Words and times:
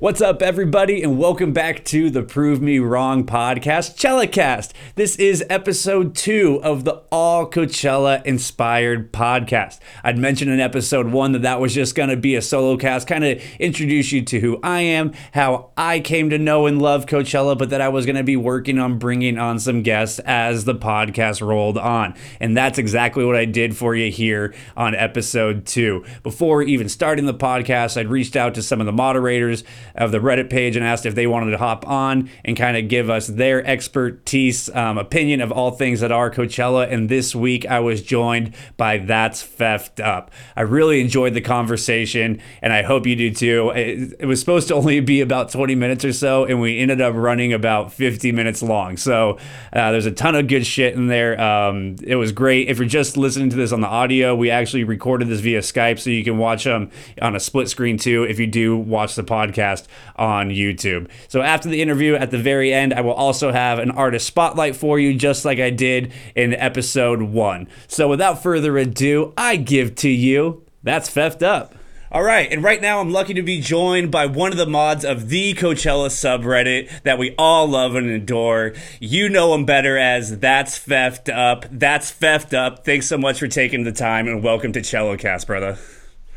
What's 0.00 0.22
up, 0.22 0.40
everybody, 0.40 1.02
and 1.02 1.18
welcome 1.18 1.52
back 1.52 1.84
to 1.84 2.08
the 2.08 2.22
Prove 2.22 2.62
Me 2.62 2.78
Wrong 2.78 3.26
podcast, 3.26 3.98
ChellaCast. 3.98 4.72
This 4.94 5.14
is 5.16 5.44
episode 5.50 6.14
two 6.14 6.58
of 6.62 6.84
the 6.84 7.02
All 7.12 7.46
Coachella 7.46 8.24
inspired 8.24 9.12
podcast. 9.12 9.78
I'd 10.02 10.16
mentioned 10.16 10.50
in 10.50 10.58
episode 10.58 11.08
one 11.08 11.32
that 11.32 11.42
that 11.42 11.60
was 11.60 11.74
just 11.74 11.94
going 11.94 12.08
to 12.08 12.16
be 12.16 12.34
a 12.34 12.40
solo 12.40 12.78
cast, 12.78 13.08
kind 13.08 13.24
of 13.24 13.42
introduce 13.58 14.10
you 14.10 14.22
to 14.22 14.40
who 14.40 14.58
I 14.62 14.80
am, 14.80 15.12
how 15.34 15.68
I 15.76 16.00
came 16.00 16.30
to 16.30 16.38
know 16.38 16.64
and 16.64 16.80
love 16.80 17.04
Coachella, 17.04 17.58
but 17.58 17.68
that 17.68 17.82
I 17.82 17.90
was 17.90 18.06
going 18.06 18.16
to 18.16 18.24
be 18.24 18.38
working 18.38 18.78
on 18.78 18.98
bringing 18.98 19.36
on 19.36 19.58
some 19.58 19.82
guests 19.82 20.18
as 20.20 20.64
the 20.64 20.74
podcast 20.74 21.46
rolled 21.46 21.76
on. 21.76 22.14
And 22.40 22.56
that's 22.56 22.78
exactly 22.78 23.26
what 23.26 23.36
I 23.36 23.44
did 23.44 23.76
for 23.76 23.94
you 23.94 24.10
here 24.10 24.54
on 24.78 24.94
episode 24.94 25.66
two. 25.66 26.06
Before 26.22 26.62
even 26.62 26.88
starting 26.88 27.26
the 27.26 27.34
podcast, 27.34 27.98
I'd 27.98 28.08
reached 28.08 28.34
out 28.34 28.54
to 28.54 28.62
some 28.62 28.80
of 28.80 28.86
the 28.86 28.92
moderators 28.92 29.62
of 29.94 30.12
the 30.12 30.18
Reddit 30.18 30.50
page 30.50 30.76
and 30.76 30.84
asked 30.84 31.06
if 31.06 31.14
they 31.14 31.26
wanted 31.26 31.50
to 31.50 31.58
hop 31.58 31.86
on 31.86 32.30
and 32.44 32.56
kind 32.56 32.76
of 32.76 32.88
give 32.88 33.10
us 33.10 33.26
their 33.26 33.64
expertise, 33.66 34.68
um, 34.74 34.98
opinion 34.98 35.40
of 35.40 35.52
all 35.52 35.70
things 35.70 36.00
that 36.00 36.12
are 36.12 36.30
Coachella. 36.30 36.90
And 36.90 37.08
this 37.08 37.34
week 37.34 37.66
I 37.66 37.80
was 37.80 38.02
joined 38.02 38.54
by 38.76 38.98
That's 38.98 39.42
Feffed 39.42 40.04
Up. 40.04 40.30
I 40.56 40.62
really 40.62 41.00
enjoyed 41.00 41.34
the 41.34 41.40
conversation 41.40 42.40
and 42.62 42.72
I 42.72 42.82
hope 42.82 43.06
you 43.06 43.16
do 43.16 43.32
too. 43.32 43.70
It, 43.70 44.16
it 44.20 44.26
was 44.26 44.40
supposed 44.40 44.68
to 44.68 44.74
only 44.74 45.00
be 45.00 45.20
about 45.20 45.50
20 45.50 45.74
minutes 45.74 46.04
or 46.04 46.12
so, 46.12 46.44
and 46.44 46.60
we 46.60 46.78
ended 46.78 47.00
up 47.00 47.14
running 47.14 47.52
about 47.52 47.92
50 47.92 48.32
minutes 48.32 48.62
long. 48.62 48.96
So 48.96 49.38
uh, 49.72 49.92
there's 49.92 50.06
a 50.06 50.12
ton 50.12 50.34
of 50.34 50.48
good 50.48 50.66
shit 50.66 50.94
in 50.94 51.06
there. 51.06 51.40
Um, 51.40 51.96
it 52.02 52.16
was 52.16 52.32
great. 52.32 52.68
If 52.68 52.78
you're 52.78 52.88
just 52.88 53.16
listening 53.16 53.50
to 53.50 53.56
this 53.56 53.72
on 53.72 53.80
the 53.80 53.88
audio, 53.88 54.34
we 54.34 54.50
actually 54.50 54.84
recorded 54.84 55.28
this 55.28 55.40
via 55.40 55.60
Skype 55.60 55.98
so 55.98 56.10
you 56.10 56.24
can 56.24 56.38
watch 56.38 56.64
them 56.64 56.90
on 57.20 57.36
a 57.36 57.40
split 57.40 57.68
screen 57.68 57.96
too 57.98 58.24
if 58.24 58.38
you 58.38 58.46
do 58.46 58.76
watch 58.76 59.14
the 59.14 59.24
podcast 59.24 59.79
on 60.16 60.48
YouTube. 60.50 61.10
So 61.28 61.42
after 61.42 61.68
the 61.68 61.82
interview, 61.82 62.14
at 62.14 62.30
the 62.30 62.38
very 62.38 62.72
end, 62.72 62.94
I 62.94 63.00
will 63.00 63.12
also 63.12 63.52
have 63.52 63.78
an 63.78 63.90
artist 63.90 64.26
spotlight 64.26 64.76
for 64.76 64.98
you, 64.98 65.14
just 65.14 65.44
like 65.44 65.58
I 65.58 65.70
did 65.70 66.12
in 66.34 66.54
episode 66.54 67.22
one. 67.22 67.68
So 67.88 68.08
without 68.08 68.42
further 68.42 68.78
ado, 68.78 69.32
I 69.36 69.56
give 69.56 69.94
to 69.96 70.08
you 70.08 70.64
that's 70.82 71.10
Feffed 71.10 71.42
Up. 71.42 71.74
All 72.12 72.24
right, 72.24 72.50
and 72.50 72.64
right 72.64 72.82
now 72.82 73.00
I'm 73.00 73.12
lucky 73.12 73.34
to 73.34 73.42
be 73.42 73.60
joined 73.60 74.10
by 74.10 74.26
one 74.26 74.50
of 74.50 74.58
the 74.58 74.66
mods 74.66 75.04
of 75.04 75.28
the 75.28 75.54
Coachella 75.54 76.08
subreddit 76.08 77.02
that 77.04 77.18
we 77.18 77.36
all 77.38 77.68
love 77.68 77.94
and 77.94 78.08
adore. 78.08 78.72
You 78.98 79.28
know 79.28 79.54
him 79.54 79.64
better 79.64 79.96
as 79.96 80.40
That's 80.40 80.76
Feffed 80.76 81.32
Up. 81.32 81.66
That's 81.70 82.10
Feffed 82.10 82.52
Up. 82.52 82.84
Thanks 82.84 83.06
so 83.06 83.16
much 83.16 83.38
for 83.38 83.46
taking 83.46 83.84
the 83.84 83.92
time 83.92 84.26
and 84.26 84.42
welcome 84.42 84.72
to 84.72 84.80
ChellaCast, 84.80 85.46
brother. 85.46 85.78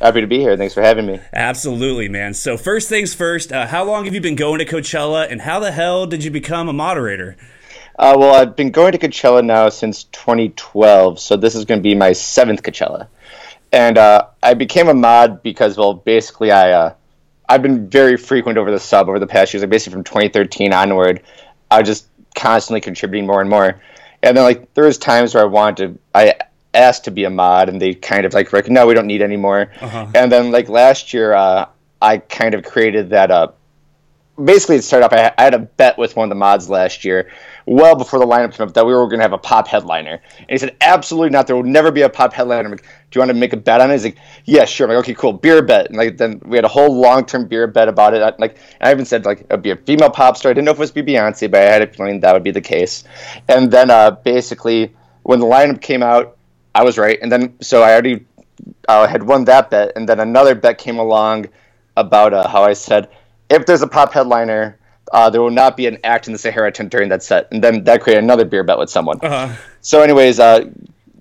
Happy 0.02 0.22
to 0.22 0.27
be 0.27 0.39
here. 0.39 0.58
Thanks 0.58 0.73
for 0.73 0.81
having 0.81 1.05
me. 1.05 1.19
Absolutely, 1.31 2.09
man. 2.09 2.33
So 2.33 2.58
first 2.58 2.89
things 2.89 3.13
first, 3.13 3.52
uh, 3.52 3.67
how 3.67 3.83
long 3.83 4.05
have 4.05 4.13
you 4.13 4.22
been 4.22 4.36
going 4.36 4.59
to 4.59 4.66
Coachella, 4.66 5.31
and 5.31 5.41
how 5.41 5.59
the 5.59 5.72
hell 5.72 6.05
did 6.05 6.23
you 6.23 6.31
become 6.31 6.67
a 6.67 6.73
moderator? 6.73 7.38
Uh, 7.97 8.16
well, 8.17 8.33
I've 8.33 8.55
been 8.55 8.71
going 8.71 8.91
to 8.94 8.97
Coachella 8.97 9.45
now 9.45 9.69
since 9.69 10.05
2012, 10.05 11.19
so 11.19 11.38
this 11.38 11.55
is 11.55 11.66
going 11.66 11.80
to 11.80 11.83
be 11.83 11.94
my 11.95 12.11
seventh 12.11 12.64
Coachella, 12.64 13.08
and 13.71 13.97
uh, 13.97 14.27
I 14.41 14.55
became 14.55 14.88
a 14.88 14.94
mod 14.94 15.44
because, 15.44 15.77
well, 15.77 15.94
basically, 15.94 16.52
I 16.52 16.71
uh, 16.71 16.94
I've 17.47 17.61
been 17.61 17.88
very 17.88 18.17
frequent 18.17 18.58
over 18.58 18.71
the 18.71 18.80
sub 18.80 19.09
over 19.09 19.19
the 19.19 19.27
past 19.27 19.53
years. 19.53 19.61
Like 19.61 19.69
basically 19.69 19.94
from 19.94 20.03
2013 20.05 20.73
onward, 20.73 21.21
I 21.69 21.80
was 21.80 21.88
just 21.88 22.08
constantly 22.36 22.81
contributing 22.81 23.27
more 23.27 23.41
and 23.41 23.49
more, 23.49 23.80
and 24.23 24.36
then 24.36 24.44
like 24.44 24.73
there 24.73 24.86
was 24.86 24.97
times 24.97 25.36
where 25.36 25.44
I 25.44 25.47
wanted 25.47 25.94
to 25.94 25.99
I 26.16 26.33
asked 26.73 27.05
to 27.05 27.11
be 27.11 27.23
a 27.23 27.29
mod, 27.29 27.69
and 27.69 27.81
they 27.81 27.93
kind 27.93 28.25
of 28.25 28.33
like, 28.33 28.52
like 28.53 28.69
no, 28.69 28.88
we 28.88 28.93
don't 28.93 29.07
need 29.07 29.21
any 29.21 29.38
more. 29.38 29.71
Uh-huh. 29.81 30.07
And 30.16 30.31
then 30.31 30.52
like 30.52 30.69
last 30.69 31.13
year, 31.13 31.33
uh, 31.33 31.67
I 32.02 32.17
kind 32.17 32.53
of 32.53 32.63
created 32.63 33.09
that 33.11 33.31
up. 33.31 33.57
Uh, 34.38 34.43
basically, 34.43 34.77
it 34.77 34.83
started 34.83 35.05
off. 35.05 35.13
I, 35.13 35.33
I 35.38 35.43
had 35.43 35.53
a 35.53 35.59
bet 35.59 35.98
with 35.98 36.15
one 36.15 36.25
of 36.25 36.30
the 36.30 36.36
mods 36.36 36.70
last 36.70 37.05
year, 37.05 37.30
well 37.65 37.95
before 37.95 38.20
the 38.20 38.25
lineup 38.25 38.55
came 38.55 38.67
up, 38.67 38.73
that 38.73 38.86
we 38.86 38.93
were 38.93 39.08
going 39.08 39.20
to 39.20 39.23
have 39.23 39.33
a 39.33 39.37
pop 39.37 39.67
headliner. 39.67 40.21
And 40.39 40.49
he 40.49 40.58
said, 40.58 40.75
absolutely 40.81 41.30
not. 41.30 41.48
There 41.48 41.55
will 41.55 41.64
never 41.64 41.92
be 41.92 42.02
a 42.02 42.09
pop 42.09 42.33
headliner. 42.33 42.65
I'm 42.65 42.71
like, 42.71 42.81
do 42.81 42.87
you 43.17 43.21
want 43.21 43.30
to 43.30 43.36
make 43.36 43.53
a 43.53 43.58
bet 43.58 43.81
on 43.81 43.89
it? 43.89 43.93
He's 43.93 44.05
like, 44.05 44.17
yeah, 44.45 44.65
sure. 44.65 44.87
I'm 44.87 44.95
like, 44.95 45.05
okay, 45.05 45.14
cool, 45.14 45.33
beer 45.33 45.61
bet. 45.61 45.87
And 45.87 45.98
like 45.98 46.17
then 46.17 46.42
we 46.45 46.58
had 46.58 46.65
a 46.65 46.69
whole 46.69 46.99
long 46.99 47.25
term 47.25 47.48
beer 47.48 47.67
bet 47.67 47.87
about 47.87 48.14
it. 48.14 48.21
I, 48.21 48.33
like 48.37 48.58
I 48.81 48.92
even 48.92 49.05
said 49.05 49.25
like 49.25 49.42
it'd 49.49 49.61
be 49.61 49.71
a 49.71 49.75
female 49.75 50.09
pop 50.09 50.37
star. 50.37 50.49
I 50.49 50.53
didn't 50.53 50.65
know 50.65 50.71
if 50.71 50.77
it 50.77 50.81
was 50.81 50.92
be 50.92 51.03
Beyonce, 51.03 51.49
but 51.49 51.61
I 51.61 51.65
had 51.65 51.81
a 51.81 51.87
feeling 51.87 52.19
that 52.21 52.33
would 52.33 52.43
be 52.43 52.52
the 52.52 52.61
case. 52.61 53.03
And 53.48 53.71
then 53.71 53.89
uh, 53.89 54.11
basically 54.11 54.93
when 55.23 55.39
the 55.39 55.45
lineup 55.45 55.81
came 55.81 56.03
out 56.03 56.37
I 56.76 56.84
was 56.84 56.98
right, 56.98 57.20
and 57.22 57.32
then 57.32 57.56
so 57.61 57.84
I 57.84 57.92
already 57.92 58.26
uh, 58.88 59.08
had 59.08 59.23
won 59.23 59.45
that 59.45 59.70
bet, 59.70 59.94
and 59.95 60.08
then 60.08 60.20
another 60.20 60.56
bet 60.56 60.78
came 60.78 61.00
along 61.00 61.48
about 61.95 62.34
uh, 62.34 62.48
how 62.48 62.64
I 62.64 62.73
said 62.73 63.10
if 63.50 63.66
there's 63.66 63.82
a 63.82 63.88
pop 63.88 64.14
headliner, 64.14 64.78
uh, 65.11 65.30
there 65.30 65.42
will 65.42 65.52
not 65.52 65.78
be 65.78 65.86
an 65.86 65.98
act 66.04 66.28
in 66.28 66.34
the 66.34 66.39
Sahara 66.39 66.72
tent 66.72 66.92
during 66.92 67.10
that 67.10 67.23
set, 67.23 67.48
and 67.52 67.64
then 67.64 67.84
that 67.84 68.02
created 68.02 68.23
another 68.23 68.45
beer 68.45 68.64
bet 68.64 68.78
with 68.78 68.89
someone. 68.89 69.20
Uh-huh. 69.22 69.54
So, 69.82 70.02
anyways, 70.02 70.39
uh, 70.39 70.70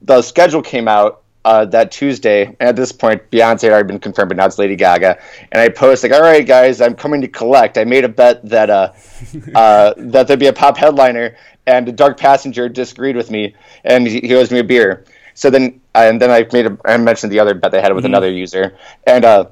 the 0.01 0.23
schedule 0.23 0.63
came 0.63 0.89
out 0.89 1.23
uh, 1.45 1.65
that 1.67 1.91
Tuesday, 1.91 2.47
and 2.47 2.63
at 2.63 2.77
this 2.77 2.93
point, 2.93 3.31
Beyonce 3.31 3.63
had 3.63 3.73
already 3.73 3.89
been 3.89 3.99
confirmed, 3.99 4.29
but 4.29 4.37
now 4.37 4.47
it's 4.47 4.59
Lady 4.59 4.77
Gaga. 4.77 5.19
And 5.51 5.61
I 5.61 5.69
post 5.69 6.03
like, 6.03 6.13
"All 6.13 6.23
right, 6.23 6.47
guys, 6.47 6.81
I'm 6.81 6.95
coming 6.95 7.21
to 7.21 7.29
collect. 7.29 7.77
I 7.77 7.85
made 7.85 8.05
a 8.05 8.09
bet 8.09 8.45
that 8.49 8.71
uh, 8.71 8.93
uh, 9.55 9.95
that 9.97 10.27
there'd 10.27 10.41
be 10.41 10.47
a 10.47 10.53
pop 10.53 10.77
headliner, 10.77 11.37
and 11.67 11.87
the 11.87 11.93
Dark 11.93 12.19
Passenger 12.19 12.69
disagreed 12.69 13.17
with 13.17 13.31
me, 13.31 13.55
and 13.85 14.07
he, 14.07 14.21
he 14.21 14.35
owes 14.35 14.51
me 14.51 14.61
a 14.61 14.65
beer." 14.65 15.05
So 15.35 15.51
then, 15.51 15.81
and 15.95 16.21
then 16.21 16.31
I 16.31 16.47
made 16.53 16.67
a, 16.67 16.79
I 16.85 16.97
mentioned 16.97 17.33
the 17.33 17.41
other 17.41 17.55
bet 17.55 17.73
they 17.73 17.81
had 17.81 17.93
with 17.95 18.05
mm-hmm. 18.05 18.13
another 18.13 18.31
user, 18.31 18.77
and 19.07 19.25
uh, 19.25 19.47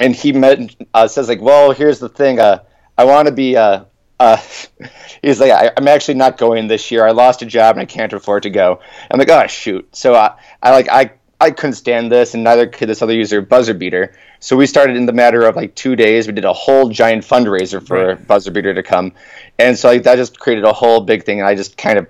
and 0.00 0.14
he 0.14 0.32
met, 0.32 0.74
uh, 0.94 1.08
says 1.08 1.28
like, 1.28 1.40
well, 1.40 1.72
here's 1.72 1.98
the 1.98 2.08
thing, 2.08 2.38
uh, 2.38 2.62
I 2.96 3.04
want 3.04 3.26
to 3.26 3.32
be 3.32 3.56
uh, 3.56 3.84
uh, 4.18 4.36
he's 5.22 5.40
like, 5.40 5.52
I, 5.52 5.72
am 5.76 5.88
actually 5.88 6.14
not 6.14 6.38
going 6.38 6.68
this 6.68 6.90
year. 6.90 7.06
I 7.06 7.12
lost 7.12 7.42
a 7.42 7.46
job 7.46 7.76
and 7.76 7.82
I 7.82 7.86
can't 7.86 8.12
afford 8.12 8.42
to 8.44 8.50
go. 8.50 8.80
I'm 9.10 9.18
like, 9.18 9.30
oh 9.30 9.46
shoot. 9.46 9.88
So 9.94 10.14
I, 10.14 10.36
I 10.62 10.70
like 10.72 10.88
I 10.88 11.12
I 11.40 11.52
couldn't 11.52 11.74
stand 11.74 12.10
this, 12.10 12.34
and 12.34 12.42
neither 12.42 12.66
could 12.66 12.88
this 12.88 13.00
other 13.00 13.14
user, 13.14 13.40
Buzzer 13.40 13.74
Beater. 13.74 14.16
So 14.40 14.56
we 14.56 14.66
started 14.66 14.96
in 14.96 15.06
the 15.06 15.12
matter 15.12 15.42
of 15.42 15.54
like 15.54 15.74
two 15.76 15.94
days. 15.94 16.26
We 16.26 16.32
did 16.32 16.44
a 16.44 16.52
whole 16.52 16.88
giant 16.88 17.24
fundraiser 17.24 17.84
for 17.84 18.08
right. 18.08 18.26
Buzzer 18.26 18.50
Beater 18.50 18.74
to 18.74 18.82
come, 18.82 19.12
and 19.58 19.78
so 19.78 19.88
like 19.88 20.02
that 20.02 20.16
just 20.16 20.38
created 20.38 20.64
a 20.64 20.72
whole 20.72 21.00
big 21.00 21.24
thing. 21.24 21.38
And 21.38 21.48
I 21.48 21.54
just 21.54 21.76
kind 21.76 21.98
of 21.98 22.08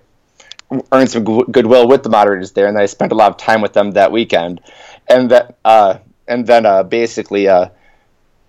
earned 0.93 1.11
some 1.11 1.25
goodwill 1.25 1.89
with 1.89 2.03
the 2.03 2.09
moderators 2.09 2.53
there, 2.53 2.67
and 2.67 2.77
then 2.77 2.83
I 2.83 2.87
spent 2.87 3.13
a 3.13 3.15
lot 3.15 3.31
of 3.31 3.37
time 3.37 3.61
with 3.61 3.73
them 3.73 3.93
that 3.93 4.13
weekend, 4.13 4.61
and 5.09 5.31
that 5.31 5.57
uh, 5.65 5.99
and 6.27 6.47
then 6.47 6.67
uh, 6.67 6.83
basically 6.83 7.49
uh, 7.49 7.69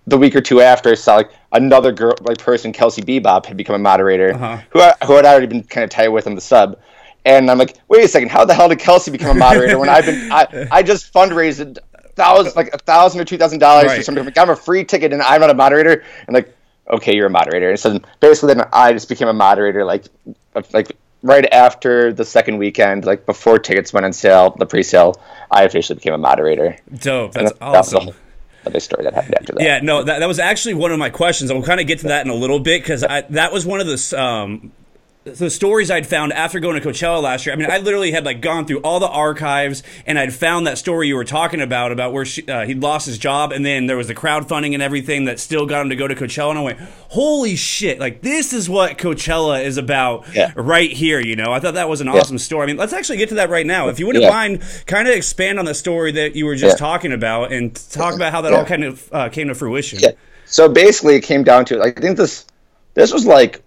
the 0.07 0.17
week 0.17 0.35
or 0.35 0.41
two 0.41 0.61
after, 0.61 0.91
I 0.91 0.95
saw 0.95 1.15
like 1.15 1.31
another 1.51 1.91
girl, 1.91 2.13
like 2.21 2.37
person, 2.37 2.73
Kelsey 2.73 3.01
Bebop, 3.01 3.45
had 3.45 3.57
become 3.57 3.75
a 3.75 3.79
moderator, 3.79 4.33
uh-huh. 4.33 4.61
who 4.69 4.81
I, 4.81 4.93
who 5.05 5.13
had 5.13 5.25
already 5.25 5.47
been 5.47 5.63
kind 5.63 5.83
of 5.83 5.89
tight 5.89 6.09
with 6.09 6.27
on 6.27 6.35
the 6.35 6.41
sub. 6.41 6.79
And 7.25 7.51
I'm 7.51 7.57
like, 7.57 7.77
wait 7.89 8.03
a 8.03 8.07
second, 8.07 8.29
how 8.29 8.45
the 8.45 8.53
hell 8.53 8.69
did 8.69 8.79
Kelsey 8.79 9.11
become 9.11 9.35
a 9.35 9.39
moderator 9.39 9.77
when 9.77 9.89
I've 9.89 10.05
been 10.05 10.31
I, 10.31 10.67
I 10.71 10.83
just 10.83 11.13
fundraised 11.13 11.77
thousand 12.15 12.55
like 12.55 12.73
a 12.73 12.77
thousand 12.77 13.21
or 13.21 13.25
two 13.25 13.37
thousand 13.37 13.59
dollars 13.59 13.85
right. 13.85 13.97
for 13.97 14.03
something 14.03 14.25
like 14.25 14.37
I'm 14.37 14.49
a 14.49 14.55
free 14.55 14.83
ticket 14.83 15.13
and 15.13 15.21
I'm 15.21 15.39
not 15.39 15.49
a 15.49 15.53
moderator 15.53 16.03
and 16.27 16.33
like 16.33 16.53
okay 16.89 17.15
you're 17.15 17.27
a 17.27 17.29
moderator 17.29 17.69
and 17.69 17.79
so 17.79 17.99
basically 18.19 18.53
then 18.53 18.67
I 18.73 18.91
just 18.91 19.07
became 19.07 19.29
a 19.29 19.33
moderator 19.33 19.85
like 19.85 20.05
like 20.73 20.97
right 21.21 21.47
after 21.51 22.13
the 22.13 22.25
second 22.25 22.57
weekend, 22.57 23.05
like 23.05 23.25
before 23.25 23.59
tickets 23.59 23.93
went 23.93 24.05
on 24.05 24.13
sale, 24.13 24.55
the 24.57 24.65
pre-sale, 24.65 25.15
I 25.51 25.63
officially 25.63 25.95
became 25.95 26.13
a 26.13 26.17
moderator. 26.17 26.77
Dope. 26.93 27.33
That's 27.33 27.53
awesome. 27.61 28.11
That's 28.63 28.85
story 28.85 29.03
that 29.03 29.13
happened 29.13 29.35
after 29.39 29.53
that. 29.53 29.63
Yeah, 29.63 29.79
no, 29.81 30.03
that, 30.03 30.19
that 30.19 30.27
was 30.27 30.37
actually 30.37 30.75
one 30.75 30.91
of 30.91 30.99
my 30.99 31.09
questions. 31.09 31.49
I'll 31.49 31.63
kind 31.63 31.79
of 31.79 31.87
get 31.87 31.99
to 31.99 32.07
that 32.07 32.25
in 32.25 32.31
a 32.31 32.35
little 32.35 32.59
bit 32.59 32.81
because 32.83 33.01
that 33.01 33.51
was 33.51 33.65
one 33.65 33.79
of 33.79 33.87
the 33.87 34.21
um, 34.21 34.71
the 35.29 35.49
stories 35.49 35.91
I'd 35.91 36.07
found 36.07 36.33
after 36.33 36.59
going 36.59 36.79
to 36.79 36.87
Coachella 36.87 37.21
last 37.21 37.45
year. 37.45 37.53
I 37.53 37.57
mean, 37.57 37.69
I 37.69 37.77
literally 37.77 38.11
had 38.11 38.25
like 38.25 38.41
gone 38.41 38.65
through 38.65 38.79
all 38.79 38.99
the 38.99 39.07
archives 39.07 39.83
and 40.05 40.17
I'd 40.17 40.33
found 40.33 40.67
that 40.67 40.77
story 40.77 41.07
you 41.07 41.15
were 41.15 41.23
talking 41.23 41.61
about 41.61 41.91
about 41.91 42.13
where 42.13 42.25
she, 42.25 42.47
uh, 42.47 42.65
he'd 42.65 42.81
lost 42.81 43.05
his 43.05 43.17
job 43.17 43.51
and 43.51 43.65
then 43.65 43.87
there 43.87 43.97
was 43.97 44.07
the 44.07 44.15
crowdfunding 44.15 44.73
and 44.73 44.83
everything 44.83 45.25
that 45.25 45.39
still 45.39 45.65
got 45.65 45.81
him 45.81 45.89
to 45.89 45.95
go 45.95 46.07
to 46.07 46.15
Coachella. 46.15 46.51
And 46.51 46.59
I 46.59 46.61
went, 46.63 46.79
holy 47.09 47.55
shit! 47.55 47.99
Like 47.99 48.21
this 48.21 48.53
is 48.53 48.69
what 48.69 48.97
Coachella 48.97 49.63
is 49.63 49.77
about 49.77 50.33
yeah. 50.33 50.51
right 50.55 50.91
here. 50.91 51.19
You 51.19 51.35
know, 51.35 51.51
I 51.51 51.59
thought 51.59 51.75
that 51.75 51.89
was 51.89 52.01
an 52.01 52.07
awesome 52.07 52.37
yeah. 52.37 52.41
story. 52.43 52.63
I 52.63 52.67
mean, 52.67 52.77
let's 52.77 52.93
actually 52.93 53.17
get 53.17 53.29
to 53.29 53.35
that 53.35 53.49
right 53.49 53.65
now. 53.65 53.89
If 53.89 53.99
you 53.99 54.07
wouldn't 54.07 54.23
yeah. 54.23 54.29
mind, 54.29 54.63
kind 54.85 55.07
of 55.07 55.13
expand 55.13 55.59
on 55.59 55.65
the 55.65 55.75
story 55.75 56.11
that 56.13 56.35
you 56.35 56.45
were 56.45 56.55
just 56.55 56.77
talking 56.77 57.11
about 57.11 57.51
and 57.51 57.75
talk 57.91 58.15
about 58.15 58.31
how 58.31 58.41
that 58.41 58.53
all 58.53 58.65
kind 58.65 58.83
of 58.83 59.09
uh, 59.13 59.29
came 59.29 59.47
to 59.47 59.55
fruition. 59.55 59.99
So 60.45 60.67
basically, 60.67 61.15
it 61.15 61.21
came 61.21 61.43
down 61.43 61.65
to 61.65 61.81
I 61.81 61.91
think 61.91 62.17
this 62.17 62.45
this 62.95 63.13
was 63.13 63.25
like 63.25 63.63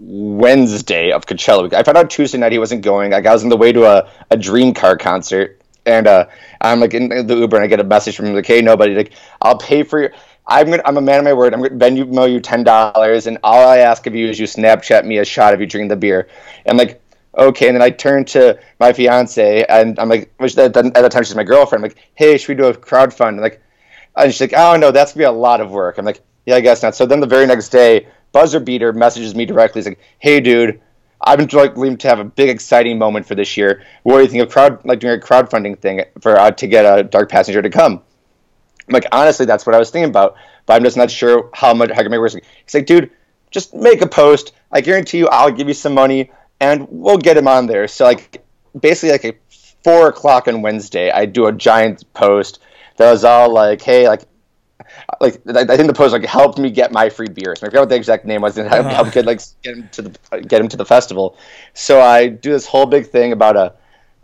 Wednesday 0.00 1.12
of 1.12 1.26
Coachella. 1.26 1.72
I 1.74 1.82
found 1.82 1.98
out 1.98 2.08
Tuesday 2.10 2.38
night 2.38 2.52
he 2.52 2.58
wasn't 2.58 2.82
going. 2.82 3.12
Like 3.12 3.26
I 3.26 3.32
was 3.32 3.42
on 3.44 3.50
the 3.50 3.56
way 3.56 3.70
to 3.72 3.84
a, 3.84 4.10
a 4.30 4.36
Dream 4.36 4.72
Car 4.72 4.96
concert, 4.96 5.60
and 5.84 6.06
uh, 6.06 6.26
I'm 6.60 6.80
like 6.80 6.94
in 6.94 7.08
the 7.08 7.36
Uber, 7.36 7.56
and 7.56 7.64
I 7.64 7.66
get 7.66 7.80
a 7.80 7.84
message 7.84 8.16
from 8.16 8.26
him 8.26 8.34
like, 8.34 8.46
"Hey, 8.46 8.62
nobody, 8.62 8.94
like 8.94 9.12
I'll 9.42 9.58
pay 9.58 9.82
for 9.82 10.00
your." 10.00 10.12
I'm 10.46 10.70
gonna, 10.70 10.82
I'm 10.84 10.96
a 10.96 11.02
man 11.02 11.18
of 11.18 11.24
my 11.24 11.32
word. 11.34 11.52
I'm 11.54 11.60
gonna 11.62 11.74
bend 11.74 11.96
you, 11.98 12.06
Venmo 12.06 12.32
you 12.32 12.40
ten 12.40 12.64
dollars, 12.64 13.26
and 13.26 13.38
all 13.44 13.68
I 13.68 13.78
ask 13.78 14.06
of 14.06 14.14
you 14.14 14.28
is 14.28 14.40
you 14.40 14.46
Snapchat 14.46 15.04
me 15.04 15.18
a 15.18 15.24
shot 15.24 15.54
of 15.54 15.60
you 15.60 15.66
drinking 15.66 15.88
the 15.88 15.96
beer. 15.96 16.28
And 16.66 16.78
like, 16.78 17.00
okay. 17.36 17.68
And 17.68 17.76
then 17.76 17.82
I 17.82 17.90
turn 17.90 18.24
to 18.26 18.58
my 18.80 18.92
fiance, 18.92 19.64
and 19.68 19.98
I'm 19.98 20.08
like, 20.08 20.32
which 20.38 20.56
at 20.58 20.72
the, 20.72 20.80
at 20.94 21.02
the 21.02 21.08
time 21.08 21.22
she's 21.24 21.36
my 21.36 21.44
girlfriend. 21.44 21.84
I'm 21.84 21.90
like, 21.90 21.98
hey, 22.14 22.36
should 22.38 22.48
we 22.48 22.54
do 22.54 22.64
a 22.64 22.74
crowdfund? 22.74 23.28
And 23.28 23.40
like, 23.42 23.62
and 24.16 24.32
she's 24.32 24.40
like, 24.40 24.54
oh 24.56 24.76
no, 24.76 24.90
that's 24.90 25.12
gonna 25.12 25.20
be 25.20 25.24
a 25.24 25.32
lot 25.32 25.60
of 25.60 25.70
work. 25.70 25.98
I'm 25.98 26.04
like, 26.04 26.20
Yeah, 26.46 26.56
I 26.56 26.60
guess 26.60 26.82
not. 26.82 26.96
So 26.96 27.06
then 27.06 27.20
the 27.20 27.26
very 27.26 27.46
next 27.46 27.68
day, 27.68 28.08
Buzzer 28.32 28.60
Beater 28.60 28.92
messages 28.92 29.34
me 29.34 29.46
directly. 29.46 29.80
He's 29.80 29.86
like, 29.86 30.00
"Hey, 30.18 30.40
dude, 30.40 30.80
I've 31.20 31.38
been 31.38 31.48
like 31.52 31.98
to 31.98 32.08
have 32.08 32.18
a 32.18 32.24
big 32.24 32.48
exciting 32.48 32.98
moment 32.98 33.26
for 33.26 33.34
this 33.34 33.56
year. 33.56 33.82
What 34.02 34.16
do 34.16 34.22
you 34.22 34.28
think 34.28 34.42
of 34.42 34.50
crowd 34.50 34.84
like 34.84 35.00
doing 35.00 35.18
a 35.18 35.22
crowdfunding 35.22 35.78
thing 35.78 36.02
for 36.20 36.38
uh, 36.38 36.50
to 36.52 36.66
get 36.66 36.84
a 36.84 37.02
Dark 37.02 37.30
Passenger 37.30 37.62
to 37.62 37.70
come?" 37.70 38.02
I'm 38.90 38.94
like, 38.94 39.06
honestly, 39.12 39.46
that's 39.46 39.66
what 39.66 39.74
I 39.74 39.78
was 39.78 39.90
thinking 39.90 40.10
about, 40.10 40.34
but 40.66 40.74
I'm 40.74 40.82
just 40.82 40.96
not 40.96 41.10
sure 41.10 41.48
how 41.54 41.72
much 41.74 41.90
how 41.90 42.02
can 42.02 42.12
I 42.12 42.18
make 42.18 42.34
it 42.34 42.44
He's 42.64 42.74
like, 42.74 42.86
dude, 42.86 43.10
just 43.50 43.72
make 43.72 44.02
a 44.02 44.08
post. 44.08 44.52
I 44.72 44.80
guarantee 44.80 45.18
you, 45.18 45.28
I'll 45.28 45.52
give 45.52 45.68
you 45.68 45.74
some 45.74 45.94
money, 45.94 46.30
and 46.58 46.88
we'll 46.90 47.18
get 47.18 47.36
him 47.36 47.46
on 47.46 47.66
there. 47.66 47.86
So 47.86 48.04
like, 48.04 48.44
basically, 48.78 49.12
like 49.12 49.24
a 49.24 49.34
four 49.84 50.08
o'clock 50.08 50.48
on 50.48 50.62
Wednesday, 50.62 51.10
I 51.10 51.26
do 51.26 51.46
a 51.46 51.52
giant 51.52 52.12
post 52.14 52.60
that 52.96 53.10
was 53.10 53.24
all 53.24 53.52
like, 53.52 53.80
hey, 53.80 54.08
like 54.08 54.22
like 55.20 55.40
I 55.46 55.76
think 55.76 55.86
the 55.86 55.94
post 55.94 56.12
like 56.12 56.24
helped 56.24 56.58
me 56.58 56.70
get 56.70 56.92
my 56.92 57.08
free 57.08 57.28
beers. 57.28 57.62
I 57.62 57.66
forget 57.66 57.80
what 57.80 57.88
the 57.88 57.96
exact 57.96 58.24
name 58.24 58.42
was, 58.42 58.58
and 58.58 58.68
uh-huh. 58.68 58.88
help 58.88 59.12
get 59.12 59.26
like 59.26 59.40
get 59.62 59.76
him 59.76 59.88
to 59.92 60.02
the 60.02 60.40
get 60.42 60.60
him 60.60 60.68
to 60.68 60.76
the 60.76 60.86
festival. 60.86 61.36
So 61.74 62.00
I 62.00 62.28
do 62.28 62.50
this 62.50 62.66
whole 62.66 62.86
big 62.86 63.06
thing 63.06 63.32
about 63.32 63.56
a 63.56 63.74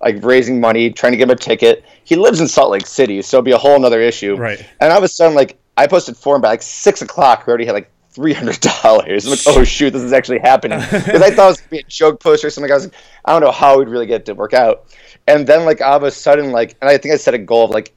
like 0.00 0.22
raising 0.22 0.60
money, 0.60 0.90
trying 0.90 1.12
to 1.12 1.16
get 1.16 1.24
him 1.24 1.30
a 1.30 1.36
ticket. 1.36 1.84
He 2.04 2.16
lives 2.16 2.40
in 2.40 2.48
Salt 2.48 2.70
Lake 2.70 2.86
City, 2.86 3.22
so 3.22 3.38
it'll 3.38 3.44
be 3.44 3.52
a 3.52 3.58
whole 3.58 3.84
other 3.84 4.00
issue. 4.00 4.36
Right. 4.36 4.64
And 4.80 4.92
all 4.92 4.98
of 4.98 5.04
a 5.04 5.08
sudden, 5.08 5.34
like 5.34 5.58
I 5.76 5.86
posted 5.86 6.16
for 6.16 6.36
him 6.36 6.42
by 6.42 6.48
like 6.48 6.62
six 6.62 7.02
o'clock. 7.02 7.46
We 7.46 7.50
already 7.50 7.66
had 7.66 7.72
like 7.72 7.90
three 8.10 8.32
hundred 8.32 8.60
dollars. 8.60 9.24
I'm 9.26 9.30
like, 9.30 9.40
oh 9.46 9.64
shoot, 9.64 9.92
this 9.92 10.02
is 10.02 10.12
actually 10.12 10.38
happening 10.38 10.80
because 10.90 11.22
I 11.22 11.30
thought 11.30 11.46
it 11.46 11.48
was 11.48 11.60
gonna 11.60 11.70
be 11.70 11.78
a 11.78 11.82
joke 11.84 12.20
post 12.20 12.44
or 12.44 12.50
something. 12.50 12.70
I 12.70 12.74
was 12.74 12.84
like, 12.86 12.94
I 13.24 13.32
don't 13.32 13.42
know 13.42 13.52
how 13.52 13.78
we'd 13.78 13.88
really 13.88 14.06
get 14.06 14.22
it 14.22 14.26
to 14.26 14.34
work 14.34 14.54
out. 14.54 14.86
And 15.26 15.46
then 15.46 15.64
like 15.64 15.80
all 15.80 15.96
of 15.96 16.02
a 16.02 16.10
sudden, 16.10 16.52
like, 16.52 16.76
and 16.80 16.88
I 16.88 16.98
think 16.98 17.14
I 17.14 17.16
set 17.16 17.34
a 17.34 17.38
goal 17.38 17.64
of 17.64 17.70
like 17.70 17.92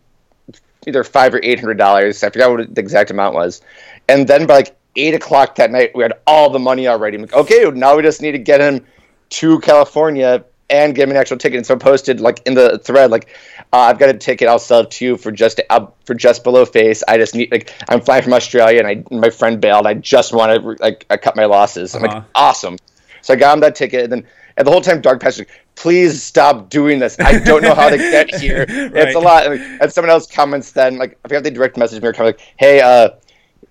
either 0.88 1.04
five 1.04 1.34
or 1.34 1.40
eight 1.44 1.60
hundred 1.60 1.78
dollars. 1.78 2.24
I 2.24 2.30
forgot 2.30 2.52
what 2.52 2.76
the 2.76 2.82
exact 2.82 3.12
amount 3.12 3.36
was. 3.36 3.62
And 4.08 4.28
then 4.28 4.48
by 4.48 4.56
like 4.56 4.76
eight 4.96 5.14
o'clock 5.14 5.56
that 5.56 5.72
night, 5.72 5.92
we 5.96 6.04
had 6.04 6.14
all 6.26 6.50
the 6.50 6.60
money 6.60 6.88
already. 6.88 7.16
I'm 7.16 7.22
like, 7.24 7.34
okay, 7.34 7.70
now 7.74 7.96
we 7.96 8.02
just 8.02 8.22
need 8.22 8.32
to 8.34 8.40
get 8.40 8.62
him 8.62 8.86
to 9.30 9.60
California 9.60 10.44
and 10.70 10.94
get 10.94 11.04
him 11.04 11.12
an 11.12 11.18
actual 11.18 11.38
ticket. 11.38 11.58
And 11.58 11.66
so 11.66 11.76
I 11.76 11.78
posted 11.78 12.22
like 12.22 12.42
in 12.46 12.54
the 12.54 12.78
thread, 12.80 13.12
like, 13.12 13.36
uh, 13.74 13.78
I've 13.78 14.00
got 14.00 14.10
a 14.10 14.14
ticket. 14.14 14.48
I'll 14.48 14.60
sell 14.60 14.82
it 14.82 14.92
to 14.92 15.06
you 15.06 15.18
for 15.18 15.32
just 15.32 15.62
uh, 15.70 15.88
for 16.06 16.14
just 16.14 16.44
below 16.44 16.66
face. 16.66 17.04
I 17.08 17.18
just 17.18 17.36
need 17.36 17.52
like 17.52 17.74
I'm 17.88 18.02
flying 18.02 18.24
from 18.24 18.34
Australia, 18.34 18.80
and 18.80 18.88
I 18.88 19.16
my 19.16 19.30
friend 19.30 19.60
bailed. 19.60 19.86
I 19.86 19.96
just 19.96 20.34
want 20.34 20.62
to 20.62 20.76
like 20.82 21.06
I 21.10 21.18
cut 21.18 21.36
my 21.36 21.46
losses. 21.46 21.96
I'm 21.96 22.04
uh-huh. 22.04 22.16
like, 22.16 22.24
awesome. 22.36 22.78
So 23.22 23.34
I 23.34 23.38
got 23.38 23.54
him 23.54 23.60
that 23.62 23.76
ticket, 23.76 24.04
and 24.04 24.12
then 24.12 24.28
and 24.60 24.68
the 24.68 24.72
whole 24.72 24.82
time, 24.82 25.00
Dark 25.00 25.22
Passenger, 25.22 25.50
please 25.76 26.22
stop 26.22 26.70
doing 26.70 27.00
this. 27.00 27.18
I 27.18 27.40
don't 27.40 27.64
know 27.64 27.74
how 27.74 27.90
to 27.90 27.98
get 27.98 28.36
here. 28.42 28.66
right. 28.68 29.08
It's 29.08 29.16
a 29.16 29.20
lot. 29.20 29.48
And 29.48 29.92
someone 29.92 30.10
else 30.10 30.28
comments 30.28 30.74
then, 30.74 30.98
like, 30.98 31.18
I 31.24 31.30
forgot 31.30 31.44
they 31.44 31.50
direct 31.50 31.78
message 31.78 32.02
me 32.02 32.10
or 32.10 32.12
comment, 32.12 32.38
like, 32.38 32.54
hey, 32.58 32.82
uh, 32.82 33.12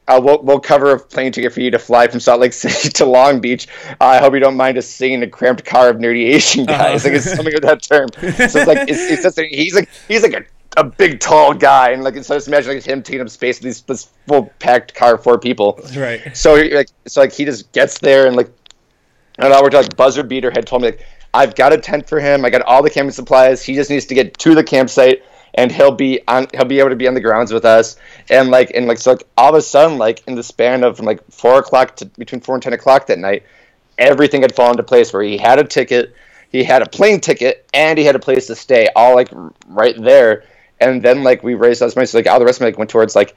uh, 0.08 0.18
we'll, 0.18 0.42
we'll 0.42 0.60
cover 0.60 0.92
a 0.92 0.98
plane 0.98 1.30
ticket 1.30 1.52
for 1.52 1.60
you 1.60 1.70
to 1.70 1.78
fly 1.78 2.08
from 2.08 2.20
Salt 2.20 2.40
Lake 2.40 2.52
City 2.54 2.88
to 2.88 3.04
Long 3.04 3.38
Beach. 3.38 3.68
Uh, 4.00 4.06
I 4.06 4.18
hope 4.18 4.32
you 4.32 4.40
don't 4.40 4.56
mind 4.56 4.78
us 4.78 4.86
singing 4.86 5.22
a 5.22 5.28
cramped 5.28 5.66
car 5.66 5.90
of 5.90 5.98
nerdy 5.98 6.24
Asian 6.34 6.66
uh-huh. 6.66 6.78
guys. 6.78 7.04
Uh-huh. 7.04 7.12
Like 7.12 7.22
it's 7.22 7.36
something 7.36 7.54
of 7.54 7.60
that 7.60 7.82
term. 7.82 8.08
So 8.14 8.26
it's 8.44 8.54
like 8.54 8.88
it's, 8.88 8.98
it's 8.98 9.22
just 9.24 9.38
he's 9.38 9.74
like 9.74 9.90
he's 10.08 10.22
like 10.22 10.32
a, 10.32 10.80
a 10.80 10.84
big 10.84 11.20
tall 11.20 11.52
guy, 11.52 11.90
and 11.90 12.02
like 12.02 12.14
so 12.24 12.34
just 12.34 12.48
imagine 12.48 12.72
like 12.72 12.84
him 12.84 13.02
taking 13.02 13.20
up 13.20 13.28
space 13.28 13.58
with 13.58 13.64
these 13.64 13.82
this 13.82 14.08
full 14.26 14.46
packed 14.58 14.94
car 14.94 15.16
of 15.16 15.22
four 15.22 15.38
people. 15.38 15.78
Right. 15.94 16.34
So 16.34 16.54
like 16.54 16.88
so 17.06 17.20
like 17.20 17.32
he 17.32 17.44
just 17.44 17.70
gets 17.72 17.98
there 17.98 18.26
and 18.26 18.34
like 18.34 18.50
and 19.38 19.52
I 19.52 19.62
worked 19.62 19.74
like 19.74 19.96
Buzzer 19.96 20.22
Beater 20.22 20.50
had 20.50 20.66
told 20.66 20.82
me 20.82 20.88
like 20.88 21.06
I've 21.32 21.54
got 21.54 21.72
a 21.72 21.78
tent 21.78 22.08
for 22.08 22.20
him. 22.20 22.44
I 22.44 22.50
got 22.50 22.62
all 22.62 22.82
the 22.82 22.90
camping 22.90 23.12
supplies. 23.12 23.62
He 23.62 23.74
just 23.74 23.90
needs 23.90 24.06
to 24.06 24.14
get 24.14 24.36
to 24.38 24.54
the 24.54 24.64
campsite 24.64 25.22
and 25.54 25.72
he'll 25.72 25.92
be 25.92 26.20
on 26.28 26.46
he'll 26.52 26.64
be 26.64 26.78
able 26.78 26.90
to 26.90 26.96
be 26.96 27.08
on 27.08 27.14
the 27.14 27.20
grounds 27.20 27.52
with 27.52 27.64
us 27.64 27.96
and 28.30 28.50
like 28.50 28.70
and 28.74 28.86
like 28.86 28.98
so 28.98 29.12
like 29.12 29.24
all 29.36 29.50
of 29.50 29.54
a 29.54 29.62
sudden 29.62 29.98
like 29.98 30.22
in 30.26 30.34
the 30.34 30.42
span 30.42 30.84
of 30.84 30.96
from 30.96 31.06
like 31.06 31.20
four 31.30 31.58
o'clock 31.58 31.96
to 31.96 32.06
between 32.06 32.40
four 32.40 32.54
and 32.54 32.62
ten 32.62 32.72
o'clock 32.72 33.06
that 33.06 33.18
night 33.18 33.42
everything 33.96 34.42
had 34.42 34.54
fallen 34.54 34.72
into 34.72 34.82
place 34.82 35.12
where 35.12 35.22
he 35.22 35.36
had 35.36 35.58
a 35.58 35.64
ticket 35.64 36.14
he 36.50 36.62
had 36.62 36.82
a 36.82 36.88
plane 36.88 37.20
ticket 37.20 37.68
and 37.74 37.98
he 37.98 38.04
had 38.04 38.14
a 38.14 38.20
place 38.20 38.46
to 38.46 38.54
stay 38.54 38.88
all 38.94 39.14
like 39.14 39.30
right 39.66 40.00
there 40.00 40.44
and 40.80 41.02
then 41.02 41.22
like 41.22 41.42
we 41.42 41.54
raised 41.54 41.82
us 41.82 41.96
money 41.96 42.06
so 42.06 42.18
like 42.18 42.26
all 42.26 42.38
the 42.38 42.44
rest 42.44 42.60
of 42.60 42.64
like, 42.64 42.78
went 42.78 42.90
towards 42.90 43.16
like 43.16 43.34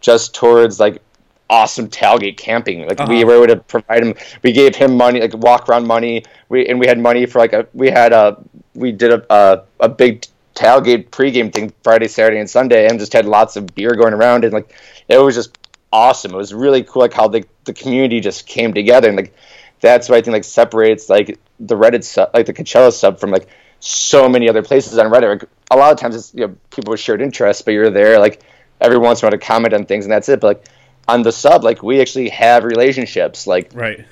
just 0.00 0.34
towards 0.34 0.80
like 0.80 1.00
awesome 1.50 1.88
tailgate 1.88 2.36
camping. 2.36 2.86
Like 2.86 3.00
uh-huh. 3.00 3.12
we 3.12 3.24
were 3.24 3.36
able 3.36 3.54
to 3.54 3.56
provide 3.56 4.02
him. 4.02 4.14
We 4.42 4.52
gave 4.52 4.74
him 4.74 4.96
money, 4.96 5.20
like 5.20 5.34
walk 5.34 5.68
around 5.68 5.86
money. 5.86 6.24
We 6.48 6.66
and 6.66 6.78
we 6.78 6.86
had 6.86 6.98
money 6.98 7.26
for 7.26 7.38
like 7.38 7.52
a. 7.52 7.66
We 7.74 7.90
had 7.90 8.12
a. 8.12 8.42
We 8.74 8.92
did 8.92 9.12
a 9.12 9.34
a, 9.34 9.64
a 9.80 9.88
big 9.88 10.26
tailgate 10.54 11.10
pregame 11.10 11.52
thing 11.52 11.72
Friday, 11.82 12.08
Saturday, 12.08 12.38
and 12.38 12.48
Sunday, 12.48 12.88
and 12.88 12.98
just 12.98 13.12
had 13.12 13.26
lots 13.26 13.56
of 13.56 13.66
beer 13.74 13.94
going 13.94 14.14
around, 14.14 14.44
and 14.44 14.52
like 14.52 14.74
it 15.08 15.18
was 15.18 15.34
just 15.34 15.58
awesome. 15.92 16.32
It 16.32 16.36
was 16.36 16.54
really 16.54 16.82
cool, 16.82 17.02
like 17.02 17.12
how 17.12 17.28
the 17.28 17.44
the 17.64 17.72
community 17.72 18.20
just 18.20 18.46
came 18.46 18.72
together, 18.72 19.08
and 19.08 19.16
like 19.16 19.34
that's 19.80 20.08
what 20.08 20.16
I 20.16 20.22
think 20.22 20.32
like 20.32 20.44
separates 20.44 21.08
like 21.08 21.38
the 21.60 21.74
Reddit 21.76 22.04
sub, 22.04 22.30
like 22.34 22.46
the 22.46 22.54
Coachella 22.54 22.92
sub 22.92 23.18
from 23.20 23.30
like 23.30 23.48
so 23.80 24.28
many 24.28 24.48
other 24.48 24.62
places 24.62 24.96
on 24.98 25.10
Reddit. 25.10 25.40
Like, 25.40 25.48
a 25.70 25.76
lot 25.76 25.92
of 25.92 25.98
times 25.98 26.14
it's 26.14 26.34
you 26.34 26.46
know 26.46 26.56
people 26.70 26.92
with 26.92 27.00
shared 27.00 27.20
interests, 27.20 27.62
but 27.62 27.72
you're 27.72 27.90
there 27.90 28.18
like 28.18 28.42
every 28.80 28.98
once 28.98 29.20
in 29.20 29.26
a 29.26 29.26
while 29.26 29.38
to 29.38 29.44
comment 29.44 29.74
on 29.74 29.84
things, 29.84 30.04
and 30.04 30.12
that's 30.12 30.28
it. 30.28 30.40
But 30.40 30.46
like 30.46 30.68
on 31.08 31.22
the 31.22 31.32
sub, 31.32 31.64
like 31.64 31.82
we 31.82 32.00
actually 32.00 32.28
have 32.30 32.64
relationships. 32.64 33.46
Like 33.46 33.70
right, 33.74 34.04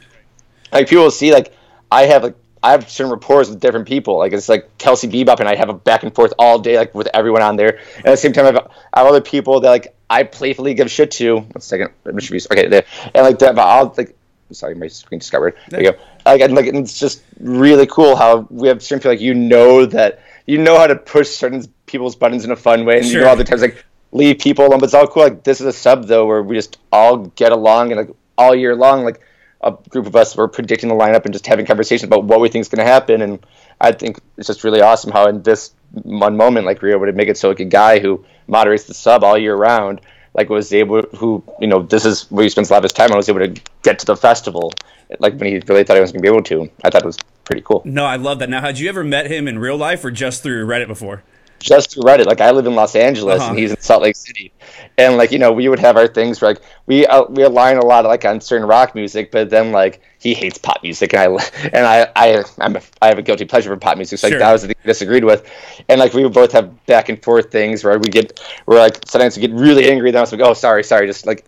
like 0.72 0.88
people 0.88 1.10
see 1.10 1.32
like 1.32 1.54
I 1.90 2.06
have 2.06 2.22
like 2.22 2.36
I 2.62 2.72
have 2.72 2.90
certain 2.90 3.10
rapports 3.10 3.48
with 3.48 3.60
different 3.60 3.88
people. 3.88 4.18
Like 4.18 4.32
it's 4.32 4.48
like 4.48 4.76
Kelsey 4.78 5.08
Bebop 5.08 5.40
and 5.40 5.48
I 5.48 5.56
have 5.56 5.68
a 5.68 5.74
back 5.74 6.02
and 6.02 6.14
forth 6.14 6.32
all 6.38 6.58
day, 6.58 6.76
like 6.76 6.94
with 6.94 7.08
everyone 7.14 7.42
on 7.42 7.56
there. 7.56 7.78
And 7.96 8.06
at 8.06 8.10
the 8.10 8.16
same 8.16 8.32
time, 8.32 8.44
I 8.44 8.48
have, 8.48 8.70
I 8.92 9.00
have 9.00 9.08
other 9.08 9.20
people 9.20 9.60
that 9.60 9.70
like 9.70 9.94
I 10.10 10.24
playfully 10.24 10.74
give 10.74 10.90
shit 10.90 11.10
to. 11.12 11.36
One 11.38 11.60
second, 11.60 11.90
okay, 12.06 12.68
there. 12.68 12.84
And 13.14 13.24
like 13.24 13.38
that, 13.38 13.54
but 13.54 13.62
I'll 13.62 13.94
like. 13.96 14.16
Sorry, 14.52 14.74
my 14.74 14.88
screen 14.88 15.20
just 15.20 15.30
got 15.30 15.40
weird. 15.40 15.56
There 15.68 15.80
you 15.80 15.92
go. 15.92 15.98
Like, 16.26 16.40
and, 16.40 16.54
like 16.56 16.66
it's 16.66 16.98
just 16.98 17.22
really 17.38 17.86
cool 17.86 18.16
how 18.16 18.48
we 18.50 18.66
have 18.66 18.82
certain 18.82 18.98
people 18.98 19.12
like 19.12 19.20
you 19.20 19.32
know 19.32 19.86
that 19.86 20.24
you 20.46 20.58
know 20.58 20.76
how 20.76 20.88
to 20.88 20.96
push 20.96 21.28
certain 21.28 21.64
people's 21.86 22.16
buttons 22.16 22.44
in 22.44 22.50
a 22.50 22.56
fun 22.56 22.84
way, 22.84 22.98
and 22.98 23.06
sure. 23.06 23.18
you 23.18 23.20
know 23.20 23.30
all 23.30 23.36
the 23.36 23.44
times 23.44 23.62
like 23.62 23.84
leave 24.12 24.38
people 24.38 24.66
alone. 24.66 24.80
But 24.80 24.86
it's 24.86 24.94
all 24.94 25.06
cool. 25.06 25.24
Like 25.24 25.44
this 25.44 25.60
is 25.60 25.66
a 25.66 25.72
sub 25.72 26.06
though, 26.06 26.26
where 26.26 26.42
we 26.42 26.56
just 26.56 26.78
all 26.92 27.18
get 27.18 27.52
along 27.52 27.92
and 27.92 28.06
like 28.06 28.16
all 28.36 28.54
year 28.54 28.74
long, 28.74 29.04
like 29.04 29.20
a 29.62 29.72
group 29.88 30.06
of 30.06 30.16
us 30.16 30.36
were 30.36 30.48
predicting 30.48 30.88
the 30.88 30.94
lineup 30.94 31.24
and 31.24 31.32
just 31.32 31.46
having 31.46 31.66
conversations 31.66 32.04
about 32.06 32.24
what 32.24 32.40
we 32.40 32.48
think 32.48 32.62
is 32.62 32.68
going 32.68 32.84
to 32.84 32.90
happen. 32.90 33.20
And 33.20 33.44
I 33.80 33.92
think 33.92 34.20
it's 34.36 34.46
just 34.46 34.64
really 34.64 34.80
awesome 34.80 35.12
how 35.12 35.26
in 35.28 35.42
this 35.42 35.72
one 35.92 36.36
moment, 36.36 36.66
like 36.66 36.82
able 36.82 37.06
to 37.06 37.12
make 37.12 37.28
it 37.28 37.36
so 37.36 37.48
like 37.48 37.60
a 37.60 37.64
guy 37.64 37.98
who 37.98 38.24
moderates 38.46 38.84
the 38.84 38.94
sub 38.94 39.22
all 39.22 39.36
year 39.36 39.54
round, 39.54 40.00
like 40.34 40.48
was 40.48 40.72
able 40.72 41.02
who 41.02 41.42
you 41.60 41.66
know 41.66 41.82
this 41.82 42.04
is 42.04 42.30
where 42.30 42.44
he 42.44 42.48
spends 42.48 42.70
a 42.70 42.72
lot 42.72 42.78
of 42.78 42.84
his 42.84 42.92
time. 42.92 43.06
and 43.06 43.16
was 43.16 43.28
able 43.28 43.40
to 43.40 43.60
get 43.82 43.98
to 43.98 44.06
the 44.06 44.16
festival, 44.16 44.72
like 45.18 45.34
when 45.34 45.48
he 45.48 45.58
really 45.66 45.84
thought 45.84 45.96
he 45.96 46.00
was 46.00 46.12
going 46.12 46.22
to 46.22 46.30
be 46.30 46.32
able 46.32 46.42
to. 46.44 46.70
I 46.84 46.90
thought 46.90 47.02
it 47.02 47.06
was 47.06 47.18
pretty 47.44 47.62
cool. 47.62 47.82
No, 47.84 48.04
I 48.04 48.16
love 48.16 48.38
that. 48.38 48.48
Now, 48.48 48.60
had 48.60 48.78
you 48.78 48.88
ever 48.88 49.02
met 49.02 49.30
him 49.30 49.48
in 49.48 49.58
real 49.58 49.76
life 49.76 50.04
or 50.04 50.10
just 50.10 50.42
through 50.42 50.66
Reddit 50.66 50.86
before? 50.86 51.22
Just 51.60 51.92
through 51.92 52.02
Reddit. 52.02 52.26
Like 52.26 52.40
I 52.40 52.50
live 52.50 52.66
in 52.66 52.74
Los 52.74 52.96
Angeles 52.96 53.40
uh-huh. 53.40 53.50
and 53.50 53.58
he's 53.58 53.70
in 53.70 53.80
Salt 53.80 54.02
Lake 54.02 54.16
City, 54.16 54.52
and 54.98 55.16
like 55.16 55.30
you 55.30 55.38
know 55.38 55.52
we 55.52 55.68
would 55.68 55.78
have 55.78 55.96
our 55.96 56.08
things 56.08 56.40
where 56.40 56.52
like 56.52 56.62
we 56.86 57.06
uh, 57.06 57.24
we 57.24 57.44
align 57.44 57.76
a 57.76 57.84
lot 57.84 58.04
like 58.04 58.24
on 58.24 58.40
certain 58.40 58.66
rock 58.66 58.94
music, 58.94 59.30
but 59.30 59.50
then 59.50 59.70
like 59.70 60.02
he 60.18 60.34
hates 60.34 60.58
pop 60.58 60.82
music 60.82 61.14
and 61.14 61.22
I 61.22 61.44
and 61.72 61.86
I 61.86 62.10
I 62.16 62.44
I'm 62.58 62.76
a, 62.76 62.82
I 63.00 63.08
have 63.08 63.18
a 63.18 63.22
guilty 63.22 63.44
pleasure 63.44 63.70
for 63.70 63.76
pop 63.76 63.96
music. 63.96 64.18
So 64.18 64.26
like 64.26 64.32
sure. 64.32 64.38
that 64.40 64.52
was 64.52 64.62
the 64.62 64.68
thing 64.68 64.76
we 64.82 64.88
disagreed 64.88 65.24
with, 65.24 65.48
and 65.88 66.00
like 66.00 66.14
we 66.14 66.24
would 66.24 66.34
both 66.34 66.52
have 66.52 66.84
back 66.86 67.08
and 67.08 67.22
forth 67.22 67.52
things 67.52 67.84
where 67.84 67.98
we 67.98 68.08
get 68.08 68.40
we're 68.66 68.78
like 68.78 68.98
sometimes 69.06 69.36
we 69.36 69.42
get 69.42 69.52
really 69.52 69.88
angry. 69.88 70.10
Then 70.10 70.18
I 70.18 70.22
was 70.22 70.32
like, 70.32 70.40
oh 70.40 70.54
sorry 70.54 70.82
sorry, 70.82 71.06
just 71.06 71.26
like 71.26 71.44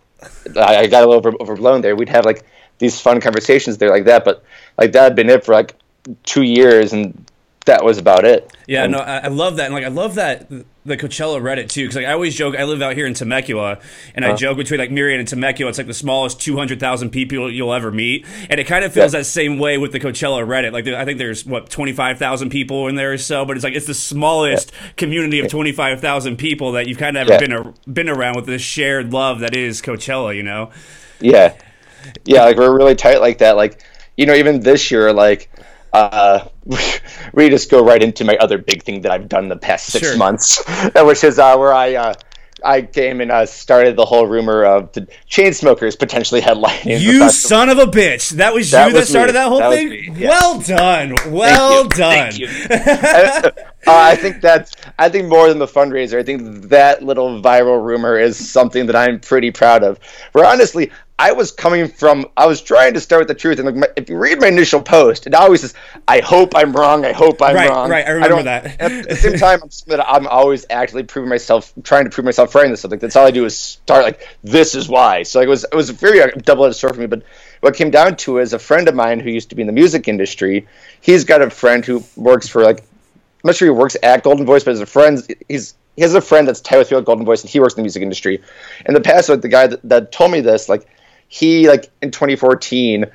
I, 0.55 0.77
I 0.77 0.87
got 0.87 1.03
a 1.03 1.07
little 1.07 1.13
over, 1.15 1.33
overblown 1.41 1.81
there. 1.81 1.95
We'd 1.95 2.09
have 2.09 2.25
like 2.25 2.45
these 2.77 2.99
fun 2.99 3.19
conversations 3.19 3.77
there 3.77 3.89
like 3.89 4.05
that, 4.05 4.23
but 4.23 4.43
like 4.77 4.91
that 4.93 5.03
had 5.03 5.15
been 5.15 5.29
it 5.29 5.43
for 5.43 5.53
like 5.53 5.75
two 6.23 6.43
years 6.43 6.93
and 6.93 7.29
that 7.65 7.83
was 7.83 7.97
about 7.97 8.25
it. 8.25 8.51
Yeah, 8.67 8.83
and, 8.83 8.91
no, 8.91 8.99
I, 8.99 9.19
I, 9.19 9.27
love 9.27 9.57
that, 9.57 9.65
and 9.65 9.73
like 9.73 9.85
I 9.85 9.89
love 9.89 10.15
that 10.15 10.49
the 10.49 10.97
Coachella 10.97 11.41
Reddit 11.41 11.69
too, 11.69 11.83
because 11.83 11.95
like 11.95 12.05
I 12.05 12.11
always 12.11 12.35
joke, 12.35 12.55
I 12.57 12.63
live 12.63 12.81
out 12.81 12.95
here 12.95 13.05
in 13.05 13.13
Temecula, 13.13 13.79
and 14.15 14.23
uh, 14.23 14.27
I 14.27 14.31
uh-huh. 14.31 14.37
joke 14.37 14.57
between 14.57 14.79
like 14.79 14.89
Murrieta 14.89 15.19
and 15.19 15.27
Temecula, 15.27 15.69
it's 15.69 15.77
like 15.77 15.87
the 15.87 15.93
smallest 15.93 16.41
two 16.41 16.57
hundred 16.57 16.79
thousand 16.79 17.11
people 17.11 17.51
you'll 17.51 17.73
ever 17.73 17.91
meet, 17.91 18.25
and 18.49 18.59
it 18.59 18.65
kind 18.65 18.83
of 18.83 18.93
feels 18.93 19.13
yeah. 19.13 19.19
that 19.19 19.25
same 19.25 19.59
way 19.59 19.77
with 19.77 19.91
the 19.91 19.99
Coachella 19.99 20.45
Reddit. 20.45 20.73
Like 20.73 20.87
I 20.87 21.05
think 21.05 21.17
there's 21.17 21.45
what 21.45 21.69
twenty 21.69 21.93
five 21.93 22.19
thousand 22.19 22.49
people 22.49 22.87
in 22.87 22.95
there 22.95 23.13
or 23.13 23.17
so, 23.17 23.45
but 23.45 23.55
it's 23.55 23.63
like 23.63 23.75
it's 23.75 23.87
the 23.87 23.93
smallest 23.93 24.71
yeah. 24.71 24.89
community 24.97 25.39
of 25.39 25.49
twenty 25.49 25.71
five 25.71 26.01
thousand 26.01 26.37
people 26.37 26.73
that 26.73 26.87
you've 26.87 26.97
kind 26.97 27.17
of 27.17 27.21
ever 27.29 27.33
yeah. 27.33 27.39
been 27.39 27.53
a, 27.53 27.89
been 27.89 28.09
around 28.09 28.35
with 28.35 28.45
this 28.45 28.61
shared 28.61 29.13
love 29.13 29.39
that 29.39 29.55
is 29.55 29.81
Coachella. 29.81 30.35
You 30.35 30.43
know? 30.43 30.71
Yeah, 31.19 31.55
yeah, 32.25 32.43
like 32.43 32.57
we're 32.57 32.75
really 32.75 32.95
tight 32.95 33.21
like 33.21 33.37
that. 33.37 33.55
Like 33.55 33.81
you 34.17 34.25
know, 34.25 34.33
even 34.33 34.59
this 34.59 34.91
year, 34.91 35.13
like 35.13 35.49
uh, 35.93 36.47
we 37.33 37.49
just 37.49 37.69
go 37.69 37.83
right 37.83 38.01
into 38.01 38.25
my 38.25 38.35
other 38.37 38.57
big 38.57 38.83
thing 38.83 39.01
that 39.01 39.11
I've 39.11 39.29
done 39.29 39.47
the 39.47 39.57
past 39.57 39.87
six 39.87 40.07
sure. 40.07 40.17
months, 40.17 40.61
which 40.95 41.23
is 41.23 41.39
uh, 41.39 41.55
where 41.55 41.73
I 41.73 41.95
uh, 41.95 42.13
I 42.63 42.81
came 42.81 43.21
and 43.21 43.31
uh, 43.31 43.45
started 43.45 43.95
the 43.95 44.05
whole 44.05 44.25
rumor 44.25 44.63
of 44.63 44.91
the 44.93 45.07
Chainsmokers 45.29 45.99
potentially 45.99 46.41
headlining. 46.41 46.99
You 46.99 47.29
son 47.29 47.69
of 47.69 47.77
a 47.77 47.85
bitch! 47.85 48.31
That 48.31 48.53
was 48.53 48.71
that 48.71 48.87
you 48.87 48.93
that 48.93 49.07
started 49.07 49.33
me. 49.33 49.39
that 49.39 49.49
whole 49.49 49.59
that 49.59 49.71
thing. 49.71 50.15
Yeah. 50.15 50.29
Well 50.29 50.59
done. 50.61 51.15
Well 51.31 51.87
done. 51.87 52.31
uh, 52.71 53.51
I 53.85 54.15
think 54.15 54.41
that's. 54.41 54.71
I 54.97 55.09
think 55.09 55.27
more 55.27 55.49
than 55.49 55.59
the 55.59 55.67
fundraiser. 55.67 56.17
I 56.17 56.23
think 56.23 56.69
that 56.69 57.03
little 57.03 57.41
viral 57.41 57.83
rumor 57.83 58.17
is 58.17 58.51
something 58.51 58.87
that 58.87 58.95
I'm 58.95 59.19
pretty 59.19 59.51
proud 59.51 59.83
of. 59.83 59.99
Where 60.31 60.45
honestly, 60.45 60.91
I 61.23 61.31
was 61.31 61.53
coming 61.53 61.87
from, 61.87 62.25
I 62.35 62.47
was 62.47 62.61
trying 62.61 62.95
to 62.95 62.99
start 62.99 63.21
with 63.21 63.29
the 63.29 63.33
truth. 63.33 63.57
And 63.57 63.65
like 63.65 63.75
my, 63.75 63.87
if 63.95 64.09
you 64.09 64.17
read 64.17 64.41
my 64.41 64.47
initial 64.47 64.81
post, 64.81 65.25
it 65.25 65.33
always 65.33 65.61
says, 65.61 65.73
I 66.05 66.19
hope 66.19 66.53
I'm 66.53 66.73
wrong. 66.73 67.05
I 67.05 67.13
hope 67.13 67.41
I'm 67.41 67.55
right, 67.55 67.69
wrong. 67.69 67.89
Right, 67.89 68.05
I 68.05 68.11
remember 68.11 68.39
I 68.39 68.43
that. 68.43 68.81
at 68.81 69.07
the 69.07 69.15
same 69.15 69.37
time, 69.37 69.61
I'm, 69.89 70.01
I'm 70.01 70.27
always 70.27 70.65
actively 70.69 71.03
proving 71.03 71.29
myself, 71.29 71.71
trying 71.81 72.03
to 72.03 72.09
prove 72.09 72.25
myself 72.25 72.53
right 72.55 72.65
in 72.65 72.71
this 72.71 72.81
something. 72.81 72.99
That's 72.99 73.15
all 73.15 73.25
I 73.25 73.31
do 73.31 73.45
is 73.45 73.57
start 73.57 74.03
like, 74.03 74.27
this 74.43 74.75
is 74.75 74.89
why. 74.89 75.23
So 75.23 75.39
like, 75.39 75.45
it 75.45 75.49
was, 75.49 75.63
it 75.63 75.75
was 75.75 75.89
a 75.91 75.93
very 75.93 76.21
uh, 76.21 76.27
double 76.43 76.65
edged 76.65 76.75
sword 76.75 76.95
for 76.95 76.99
me. 76.99 77.07
But 77.07 77.23
what 77.61 77.73
came 77.73 77.89
down 77.89 78.17
to 78.17 78.39
is 78.39 78.51
a 78.51 78.59
friend 78.59 78.89
of 78.89 78.93
mine 78.95 79.21
who 79.21 79.29
used 79.29 79.49
to 79.51 79.55
be 79.55 79.61
in 79.61 79.67
the 79.67 79.73
music 79.73 80.09
industry, 80.09 80.67
he's 80.99 81.23
got 81.23 81.41
a 81.41 81.49
friend 81.49 81.85
who 81.85 82.03
works 82.17 82.49
for 82.49 82.63
like, 82.63 82.79
I'm 82.81 83.45
not 83.45 83.55
sure 83.55 83.65
he 83.65 83.71
works 83.71 83.95
at 84.03 84.25
Goldenvoice, 84.25 84.65
but 84.65 84.71
as 84.71 84.81
a 84.81 84.85
friend, 84.85 85.25
he's 85.47 85.73
he 85.95 86.01
has 86.01 86.15
a 86.15 86.21
friend 86.21 86.47
that's 86.47 86.59
Tyler 86.59 86.85
Field 86.85 87.05
Goldenvoice, 87.05 87.41
and 87.41 87.49
he 87.49 87.59
works 87.59 87.75
in 87.75 87.77
the 87.77 87.83
music 87.83 88.01
industry. 88.01 88.41
In 88.85 88.93
the 88.93 89.01
past, 89.01 89.29
like 89.29 89.41
the 89.41 89.47
guy 89.47 89.67
that, 89.67 89.79
that 89.83 90.11
told 90.11 90.31
me 90.31 90.41
this, 90.41 90.67
like 90.67 90.87
he 91.33 91.67
like 91.67 91.89
in 92.03 92.11
2014 92.11 93.05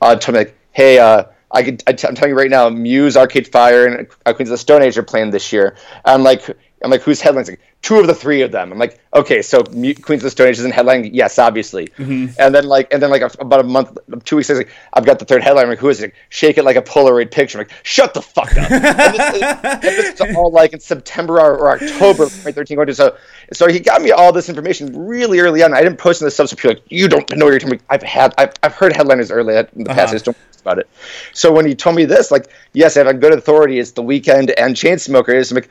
uh, 0.00 0.16
told 0.16 0.32
me 0.32 0.38
like, 0.38 0.56
hey, 0.72 0.98
uh, 0.98 1.24
I 1.50 1.62
could, 1.62 1.82
I 1.86 1.92
t- 1.92 2.08
I'm 2.08 2.14
telling 2.14 2.30
you 2.30 2.38
right 2.38 2.48
now, 2.48 2.70
Muse, 2.70 3.18
Arcade 3.18 3.48
Fire, 3.48 3.84
and 3.84 4.08
Queens 4.24 4.48
of 4.48 4.54
the 4.54 4.56
Stone 4.56 4.80
Age 4.80 4.96
are 4.96 5.02
playing 5.02 5.30
this 5.30 5.52
year. 5.52 5.76
I'm 6.02 6.22
like, 6.22 6.56
I'm 6.86 6.90
like, 6.90 7.02
who's 7.02 7.20
headlining? 7.20 7.48
Like, 7.48 7.60
two 7.82 7.98
of 7.98 8.06
the 8.06 8.14
three 8.14 8.42
of 8.42 8.52
them. 8.52 8.72
I'm 8.72 8.78
like, 8.78 9.00
okay, 9.12 9.42
so 9.42 9.62
Queens 9.64 10.08
of 10.08 10.22
the 10.22 10.30
Stone 10.30 10.48
Age 10.48 10.58
isn't 10.60 10.72
headlining. 10.72 11.10
Yes, 11.12 11.38
obviously. 11.38 11.88
Mm-hmm. 11.88 12.34
And 12.38 12.54
then 12.54 12.64
like, 12.64 12.92
and 12.92 13.02
then 13.02 13.10
like 13.10 13.22
about 13.40 13.60
a 13.60 13.64
month, 13.64 13.98
two 14.24 14.36
weeks 14.36 14.48
later, 14.48 14.60
like, 14.60 14.72
I've 14.92 15.04
got 15.04 15.18
the 15.18 15.24
third 15.24 15.42
headline. 15.42 15.64
I'm 15.64 15.70
like, 15.70 15.80
who 15.80 15.88
is 15.88 16.00
it? 16.00 16.04
Like, 16.04 16.14
Shake 16.28 16.58
it 16.58 16.64
like 16.64 16.76
a 16.76 16.82
Polaroid 16.82 17.32
picture. 17.32 17.58
I'm 17.58 17.66
like, 17.66 17.74
shut 17.82 18.14
the 18.14 18.22
fuck 18.22 18.56
up. 18.56 18.70
and, 18.70 18.84
this, 18.84 19.42
and 19.42 19.82
this 19.82 20.20
is 20.20 20.36
all 20.36 20.52
like 20.52 20.72
in 20.72 20.80
September 20.80 21.40
or, 21.40 21.58
or 21.58 21.70
October 21.72 22.24
2013. 22.26 22.76
Going 22.76 22.86
to 22.86 22.94
so, 22.94 23.16
so 23.52 23.68
he 23.68 23.80
got 23.80 24.00
me 24.00 24.12
all 24.12 24.32
this 24.32 24.48
information 24.48 25.06
really 25.06 25.40
early 25.40 25.62
on. 25.64 25.74
I 25.74 25.82
didn't 25.82 25.98
post 25.98 26.22
in 26.22 26.26
the 26.26 26.30
subs. 26.30 26.54
People 26.54 26.70
like, 26.70 26.82
you 26.88 27.08
don't 27.08 27.28
know 27.36 27.46
what 27.46 27.50
you're 27.50 27.60
talking. 27.60 27.74
About. 27.74 27.86
I've 27.90 28.02
had, 28.02 28.34
I've, 28.38 28.52
I've 28.62 28.74
heard 28.74 28.94
headliners 28.94 29.30
early 29.30 29.56
in 29.56 29.84
the 29.84 29.90
uh-huh. 29.90 29.94
past. 30.00 30.10
I 30.10 30.14
just 30.14 30.24
don't 30.24 30.36
about 30.66 30.78
it. 30.80 30.88
So 31.32 31.52
when 31.52 31.64
he 31.64 31.74
told 31.74 31.96
me 31.96 32.04
this, 32.04 32.30
like, 32.30 32.50
yes, 32.72 32.96
I 32.96 33.00
have 33.00 33.06
a 33.06 33.14
good 33.14 33.32
authority. 33.32 33.78
It's 33.78 33.92
the 33.92 34.02
Weeknd 34.02 34.52
and 34.58 34.74
Chainsmokers. 34.74 35.50
I'm 35.50 35.54
like 35.54 35.70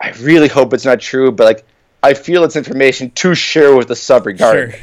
I 0.00 0.10
really 0.20 0.48
hope 0.48 0.72
it's 0.74 0.84
not 0.84 1.00
true, 1.00 1.30
but 1.32 1.44
like 1.44 1.66
I 2.02 2.14
feel 2.14 2.44
it's 2.44 2.56
information 2.56 3.10
to 3.12 3.34
share 3.34 3.74
with 3.74 3.88
the 3.88 3.96
sub 3.96 4.26
regarding. 4.26 4.72
Sure. 4.72 4.80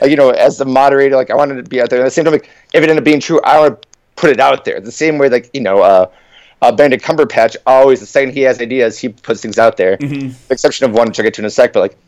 Like 0.00 0.10
you 0.10 0.16
know, 0.16 0.30
as 0.30 0.58
the 0.58 0.64
moderator, 0.64 1.16
like 1.16 1.30
I 1.30 1.34
wanted 1.34 1.56
to 1.56 1.68
be 1.68 1.80
out 1.80 1.90
there. 1.90 2.00
At 2.00 2.04
the 2.04 2.10
same 2.10 2.24
time, 2.24 2.32
like 2.32 2.50
if 2.72 2.82
it 2.82 2.88
ended 2.88 2.98
up 2.98 3.04
being 3.04 3.20
true, 3.20 3.40
I 3.42 3.60
want 3.60 3.82
to 3.82 3.88
put 4.16 4.30
it 4.30 4.40
out 4.40 4.64
there. 4.64 4.80
The 4.80 4.92
same 4.92 5.18
way, 5.18 5.28
like 5.28 5.50
you 5.52 5.60
know, 5.60 5.82
uh, 5.82 6.10
uh, 6.60 6.72
Bandit 6.72 7.02
Cumberpatch 7.02 7.56
always 7.66 8.00
the 8.00 8.06
second 8.06 8.32
he 8.32 8.40
has 8.42 8.60
ideas, 8.60 8.98
he 8.98 9.10
puts 9.10 9.42
things 9.42 9.58
out 9.58 9.76
there. 9.76 9.96
Mm-hmm. 9.96 10.52
exception 10.52 10.86
of 10.86 10.92
one, 10.92 11.08
which 11.08 11.18
I'll 11.18 11.24
get 11.24 11.34
to 11.34 11.42
in 11.42 11.46
a 11.46 11.50
sec. 11.50 11.72
But 11.72 11.80
like, 11.80 11.98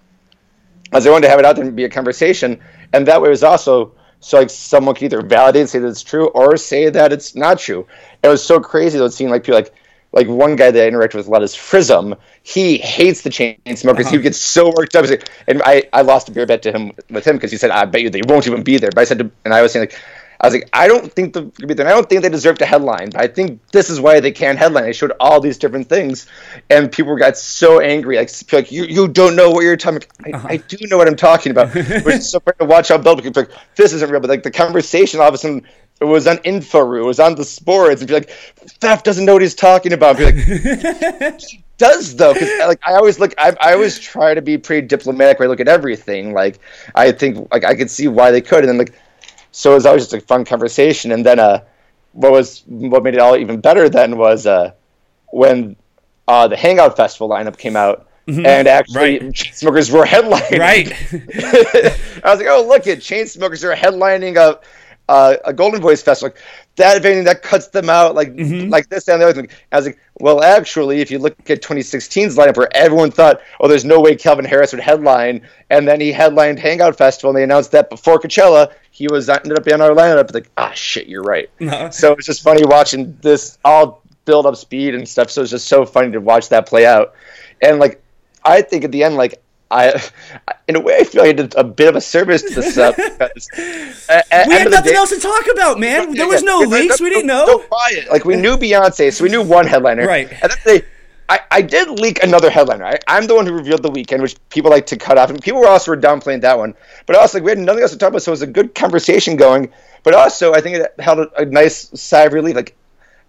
as 0.92 1.06
I 1.06 1.11
wanted 1.11 1.26
to 1.26 1.30
have 1.30 1.38
it 1.38 1.44
out 1.44 1.56
there 1.56 1.64
and 1.64 1.76
be 1.76 1.84
a 1.84 1.90
conversation, 1.90 2.61
and 2.92 3.06
that 3.06 3.20
way 3.20 3.28
it 3.28 3.30
was 3.30 3.42
also 3.42 3.92
so 4.20 4.38
like 4.38 4.49
someone 4.49 4.94
could 4.94 5.04
either 5.04 5.20
validate 5.20 5.61
and 5.61 5.68
say 5.68 5.78
that 5.80 5.88
it's 5.88 6.02
true 6.02 6.28
or 6.28 6.56
say 6.56 6.88
that 6.88 7.12
it's 7.12 7.34
not 7.34 7.58
true. 7.58 7.87
It 8.23 8.28
was 8.28 8.42
so 8.42 8.58
crazy 8.58 8.99
though, 8.99 9.08
seeing 9.08 9.28
like 9.28 9.42
people 9.42 9.56
like 9.56 9.75
like 10.14 10.28
one 10.28 10.54
guy 10.54 10.71
that 10.71 10.83
I 10.83 10.87
interact 10.87 11.14
with 11.14 11.26
a 11.26 11.30
lot 11.30 11.42
is 11.42 11.54
Frism. 11.54 12.14
He 12.44 12.78
hates 12.78 13.23
the 13.23 13.30
chain 13.30 13.59
smokers. 13.75 14.06
Uh-huh. 14.06 14.16
He 14.16 14.23
gets 14.23 14.38
so 14.38 14.73
worked 14.75 14.94
up. 14.94 15.06
And 15.49 15.61
I, 15.64 15.85
I 15.92 16.02
lost 16.02 16.28
a 16.28 16.33
beer 16.33 16.47
bet 16.47 16.62
to 16.62 16.73
him 16.73 16.92
with 17.11 17.26
him 17.26 17.37
because 17.37 17.50
he 17.50 17.56
said, 17.56 17.71
I 17.71 17.85
bet 17.85 18.02
you 18.02 18.11
they 18.11 18.23
won't 18.26 18.47
even 18.47 18.62
be 18.62 18.78
there. 18.78 18.90
But 18.94 19.00
I 19.00 19.04
said, 19.04 19.18
to, 19.18 19.30
and 19.44 19.52
I 19.52 19.61
was 19.61 19.73
saying 19.73 19.83
like, 19.83 20.00
I 20.40 20.47
was 20.47 20.54
like, 20.54 20.68
I 20.73 20.88
don't 20.88 21.11
think 21.12 21.33
there. 21.33 21.87
I 21.87 21.90
don't 21.90 22.09
think 22.09 22.23
they 22.23 22.28
deserve 22.28 22.59
to 22.59 22.66
headline. 22.66 23.11
But 23.11 23.23
I 23.23 23.28
think 23.28 23.66
this 23.71 23.88
is 23.88 24.00
why 24.00 24.21
they 24.21 24.30
can't 24.30 24.59
headline. 24.59 24.85
They 24.85 24.92
showed 24.92 25.12
all 25.18 25.40
these 25.40 25.59
different 25.59 25.88
things, 25.88 26.26
and 26.68 26.92
people 26.92 27.16
got 27.16 27.38
so 27.38 27.80
angry. 27.80 28.16
Like, 28.16 28.30
like 28.52 28.71
you, 28.71 28.85
you 28.85 29.09
don't 29.09 29.37
know 29.37 29.50
what 29.50 29.62
you're 29.62 29.76
talking. 29.76 30.02
I, 30.26 30.30
uh-huh. 30.33 30.49
I 30.50 30.56
do 30.59 30.76
know 30.88 30.99
what 30.99 31.09
I'm 31.09 31.16
talking 31.16 31.50
about. 31.50 31.75
Which 31.75 32.16
is 32.16 32.30
so 32.30 32.40
fun 32.44 32.54
to 32.59 32.66
watch 32.66 32.88
how 32.88 32.99
build. 32.99 33.25
Like, 33.35 33.50
this 33.76 33.92
isn't 33.94 34.11
real. 34.11 34.21
But 34.21 34.28
like 34.28 34.42
the 34.42 34.50
conversation, 34.50 35.21
all 35.21 35.28
of 35.28 35.35
a 35.35 35.38
sudden, 35.38 35.66
it 36.00 36.04
was 36.04 36.26
on 36.26 36.38
InfoRoo, 36.38 37.00
it 37.00 37.06
was 37.06 37.20
on 37.20 37.34
the 37.34 37.44
sports, 37.44 38.00
and 38.00 38.08
be 38.08 38.14
like, 38.14 38.30
Theft 38.80 39.04
doesn't 39.04 39.24
know 39.24 39.34
what 39.34 39.42
he's 39.42 39.54
talking 39.54 39.92
about. 39.92 40.18
Be 40.18 40.24
like, 40.24 40.34
he 41.40 41.64
does 41.78 42.16
though, 42.16 42.34
because 42.34 42.58
like 42.66 42.80
I 42.86 42.94
always 42.94 43.18
look, 43.18 43.34
I, 43.38 43.56
I 43.60 43.72
always 43.74 43.98
try 43.98 44.34
to 44.34 44.42
be 44.42 44.58
pretty 44.58 44.86
diplomatic 44.86 45.38
when 45.38 45.46
I 45.46 45.50
look 45.50 45.60
at 45.60 45.68
everything. 45.68 46.32
Like 46.32 46.58
I 46.94 47.12
think, 47.12 47.48
like 47.52 47.64
I 47.64 47.74
could 47.74 47.90
see 47.90 48.08
why 48.08 48.30
they 48.30 48.40
could, 48.40 48.60
and 48.60 48.68
then 48.68 48.78
like, 48.78 48.94
so 49.52 49.72
it 49.72 49.74
was 49.74 49.86
always 49.86 50.02
just 50.02 50.14
a 50.14 50.20
fun 50.20 50.44
conversation. 50.44 51.12
And 51.12 51.24
then, 51.24 51.38
uh, 51.38 51.60
what 52.12 52.32
was 52.32 52.62
what 52.66 53.02
made 53.02 53.14
it 53.14 53.20
all 53.20 53.36
even 53.36 53.60
better 53.60 53.88
then 53.88 54.16
was 54.16 54.46
uh, 54.46 54.72
when 55.30 55.76
uh, 56.26 56.48
the 56.48 56.56
Hangout 56.56 56.96
Festival 56.96 57.28
lineup 57.28 57.58
came 57.58 57.76
out. 57.76 58.08
Mm-hmm. 58.26 58.46
And 58.46 58.68
actually, 58.68 59.18
right. 59.18 59.20
Chainsmokers 59.20 59.92
were 59.92 60.06
headlining. 60.06 60.58
Right. 60.58 60.88
I 62.24 62.30
was 62.30 62.38
like, 62.38 62.48
"Oh, 62.48 62.64
look 62.66 62.86
at 62.86 62.98
Chainsmokers 62.98 63.62
are 63.64 63.76
headlining 63.76 64.36
a 64.36 64.60
uh, 65.08 65.37
a 65.44 65.52
Goldenvoice 65.52 66.02
festival. 66.02 66.34
Like, 66.34 66.42
that 66.76 67.04
if 67.04 67.25
that 67.25 67.42
cuts 67.42 67.68
them 67.68 67.88
out 67.88 68.14
like 68.14 68.34
mm-hmm. 68.34 68.68
like 68.68 68.88
this 68.88 69.08
and 69.08 69.20
the 69.20 69.26
other 69.26 69.42
thing. 69.42 69.50
I 69.70 69.76
was 69.76 69.87
like, 69.87 69.99
well, 70.18 70.42
actually, 70.42 71.00
if 71.00 71.11
you 71.11 71.18
look 71.18 71.38
at 71.50 71.62
2016's 71.62 72.37
lineup, 72.37 72.56
where 72.56 72.75
everyone 72.76 73.11
thought, 73.11 73.40
oh, 73.61 73.68
there's 73.68 73.84
no 73.84 74.00
way 74.00 74.16
Calvin 74.16 74.44
Harris 74.44 74.73
would 74.73 74.82
headline, 74.82 75.46
and 75.70 75.87
then 75.87 76.00
he 76.00 76.11
headlined 76.12 76.58
Hangout 76.58 76.96
Festival, 76.96 77.30
and 77.30 77.38
they 77.38 77.44
announced 77.44 77.73
that 77.73 77.90
before 77.90 78.18
Coachella, 78.18 78.73
he 78.90 79.06
was 79.08 79.28
ended 79.28 79.58
up 79.58 79.66
in 79.68 79.80
our 79.80 79.90
lineup. 79.90 80.32
Like, 80.34 80.50
ah, 80.56 80.73
shit, 80.73 81.06
you're 81.06 81.23
right. 81.23 81.49
Uh-huh. 81.61 81.90
So 81.90 82.12
it's 82.12 82.26
just 82.26 82.42
funny 82.42 82.64
watching 82.64 83.16
this 83.20 83.58
all 83.64 84.02
build 84.25 84.46
up 84.46 84.56
speed 84.56 84.94
and 84.94 85.08
stuff. 85.08 85.30
So 85.30 85.42
it's 85.42 85.50
just 85.50 85.68
so 85.68 85.84
funny 85.84 86.12
to 86.12 86.20
watch 86.20 86.49
that 86.49 86.66
play 86.66 86.87
out, 86.87 87.14
and 87.62 87.78
like. 87.78 88.00
I 88.46 88.61
think 88.61 88.84
at 88.84 88.92
the 88.92 89.04
end, 89.04 89.16
like 89.16 89.42
I, 89.75 90.00
in 90.69 90.76
a 90.76 90.81
way, 90.81 90.99
I 90.99 91.04
feel 91.04 91.23
like 91.23 91.31
I 91.31 91.33
did 91.33 91.54
a 91.57 91.64
bit 91.64 91.88
of 91.88 91.97
a 91.97 92.00
service 92.00 92.43
to 92.43 92.54
the 92.54 92.66
uh, 92.66 92.71
sub. 92.71 92.95
Because 93.19 94.09
at, 94.09 94.47
we 94.47 94.54
had 94.54 94.71
nothing 94.71 94.93
day, 94.93 94.97
else 94.97 95.11
to 95.11 95.19
talk 95.19 95.47
about, 95.52 95.81
man. 95.81 96.14
There 96.14 96.28
was 96.28 96.43
no 96.45 96.61
leaks. 96.61 97.00
We 97.00 97.11
didn't 97.11 97.26
know. 97.26 97.45
Don't 97.45 97.69
buy 97.69 97.88
it. 97.90 98.11
Like 98.11 98.25
we 98.25 98.37
knew 98.37 98.57
Beyonce, 98.57 99.12
so 99.12 99.25
we 99.25 99.31
knew 99.31 99.43
one 99.43 99.66
headliner. 99.66 100.07
Right. 100.07 100.31
And 100.31 100.52
then 100.52 100.59
they, 100.64 100.83
I, 101.28 101.40
I 101.50 101.62
did 101.62 101.88
leak 101.99 102.23
another 102.23 102.50
headliner. 102.50 102.85
I, 102.85 102.99
I'm 103.09 103.26
the 103.26 103.35
one 103.35 103.47
who 103.47 103.52
revealed 103.52 103.83
the 103.83 103.90
Weeknd, 103.90 104.23
which 104.23 104.37
people 104.50 104.71
like 104.71 104.87
to 104.87 104.97
cut 104.97 105.19
off, 105.19 105.31
and 105.31 105.43
people 105.43 105.61
were 105.61 105.69
also 105.69 105.90
were 105.90 106.00
downplaying 106.00 106.43
that 106.43 106.57
one. 106.57 106.75
But 107.07 107.16
also, 107.16 107.38
like 107.38 107.45
we 107.45 107.50
had 107.50 107.59
nothing 107.59 107.83
else 107.83 107.93
to 107.93 107.99
talk 107.99 108.11
about, 108.11 108.23
so 108.23 108.31
it 108.31 108.35
was 108.35 108.43
a 108.43 108.47
good 108.47 108.75
conversation 108.75 109.37
going. 109.37 109.73
But 110.04 110.14
also, 110.14 110.52
I 110.52 110.61
think 110.61 110.76
it 110.76 110.95
held 111.00 111.19
a, 111.19 111.43
a 111.43 111.45
nice 111.47 111.90
sigh 112.00 112.25
of 112.25 112.33
relief. 112.33 112.54
Like, 112.54 112.76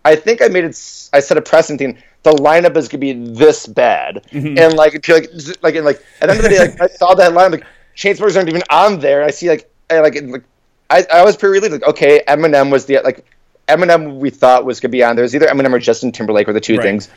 I 0.03 0.15
think 0.15 0.41
I 0.43 0.49
made 0.49 0.65
it. 0.65 1.09
I 1.11 1.21
set 1.21 1.37
a 1.37 1.41
precedent. 1.41 1.79
Thing 1.79 2.03
the 2.25 2.41
lineup 2.41 2.75
is 2.75 2.87
gonna 2.87 2.99
be 2.99 3.13
this 3.13 3.67
bad, 3.67 4.25
mm-hmm. 4.31 4.57
and 4.57 4.73
like 4.73 5.07
like 5.07 5.29
like 5.61 5.75
and 5.75 5.85
like 5.85 6.03
at 6.21 6.27
the 6.27 6.35
end 6.35 6.39
of 6.39 6.43
the 6.43 6.49
day, 6.49 6.59
like 6.59 6.81
I 6.81 6.87
saw 6.87 7.13
that 7.13 7.33
lineup, 7.33 7.51
like 7.51 7.65
Chainsmokers 7.95 8.35
aren't 8.35 8.49
even 8.49 8.63
on 8.69 8.99
there. 8.99 9.23
I 9.23 9.31
see 9.31 9.47
like 9.49 9.71
I, 9.89 9.99
like 9.99 10.15
like 10.21 10.43
I, 10.89 11.05
I 11.13 11.23
was 11.23 11.37
pretty 11.37 11.53
relieved. 11.53 11.73
Like 11.73 11.89
okay, 11.91 12.23
Eminem 12.27 12.71
was 12.71 12.85
the 12.85 12.99
like 13.03 13.25
Eminem 13.67 14.17
we 14.17 14.29
thought 14.29 14.65
was 14.65 14.79
gonna 14.79 14.91
be 14.91 15.03
on 15.03 15.15
there. 15.15 15.23
It 15.23 15.27
was 15.27 15.35
either 15.35 15.47
Eminem 15.47 15.73
or 15.73 15.79
Justin 15.79 16.11
Timberlake 16.11 16.47
were 16.47 16.53
the 16.53 16.59
two 16.59 16.77
right. 16.77 16.83
things. 16.83 17.09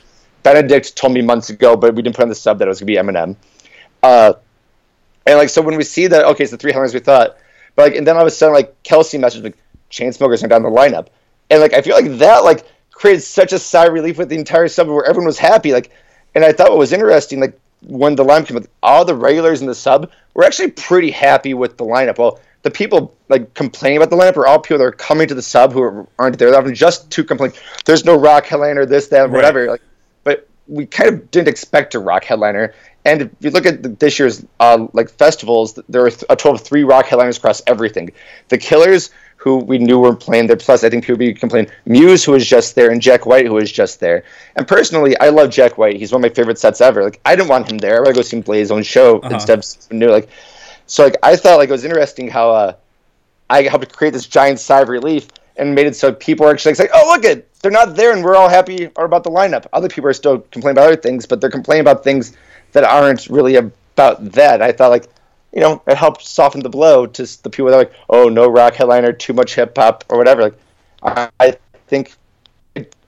Benedict 0.42 0.96
told 0.96 1.12
me 1.14 1.22
months 1.22 1.50
ago, 1.50 1.76
but 1.76 1.94
we 1.94 2.02
didn't 2.02 2.16
put 2.16 2.22
on 2.22 2.28
the 2.28 2.34
sub 2.34 2.58
that 2.58 2.66
it 2.66 2.68
was 2.68 2.80
gonna 2.80 2.86
be 2.86 2.96
Eminem. 2.96 3.36
Uh, 4.02 4.34
and 5.26 5.38
like 5.38 5.48
so 5.48 5.62
when 5.62 5.76
we 5.76 5.84
see 5.84 6.06
that, 6.06 6.24
okay, 6.24 6.44
it's 6.44 6.50
the 6.50 6.58
three 6.58 6.72
headliners 6.72 6.94
we 6.94 7.00
thought, 7.00 7.36
but 7.76 7.88
like 7.88 7.94
and 7.96 8.06
then 8.06 8.16
all 8.16 8.22
of 8.22 8.28
a 8.28 8.30
sudden 8.30 8.54
like 8.54 8.82
Kelsey 8.82 9.18
messaged 9.18 9.42
like 9.42 9.56
Chainsmokers 9.90 10.44
are 10.44 10.48
down 10.48 10.62
the 10.62 10.70
lineup, 10.70 11.08
and 11.50 11.60
like 11.60 11.72
I 11.72 11.82
feel 11.82 11.94
like 11.94 12.18
that 12.18 12.44
like 12.44 12.66
created 12.98 13.20
such 13.20 13.52
a 13.52 13.58
sigh 13.60 13.86
of 13.86 13.92
relief 13.92 14.18
with 14.18 14.28
the 14.28 14.36
entire 14.36 14.66
sub 14.66 14.88
where 14.88 15.04
everyone 15.04 15.26
was 15.26 15.38
happy. 15.38 15.72
Like, 15.72 15.92
and 16.34 16.44
I 16.44 16.52
thought 16.52 16.70
what 16.70 16.78
was 16.78 16.92
interesting, 16.92 17.38
like 17.38 17.58
when 17.82 18.16
the 18.16 18.24
lineup 18.24 18.46
came, 18.46 18.56
with 18.56 18.68
all 18.82 19.04
the 19.04 19.14
regulars 19.14 19.60
in 19.60 19.68
the 19.68 19.74
sub 19.74 20.10
were 20.34 20.42
actually 20.42 20.72
pretty 20.72 21.12
happy 21.12 21.54
with 21.54 21.76
the 21.76 21.84
lineup. 21.84 22.18
Well, 22.18 22.40
the 22.62 22.72
people 22.72 23.14
like 23.28 23.54
complaining 23.54 23.98
about 23.98 24.10
the 24.10 24.16
lineup 24.16 24.36
are 24.36 24.48
all 24.48 24.58
people 24.58 24.78
that 24.78 24.84
are 24.84 24.90
coming 24.90 25.28
to 25.28 25.34
the 25.34 25.42
sub 25.42 25.72
who 25.72 26.08
aren't 26.18 26.40
there 26.40 26.52
often 26.56 26.74
just 26.74 27.08
to 27.12 27.22
complain. 27.22 27.52
There's 27.84 28.04
no 28.04 28.16
rock 28.16 28.46
headliner, 28.46 28.84
this, 28.84 29.06
that, 29.08 29.20
right. 29.20 29.30
whatever. 29.30 29.68
Like, 29.68 29.82
but 30.24 30.48
we 30.66 30.84
kind 30.84 31.08
of 31.08 31.30
didn't 31.30 31.48
expect 31.48 31.94
a 31.94 32.00
rock 32.00 32.24
headliner. 32.24 32.74
And 33.04 33.22
if 33.22 33.30
you 33.38 33.50
look 33.50 33.64
at 33.64 34.00
this 34.00 34.18
year's 34.18 34.44
uh, 34.58 34.88
like 34.92 35.08
festivals, 35.08 35.78
there 35.88 36.02
are 36.02 36.08
a 36.08 36.36
total 36.36 36.56
of 36.56 36.62
three 36.62 36.82
rock 36.82 37.06
headliners 37.06 37.38
across 37.38 37.62
everything. 37.68 38.10
The 38.48 38.58
Killers 38.58 39.10
who 39.38 39.56
we 39.56 39.78
knew 39.78 39.98
were 39.98 40.14
playing 40.14 40.46
there. 40.46 40.56
Plus, 40.56 40.84
I 40.84 40.90
think 40.90 41.04
people 41.04 41.18
be 41.18 41.32
complaining. 41.32 41.70
Muse, 41.86 42.24
who 42.24 42.32
was 42.32 42.46
just 42.46 42.74
there, 42.74 42.90
and 42.90 43.00
Jack 43.00 43.24
White, 43.24 43.46
who 43.46 43.54
was 43.54 43.72
just 43.72 44.00
there. 44.00 44.24
And 44.56 44.68
personally, 44.68 45.18
I 45.18 45.30
love 45.30 45.50
Jack 45.50 45.78
White. 45.78 45.96
He's 45.96 46.12
one 46.12 46.22
of 46.22 46.30
my 46.30 46.34
favorite 46.34 46.58
sets 46.58 46.80
ever. 46.80 47.02
Like, 47.02 47.20
I 47.24 47.34
didn't 47.34 47.48
want 47.48 47.70
him 47.70 47.78
there. 47.78 47.96
I 47.96 48.00
want 48.00 48.08
to 48.08 48.14
go 48.14 48.22
see 48.22 48.36
him 48.36 48.42
play 48.42 48.58
his 48.58 48.70
own 48.70 48.82
show 48.82 49.20
uh-huh. 49.20 49.34
instead 49.34 49.58
of 49.58 49.92
new. 49.92 50.10
Like, 50.10 50.28
so 50.86 51.04
like 51.04 51.16
I 51.22 51.36
thought 51.36 51.58
like 51.58 51.68
it 51.68 51.72
was 51.72 51.84
interesting 51.84 52.28
how 52.28 52.50
uh, 52.50 52.72
I 53.50 53.62
helped 53.62 53.94
create 53.94 54.14
this 54.14 54.26
giant 54.26 54.58
sigh 54.58 54.80
of 54.80 54.88
relief 54.88 55.28
and 55.56 55.74
made 55.74 55.86
it 55.86 55.96
so 55.96 56.12
people 56.12 56.46
are 56.46 56.50
actually 56.50 56.74
like, 56.74 56.90
oh 56.94 57.12
look 57.14 57.24
at 57.24 57.44
they're 57.60 57.70
not 57.70 57.96
there, 57.96 58.12
and 58.12 58.22
we're 58.22 58.36
all 58.36 58.48
happy 58.48 58.84
about 58.96 59.24
the 59.24 59.30
lineup. 59.30 59.66
Other 59.72 59.88
people 59.88 60.08
are 60.08 60.14
still 60.14 60.38
complaining 60.38 60.78
about 60.78 60.86
other 60.86 61.00
things, 61.00 61.26
but 61.26 61.40
they're 61.40 61.50
complaining 61.50 61.80
about 61.80 62.04
things 62.04 62.36
that 62.72 62.84
aren't 62.84 63.28
really 63.28 63.56
about 63.56 64.32
that. 64.32 64.62
I 64.62 64.72
thought 64.72 64.90
like, 64.90 65.08
you 65.52 65.60
know, 65.60 65.82
it 65.86 65.96
helped 65.96 66.24
soften 66.24 66.62
the 66.62 66.68
blow 66.68 67.06
to 67.06 67.42
the 67.42 67.50
people 67.50 67.70
that 67.70 67.74
are 67.74 67.78
like, 67.78 67.92
oh, 68.10 68.28
no 68.28 68.48
rock 68.48 68.74
headliner, 68.74 69.12
too 69.12 69.32
much 69.32 69.54
hip 69.54 69.76
hop 69.76 70.04
or 70.08 70.18
whatever. 70.18 70.42
Like, 70.42 70.58
I, 71.02 71.30
I 71.40 71.56
think 71.86 72.14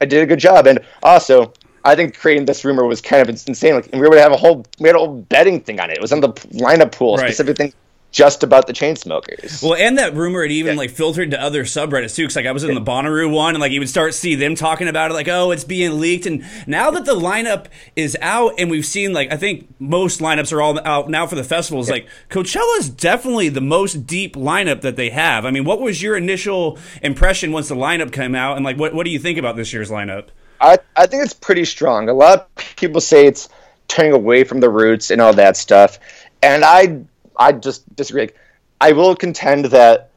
I 0.00 0.04
did 0.04 0.22
a 0.22 0.26
good 0.26 0.38
job, 0.38 0.66
and 0.66 0.80
also 1.02 1.52
I 1.84 1.94
think 1.94 2.16
creating 2.16 2.46
this 2.46 2.64
rumor 2.64 2.84
was 2.84 3.00
kind 3.00 3.22
of 3.22 3.28
insane. 3.28 3.74
Like, 3.74 3.88
and 3.92 4.00
we 4.00 4.08
were 4.08 4.14
to 4.14 4.22
have 4.22 4.32
a 4.32 4.36
whole 4.36 4.64
we 4.78 4.88
had 4.88 4.96
a 4.96 4.98
whole 4.98 5.22
betting 5.22 5.60
thing 5.60 5.80
on 5.80 5.90
it. 5.90 5.96
It 5.96 6.00
was 6.00 6.12
on 6.12 6.20
the 6.20 6.28
lineup 6.28 6.92
pool, 6.92 7.16
right. 7.16 7.26
specific 7.26 7.56
thing 7.56 7.72
just 8.10 8.42
about 8.42 8.66
the 8.66 8.72
Chainsmokers. 8.72 9.62
Well, 9.62 9.74
and 9.74 9.98
that 9.98 10.14
rumor 10.14 10.42
had 10.42 10.50
even 10.50 10.74
yeah. 10.74 10.78
like 10.78 10.90
filtered 10.90 11.30
to 11.30 11.40
other 11.40 11.64
subreddits 11.64 12.16
too. 12.16 12.26
Cause 12.26 12.36
like 12.36 12.46
I 12.46 12.52
was 12.52 12.64
in 12.64 12.74
the 12.74 12.80
Bonnaroo 12.80 13.32
one, 13.32 13.54
and 13.54 13.60
like 13.60 13.72
you 13.72 13.80
would 13.80 13.88
start 13.88 14.14
see 14.14 14.34
them 14.34 14.54
talking 14.54 14.88
about 14.88 15.10
it, 15.10 15.14
like 15.14 15.28
oh, 15.28 15.50
it's 15.50 15.64
being 15.64 16.00
leaked. 16.00 16.26
And 16.26 16.44
now 16.66 16.90
that 16.90 17.04
the 17.04 17.14
lineup 17.14 17.66
is 17.94 18.16
out, 18.20 18.54
and 18.58 18.70
we've 18.70 18.86
seen 18.86 19.12
like 19.12 19.32
I 19.32 19.36
think 19.36 19.68
most 19.78 20.20
lineups 20.20 20.52
are 20.52 20.60
all 20.60 20.78
out 20.86 21.08
now 21.08 21.26
for 21.26 21.36
the 21.36 21.44
festivals. 21.44 21.88
Yeah. 21.88 21.94
Like 21.94 22.08
Coachella 22.28 22.78
is 22.78 22.90
definitely 22.90 23.48
the 23.48 23.60
most 23.60 24.06
deep 24.06 24.34
lineup 24.34 24.80
that 24.80 24.96
they 24.96 25.10
have. 25.10 25.44
I 25.44 25.50
mean, 25.50 25.64
what 25.64 25.80
was 25.80 26.02
your 26.02 26.16
initial 26.16 26.78
impression 27.02 27.52
once 27.52 27.68
the 27.68 27.76
lineup 27.76 28.12
came 28.12 28.34
out, 28.34 28.56
and 28.56 28.64
like 28.64 28.78
what 28.78 28.92
what 28.92 29.04
do 29.04 29.10
you 29.10 29.18
think 29.18 29.38
about 29.38 29.56
this 29.56 29.72
year's 29.72 29.90
lineup? 29.90 30.28
I 30.60 30.78
I 30.96 31.06
think 31.06 31.22
it's 31.22 31.34
pretty 31.34 31.64
strong. 31.64 32.08
A 32.08 32.12
lot 32.12 32.48
of 32.56 32.76
people 32.76 33.00
say 33.00 33.26
it's 33.26 33.48
turning 33.86 34.12
away 34.12 34.44
from 34.44 34.60
the 34.60 34.70
roots 34.70 35.10
and 35.10 35.20
all 35.20 35.32
that 35.34 35.56
stuff, 35.56 35.98
and 36.42 36.64
I 36.64 37.04
I 37.40 37.52
just 37.52 37.96
disagree. 37.96 38.22
Like, 38.22 38.38
I 38.80 38.92
will 38.92 39.16
contend 39.16 39.64
that 39.66 40.10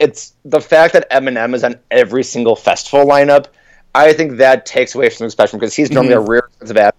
it's 0.00 0.32
the 0.44 0.60
fact 0.60 0.94
that 0.94 1.08
Eminem 1.10 1.54
is 1.54 1.62
on 1.62 1.76
every 1.90 2.24
single 2.24 2.56
festival 2.56 3.06
lineup. 3.06 3.46
I 3.94 4.12
think 4.12 4.38
that 4.38 4.66
takes 4.66 4.94
away 4.94 5.10
from 5.10 5.26
the 5.26 5.30
spectrum 5.30 5.60
because 5.60 5.74
he's 5.74 5.90
normally 5.90 6.14
mm-hmm. 6.14 6.26
a 6.26 6.30
rare 6.30 6.48
of 6.60 6.68
that. 6.68 6.94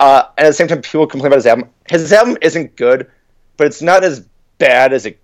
Uh, 0.00 0.22
and 0.38 0.46
at 0.46 0.50
the 0.50 0.54
same 0.54 0.68
time, 0.68 0.80
people 0.80 1.06
complain 1.06 1.28
about 1.28 1.36
his 1.36 1.46
album. 1.46 1.68
His 1.88 2.12
album 2.12 2.38
isn't 2.40 2.76
good, 2.76 3.10
but 3.56 3.66
it's 3.66 3.82
not 3.82 4.04
as 4.04 4.24
bad 4.58 4.92
as 4.92 5.04
it 5.06 5.18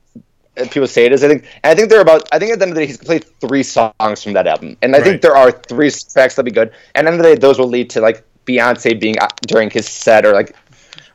as 0.57 0.69
people 0.69 0.87
say 0.87 1.05
it 1.05 1.13
is. 1.13 1.23
I 1.23 1.29
think. 1.29 1.45
And 1.63 1.71
I 1.71 1.75
think 1.75 1.91
they're 1.91 2.01
about. 2.01 2.29
I 2.33 2.39
think 2.39 2.53
at 2.53 2.59
the 2.59 2.65
end 2.65 2.73
of 2.73 2.75
the 2.77 2.83
day, 2.83 2.87
he's 2.87 2.99
played 2.99 3.25
three 3.41 3.63
songs 3.63 4.23
from 4.23 4.33
that 4.33 4.47
album, 4.47 4.77
and 4.83 4.95
I 4.95 4.99
right. 4.99 5.05
think 5.05 5.23
there 5.23 5.37
are 5.37 5.53
three 5.53 5.91
tracks 5.91 6.35
that'll 6.35 6.45
be 6.45 6.51
good. 6.51 6.73
And 6.95 7.07
at 7.07 7.11
the 7.11 7.17
end 7.17 7.21
of 7.21 7.27
the 7.27 7.35
day, 7.35 7.41
those 7.41 7.59
will 7.59 7.69
lead 7.69 7.91
to 7.91 8.01
like 8.01 8.25
Beyonce 8.47 8.99
being 8.99 9.19
uh, 9.19 9.29
during 9.47 9.71
his 9.71 9.89
set, 9.89 10.25
or 10.25 10.33
like 10.33 10.55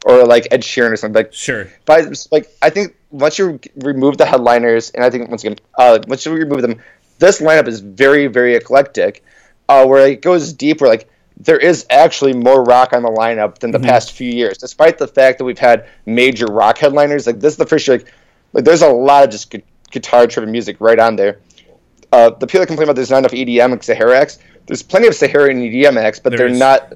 or 0.06 0.26
like 0.26 0.48
Ed 0.52 0.62
Sheeran 0.62 0.92
or 0.92 0.96
something. 0.96 1.24
Like, 1.24 1.34
sure. 1.34 1.70
But 1.86 2.28
like, 2.32 2.50
I 2.62 2.70
think 2.70 2.96
once 3.12 3.38
you 3.38 3.60
remove 3.78 4.18
the 4.18 4.26
headliners, 4.26 4.92
and 4.92 5.04
I 5.04 5.10
think 5.10 5.30
once 5.30 5.44
again, 5.44 5.58
uh, 5.78 6.00
once 6.08 6.26
you 6.26 6.34
remove 6.34 6.62
them, 6.62 6.82
this 7.20 7.42
lineup 7.42 7.68
is 7.68 7.82
very, 7.82 8.28
very 8.28 8.56
eclectic. 8.56 9.24
Uh, 9.68 9.86
where 9.86 10.08
it 10.08 10.24
goes 10.24 10.52
deep, 10.52 10.82
where 10.82 10.90
like 10.90 11.08
there 11.38 11.58
is 11.58 11.86
actually 11.90 12.34
more 12.34 12.64
rock 12.64 12.92
on 12.92 13.04
the 13.04 13.10
lineup 13.10 13.60
than 13.60 13.72
the 13.72 13.78
mm-hmm. 13.78 13.88
past 13.88 14.14
few 14.14 14.32
years, 14.32 14.58
despite 14.58 14.98
the 14.98 15.08
fact 15.08 15.38
that 15.38 15.46
we've 15.46 15.60
had 15.60 15.88
major 16.06 16.48
rock 16.48 16.78
headliners. 16.78 17.28
Like 17.28 17.40
this 17.40 17.54
is 17.54 17.58
the 17.58 17.66
first 17.66 17.88
year, 17.88 17.98
like, 17.98 18.14
like 18.54 18.66
there's 18.66 18.82
a 18.82 18.90
lot 18.90 19.24
of 19.24 19.30
just 19.30 19.52
gu- 19.52 19.62
guitar-driven 19.92 20.52
music 20.52 20.78
right 20.80 21.00
on 21.00 21.16
there. 21.16 21.40
Uh, 22.12 22.32
the 22.32 22.48
people 22.48 22.62
that 22.62 22.68
complain 22.68 22.86
about 22.86 22.96
there's 22.96 23.12
not 23.12 23.20
enough 23.20 23.32
EDM 23.32 23.74
and 23.74 23.84
Sahara 23.84 24.20
acts, 24.20 24.40
there's 24.66 24.82
plenty 24.82 25.08
of 25.08 25.16
Sahara 25.16 25.52
and 25.52 25.60
EDM 25.60 25.98
acts, 25.98 26.20
but 26.20 26.32
there 26.32 26.40
they're 26.40 26.48
is. 26.48 26.60
not 26.60 26.94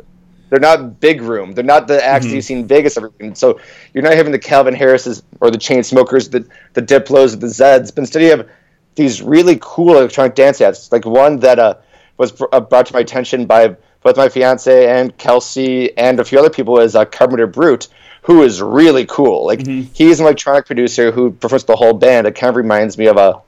they're 0.53 0.59
not 0.59 0.99
big 0.99 1.23
room. 1.23 1.53
They're 1.53 1.63
not 1.63 1.87
the 1.87 2.05
acts 2.05 2.27
mm-hmm. 2.27 2.35
you 2.35 2.41
see 2.43 2.53
in 2.53 2.67
Vegas 2.67 2.95
every 2.95 3.09
weekend. 3.09 3.39
So 3.39 3.59
you're 3.91 4.03
not 4.03 4.13
having 4.13 4.31
the 4.31 4.37
Calvin 4.37 4.75
Harrises 4.75 5.23
or 5.41 5.49
the 5.49 5.57
Chainsmokers, 5.57 6.29
the 6.29 6.47
the 6.73 6.81
Diplos, 6.83 7.39
the 7.39 7.47
Zeds, 7.47 7.87
but 7.87 8.03
instead 8.03 8.21
you 8.21 8.29
have 8.29 8.47
these 8.93 9.23
really 9.23 9.57
cool 9.59 9.97
electronic 9.97 10.35
dance 10.35 10.61
acts. 10.61 10.91
Like 10.91 11.07
one 11.07 11.39
that 11.39 11.57
uh, 11.57 11.77
was 12.17 12.39
uh, 12.51 12.59
brought 12.59 12.85
to 12.85 12.93
my 12.93 12.99
attention 12.99 13.47
by 13.47 13.75
both 14.03 14.15
my 14.15 14.29
fiance 14.29 14.87
and 14.87 15.17
Kelsey 15.17 15.97
and 15.97 16.19
a 16.19 16.23
few 16.23 16.37
other 16.37 16.51
people 16.51 16.79
is 16.79 16.95
uh, 16.95 17.05
Carpenter 17.05 17.47
Brut, 17.47 17.87
who 18.21 18.43
is 18.43 18.61
really 18.61 19.07
cool. 19.07 19.47
Like 19.47 19.57
mm-hmm. 19.57 19.91
he's 19.91 20.19
an 20.19 20.27
electronic 20.27 20.67
producer 20.67 21.11
who 21.11 21.31
performs 21.31 21.63
the 21.63 21.75
whole 21.75 21.93
band. 21.93 22.27
It 22.27 22.35
kind 22.35 22.49
of 22.49 22.57
reminds 22.57 22.95
me 22.95 23.07
of 23.07 23.17
a 23.17 23.41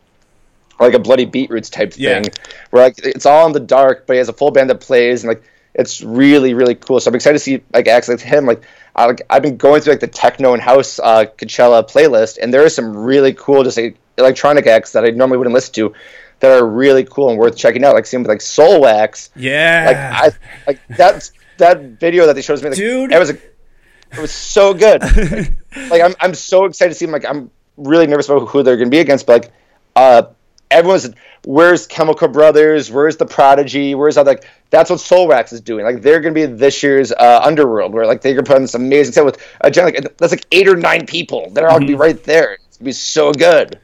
like 0.80 0.96
a 0.96 1.00
bloody 1.00 1.26
beetroots 1.26 1.70
type 1.70 1.94
thing, 1.94 2.24
yeah. 2.24 2.30
where 2.72 2.84
like 2.86 2.98
it's 2.98 3.28
all 3.28 3.46
in 3.46 3.54
the 3.54 3.60
dark, 3.60 4.08
but 4.08 4.14
he 4.14 4.18
has 4.18 4.28
a 4.28 4.34
full 4.34 4.50
band 4.50 4.72
that 4.72 4.80
plays 4.82 5.24
and 5.24 5.30
like 5.30 5.44
it's 5.75 6.01
really 6.01 6.53
really 6.53 6.75
cool. 6.75 7.00
So 7.00 7.10
I'm 7.10 7.15
excited 7.15 7.38
to 7.38 7.44
see 7.44 7.62
like 7.74 7.88
acts 7.88 8.08
like 8.08 8.20
him. 8.20 8.46
Like 8.46 8.63
I, 8.96 9.13
I've 9.29 9.44
been 9.44 9.58
going 9.58 9.82
through 9.82 9.94
like 9.94 10.00
the 10.00 10.08
techno 10.08 10.53
and 10.53 10.62
house 10.62 11.00
uh, 11.00 11.25
Coachella 11.25 11.88
playlist, 11.89 12.39
and 12.41 12.53
there 12.53 12.63
are 12.63 12.70
some 12.70 12.96
really 12.96 13.34
cool 13.34 13.64
just 13.64 13.77
like 13.77 13.98
electronic 14.18 14.66
acts 14.68 14.94
that 14.94 15.03
I 15.03 15.09
normally 15.09 15.38
wouldn't 15.38 15.53
listen 15.53 15.74
to 15.75 15.94
that 16.40 16.51
are 16.51 16.66
really 16.66 17.03
cool 17.03 17.29
and 17.29 17.38
worth 17.38 17.57
checking 17.57 17.83
out. 17.83 17.94
Like 17.94 18.05
seeing 18.05 18.24
with 18.24 18.29
like 18.29 18.40
Soulwax. 18.40 19.29
Yeah. 19.35 19.85
Like 19.88 19.98
I 19.98 20.38
like 20.68 20.98
that 20.98 21.29
that 21.57 21.81
video 22.00 22.25
that 22.27 22.33
they 22.33 22.42
showed 22.42 22.61
me. 22.61 22.70
Like, 22.70 22.77
Dude, 22.77 23.11
it 23.11 23.20
was 23.20 23.29
a, 23.31 23.33
it 23.33 24.20
was 24.20 24.31
so 24.31 24.74
good. 24.74 25.01
like, 25.01 25.51
like 25.90 26.01
I'm 26.01 26.16
I'm 26.20 26.33
so 26.33 26.66
excited 26.66 26.92
to 26.92 26.96
see 26.96 27.05
them. 27.05 27.14
Like 27.14 27.25
I'm 27.25 27.51
really 27.77 28.07
nervous 28.07 28.29
about 28.29 28.48
who 28.48 28.64
they're 28.64 28.77
gonna 28.77 28.90
be 28.90 29.00
against, 29.00 29.25
but 29.25 29.44
like 29.44 29.51
uh 29.96 30.24
everyone's 30.72 31.10
where's 31.46 31.88
Chemical 31.88 32.28
Brothers, 32.28 32.92
where's 32.92 33.18
the 33.18 33.25
Prodigy, 33.25 33.96
where's 33.96 34.18
all 34.18 34.25
like 34.25 34.46
that's 34.70 34.90
what 34.90 35.00
Soulwax 35.00 35.54
is 35.54 35.62
doing. 35.62 35.86
Like 35.86 36.01
they're 36.01 36.20
gonna 36.20 36.34
be 36.34 36.46
this 36.46 36.82
year's 36.84 37.12
uh, 37.12 37.42
Underworld, 37.44 37.94
where 37.94 38.06
like 38.06 38.22
they're 38.22 38.34
gonna 38.34 38.46
put 38.46 38.56
on 38.56 38.62
this 38.64 38.75
amazing 38.75 39.14
set 39.14 39.25
with 39.25 39.42
a 39.62 39.70
like 39.70 40.18
that's 40.18 40.32
like 40.32 40.46
eight 40.51 40.68
or 40.68 40.75
nine 40.75 41.06
people. 41.06 41.50
They're 41.51 41.70
all 41.70 41.78
gonna 41.78 41.88
be 41.88 41.94
mm-hmm. 41.94 42.01
right 42.01 42.24
there. 42.24 42.54
It's 42.68 42.78
gonna 42.78 42.86
be 42.86 42.94
so 42.94 43.32
good. 43.32 43.80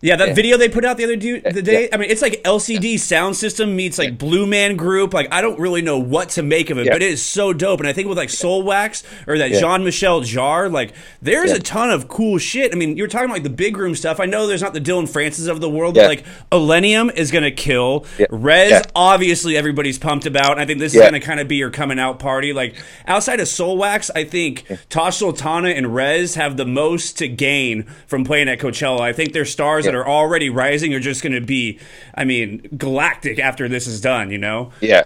Yeah, 0.00 0.14
that 0.14 0.28
yeah. 0.28 0.34
video 0.34 0.56
they 0.56 0.68
put 0.68 0.84
out 0.84 0.96
the 0.96 1.04
other 1.04 1.16
do- 1.16 1.40
the 1.40 1.60
day. 1.60 1.84
Yeah. 1.84 1.88
I 1.92 1.96
mean, 1.96 2.08
it's 2.08 2.22
like 2.22 2.42
LCD 2.44 2.94
Soundsystem 2.94 3.74
meets 3.74 3.98
like 3.98 4.10
yeah. 4.10 4.14
Blue 4.14 4.46
Man 4.46 4.76
Group. 4.76 5.12
Like 5.12 5.32
I 5.32 5.40
don't 5.40 5.58
really 5.58 5.82
know 5.82 5.98
what 5.98 6.30
to 6.30 6.42
make 6.42 6.70
of 6.70 6.78
it, 6.78 6.86
but 6.86 7.02
it 7.02 7.10
is 7.10 7.24
so 7.24 7.52
dope. 7.52 7.80
And 7.80 7.88
I 7.88 7.92
think 7.92 8.08
with 8.08 8.16
like 8.16 8.28
Soulwax 8.28 9.02
or 9.26 9.38
that 9.38 9.50
Jean 9.50 9.84
Michel 9.84 10.20
Jarre, 10.20 10.70
like 10.70 10.94
there's 11.20 11.50
a 11.50 11.58
ton 11.58 11.90
of 11.90 12.06
cool 12.06 12.38
shit. 12.38 12.72
I 12.72 12.76
mean, 12.76 12.96
you 12.96 13.02
were 13.02 13.08
talking 13.08 13.24
about 13.24 13.34
like 13.34 13.42
the 13.42 13.50
big 13.50 13.76
room 13.76 13.96
stuff. 13.96 14.20
I 14.20 14.26
know 14.26 14.46
there's 14.46 14.62
not 14.62 14.72
the 14.72 14.80
Dillon 14.80 15.08
Francis 15.08 15.48
of 15.48 15.60
the 15.60 15.68
world, 15.68 15.96
but 15.96 16.06
like 16.06 16.24
Illenium 16.52 17.12
is 17.16 17.32
gonna 17.32 17.50
kill. 17.50 18.02
Rezz, 18.30 18.88
obviously 18.94 19.56
everybody's 19.56 19.98
pumped 19.98 20.26
about. 20.26 20.52
And 20.52 20.60
I 20.60 20.66
think 20.66 20.78
this 20.78 20.94
is 20.94 21.00
gonna 21.00 21.20
kind 21.20 21.40
of 21.40 21.48
be 21.48 21.56
your 21.56 21.70
coming 21.70 21.98
out 21.98 22.20
party. 22.20 22.52
Like 22.52 22.76
outside 23.08 23.40
of 23.40 23.48
Soulwax, 23.48 24.10
I 24.14 24.22
think 24.22 24.64
Tash 24.90 25.16
Sultana 25.16 25.70
and 25.70 25.86
Rezz 25.86 26.36
have 26.36 26.56
the 26.56 26.66
most 26.66 27.18
to 27.18 27.26
gain 27.26 27.82
from 28.06 28.22
playing 28.22 28.48
at 28.48 28.60
Coachella. 28.60 29.00
I 29.00 29.12
think 29.12 29.32
their 29.32 29.44
stars 29.44 29.87
that 29.88 29.94
are 29.94 30.06
already 30.06 30.50
rising 30.50 30.94
are 30.94 31.00
just 31.00 31.22
going 31.22 31.32
to 31.32 31.40
be, 31.40 31.78
I 32.14 32.24
mean, 32.24 32.68
galactic 32.76 33.38
after 33.38 33.68
this 33.68 33.86
is 33.86 34.00
done. 34.00 34.30
You 34.30 34.38
know? 34.38 34.72
Yeah. 34.80 35.04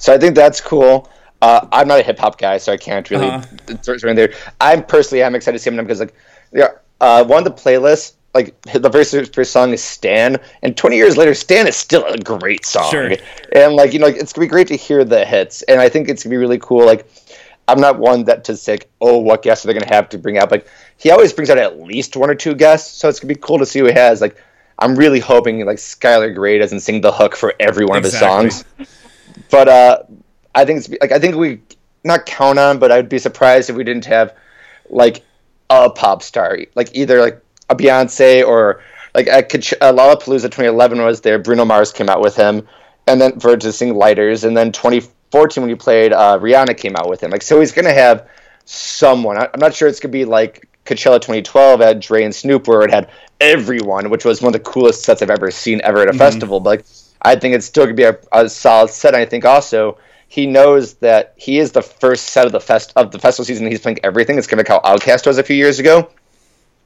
So 0.00 0.12
I 0.12 0.18
think 0.18 0.34
that's 0.34 0.60
cool. 0.60 1.10
Uh, 1.42 1.66
I'm 1.72 1.88
not 1.88 2.00
a 2.00 2.02
hip 2.02 2.18
hop 2.18 2.38
guy, 2.38 2.58
so 2.58 2.72
I 2.72 2.76
can't 2.76 3.08
really 3.10 3.26
uh-huh. 3.26 3.76
throw 3.82 4.10
in 4.10 4.16
there. 4.16 4.32
I'm 4.60 4.82
personally 4.84 5.22
I'm 5.22 5.34
excited 5.34 5.58
to 5.58 5.62
see 5.62 5.70
him 5.70 5.76
because 5.76 6.00
like, 6.00 6.14
yeah, 6.52 6.68
uh, 7.00 7.24
one 7.24 7.38
of 7.38 7.44
the 7.44 7.62
playlists 7.62 8.14
like 8.34 8.60
the 8.72 8.88
very 8.88 9.04
first 9.04 9.52
song 9.52 9.72
is 9.72 9.82
Stan, 9.82 10.38
and 10.62 10.76
20 10.76 10.96
years 10.96 11.16
later, 11.16 11.34
Stan 11.34 11.68
is 11.68 11.76
still 11.76 12.04
a 12.04 12.18
great 12.18 12.66
song. 12.66 12.90
Sure. 12.90 13.12
And 13.52 13.74
like 13.74 13.92
you 13.92 14.00
know, 14.00 14.06
like, 14.06 14.16
it's 14.16 14.32
gonna 14.32 14.46
be 14.46 14.50
great 14.50 14.66
to 14.68 14.76
hear 14.76 15.04
the 15.04 15.24
hits, 15.24 15.62
and 15.62 15.80
I 15.80 15.88
think 15.88 16.08
it's 16.08 16.24
gonna 16.24 16.32
be 16.32 16.36
really 16.36 16.58
cool. 16.58 16.84
Like 16.84 17.08
I'm 17.66 17.80
not 17.80 17.98
one 17.98 18.24
that 18.24 18.44
to 18.44 18.56
say, 18.56 18.78
oh, 19.00 19.18
what 19.18 19.42
guests 19.42 19.64
are 19.64 19.68
they 19.68 19.74
going 19.74 19.88
to 19.88 19.94
have 19.94 20.08
to 20.10 20.18
bring 20.18 20.38
out? 20.38 20.50
Like 20.50 20.66
he 20.96 21.10
always 21.10 21.32
brings 21.32 21.50
out 21.50 21.58
at 21.58 21.80
least 21.80 22.16
one 22.16 22.30
or 22.30 22.34
two 22.34 22.54
guests, 22.54 22.98
so 22.98 23.08
it's 23.08 23.20
going 23.20 23.28
to 23.28 23.34
be 23.34 23.40
cool 23.40 23.58
to 23.58 23.66
see 23.66 23.78
who 23.78 23.86
he 23.86 23.92
has. 23.92 24.20
Like 24.20 24.36
I'm 24.78 24.96
really 24.96 25.20
hoping 25.20 25.64
like 25.64 25.78
Skylar 25.78 26.34
Grey 26.34 26.58
doesn't 26.58 26.80
sing 26.80 27.00
the 27.00 27.12
hook 27.12 27.36
for 27.36 27.54
every 27.60 27.84
one 27.84 27.98
exactly. 27.98 28.28
of 28.28 28.44
his 28.44 28.58
songs. 28.58 28.88
But 29.50 29.68
uh, 29.68 30.02
I 30.54 30.64
think 30.64 30.80
it's 30.80 30.88
like 31.00 31.12
I 31.12 31.18
think 31.18 31.36
we 31.36 31.60
not 32.04 32.26
count 32.26 32.58
on, 32.58 32.78
but 32.78 32.92
I'd 32.92 33.08
be 33.08 33.18
surprised 33.18 33.70
if 33.70 33.76
we 33.76 33.84
didn't 33.84 34.04
have 34.06 34.34
like 34.90 35.24
a 35.70 35.90
pop 35.90 36.22
star, 36.22 36.58
like 36.74 36.94
either 36.94 37.20
like 37.20 37.40
a 37.70 37.74
Beyonce 37.74 38.46
or 38.46 38.82
like 39.14 39.26
at 39.26 39.54
uh, 39.54 39.92
Lollapalooza 39.92 40.44
2011 40.44 41.02
was 41.02 41.20
there. 41.20 41.38
Bruno 41.38 41.64
Mars 41.64 41.92
came 41.92 42.08
out 42.08 42.20
with 42.20 42.36
him, 42.36 42.66
and 43.06 43.20
then 43.20 43.40
for 43.40 43.56
to 43.56 43.72
sing 43.72 43.94
Lighters, 43.94 44.44
and 44.44 44.56
then 44.56 44.72
20 44.72 45.02
2014 45.34 45.62
when 45.62 45.68
he 45.70 45.74
played, 45.74 46.12
uh, 46.12 46.38
Rihanna 46.38 46.76
came 46.76 46.94
out 46.94 47.08
with 47.08 47.20
him. 47.20 47.30
Like, 47.32 47.42
so 47.42 47.58
he's 47.58 47.72
gonna 47.72 47.92
have 47.92 48.28
someone. 48.64 49.36
I, 49.36 49.46
am 49.52 49.58
not 49.58 49.74
sure 49.74 49.88
it's 49.88 49.98
gonna 49.98 50.12
be 50.12 50.24
like 50.24 50.68
Coachella 50.86 51.20
2012 51.20 51.80
had 51.80 51.98
Dre 52.00 52.22
and 52.22 52.32
Snoop, 52.32 52.68
where 52.68 52.82
it 52.82 52.90
had 52.92 53.10
everyone, 53.40 54.10
which 54.10 54.24
was 54.24 54.40
one 54.40 54.48
of 54.48 54.52
the 54.52 54.70
coolest 54.70 55.02
sets 55.02 55.22
I've 55.22 55.30
ever 55.30 55.50
seen 55.50 55.80
ever 55.82 56.02
at 56.02 56.08
a 56.08 56.10
mm-hmm. 56.12 56.18
festival. 56.18 56.60
But 56.60 56.70
like, 56.70 56.86
I 57.20 57.34
think 57.34 57.56
it's 57.56 57.66
still 57.66 57.84
gonna 57.84 57.94
be 57.94 58.04
a, 58.04 58.16
a 58.30 58.48
solid 58.48 58.90
set. 58.90 59.14
And 59.14 59.22
I 59.22 59.26
think 59.26 59.44
also 59.44 59.98
he 60.28 60.46
knows 60.46 60.94
that 60.94 61.34
he 61.36 61.58
is 61.58 61.72
the 61.72 61.82
first 61.82 62.28
set 62.28 62.46
of 62.46 62.52
the 62.52 62.60
fest 62.60 62.92
of 62.94 63.10
the 63.10 63.18
festival 63.18 63.44
season. 63.44 63.66
He's 63.66 63.80
playing 63.80 63.98
everything. 64.04 64.38
It's 64.38 64.46
gonna 64.46 64.62
be 64.62 64.68
how 64.68 64.80
OutKast 64.80 65.26
was 65.26 65.38
a 65.38 65.42
few 65.42 65.56
years 65.56 65.80
ago, 65.80 66.10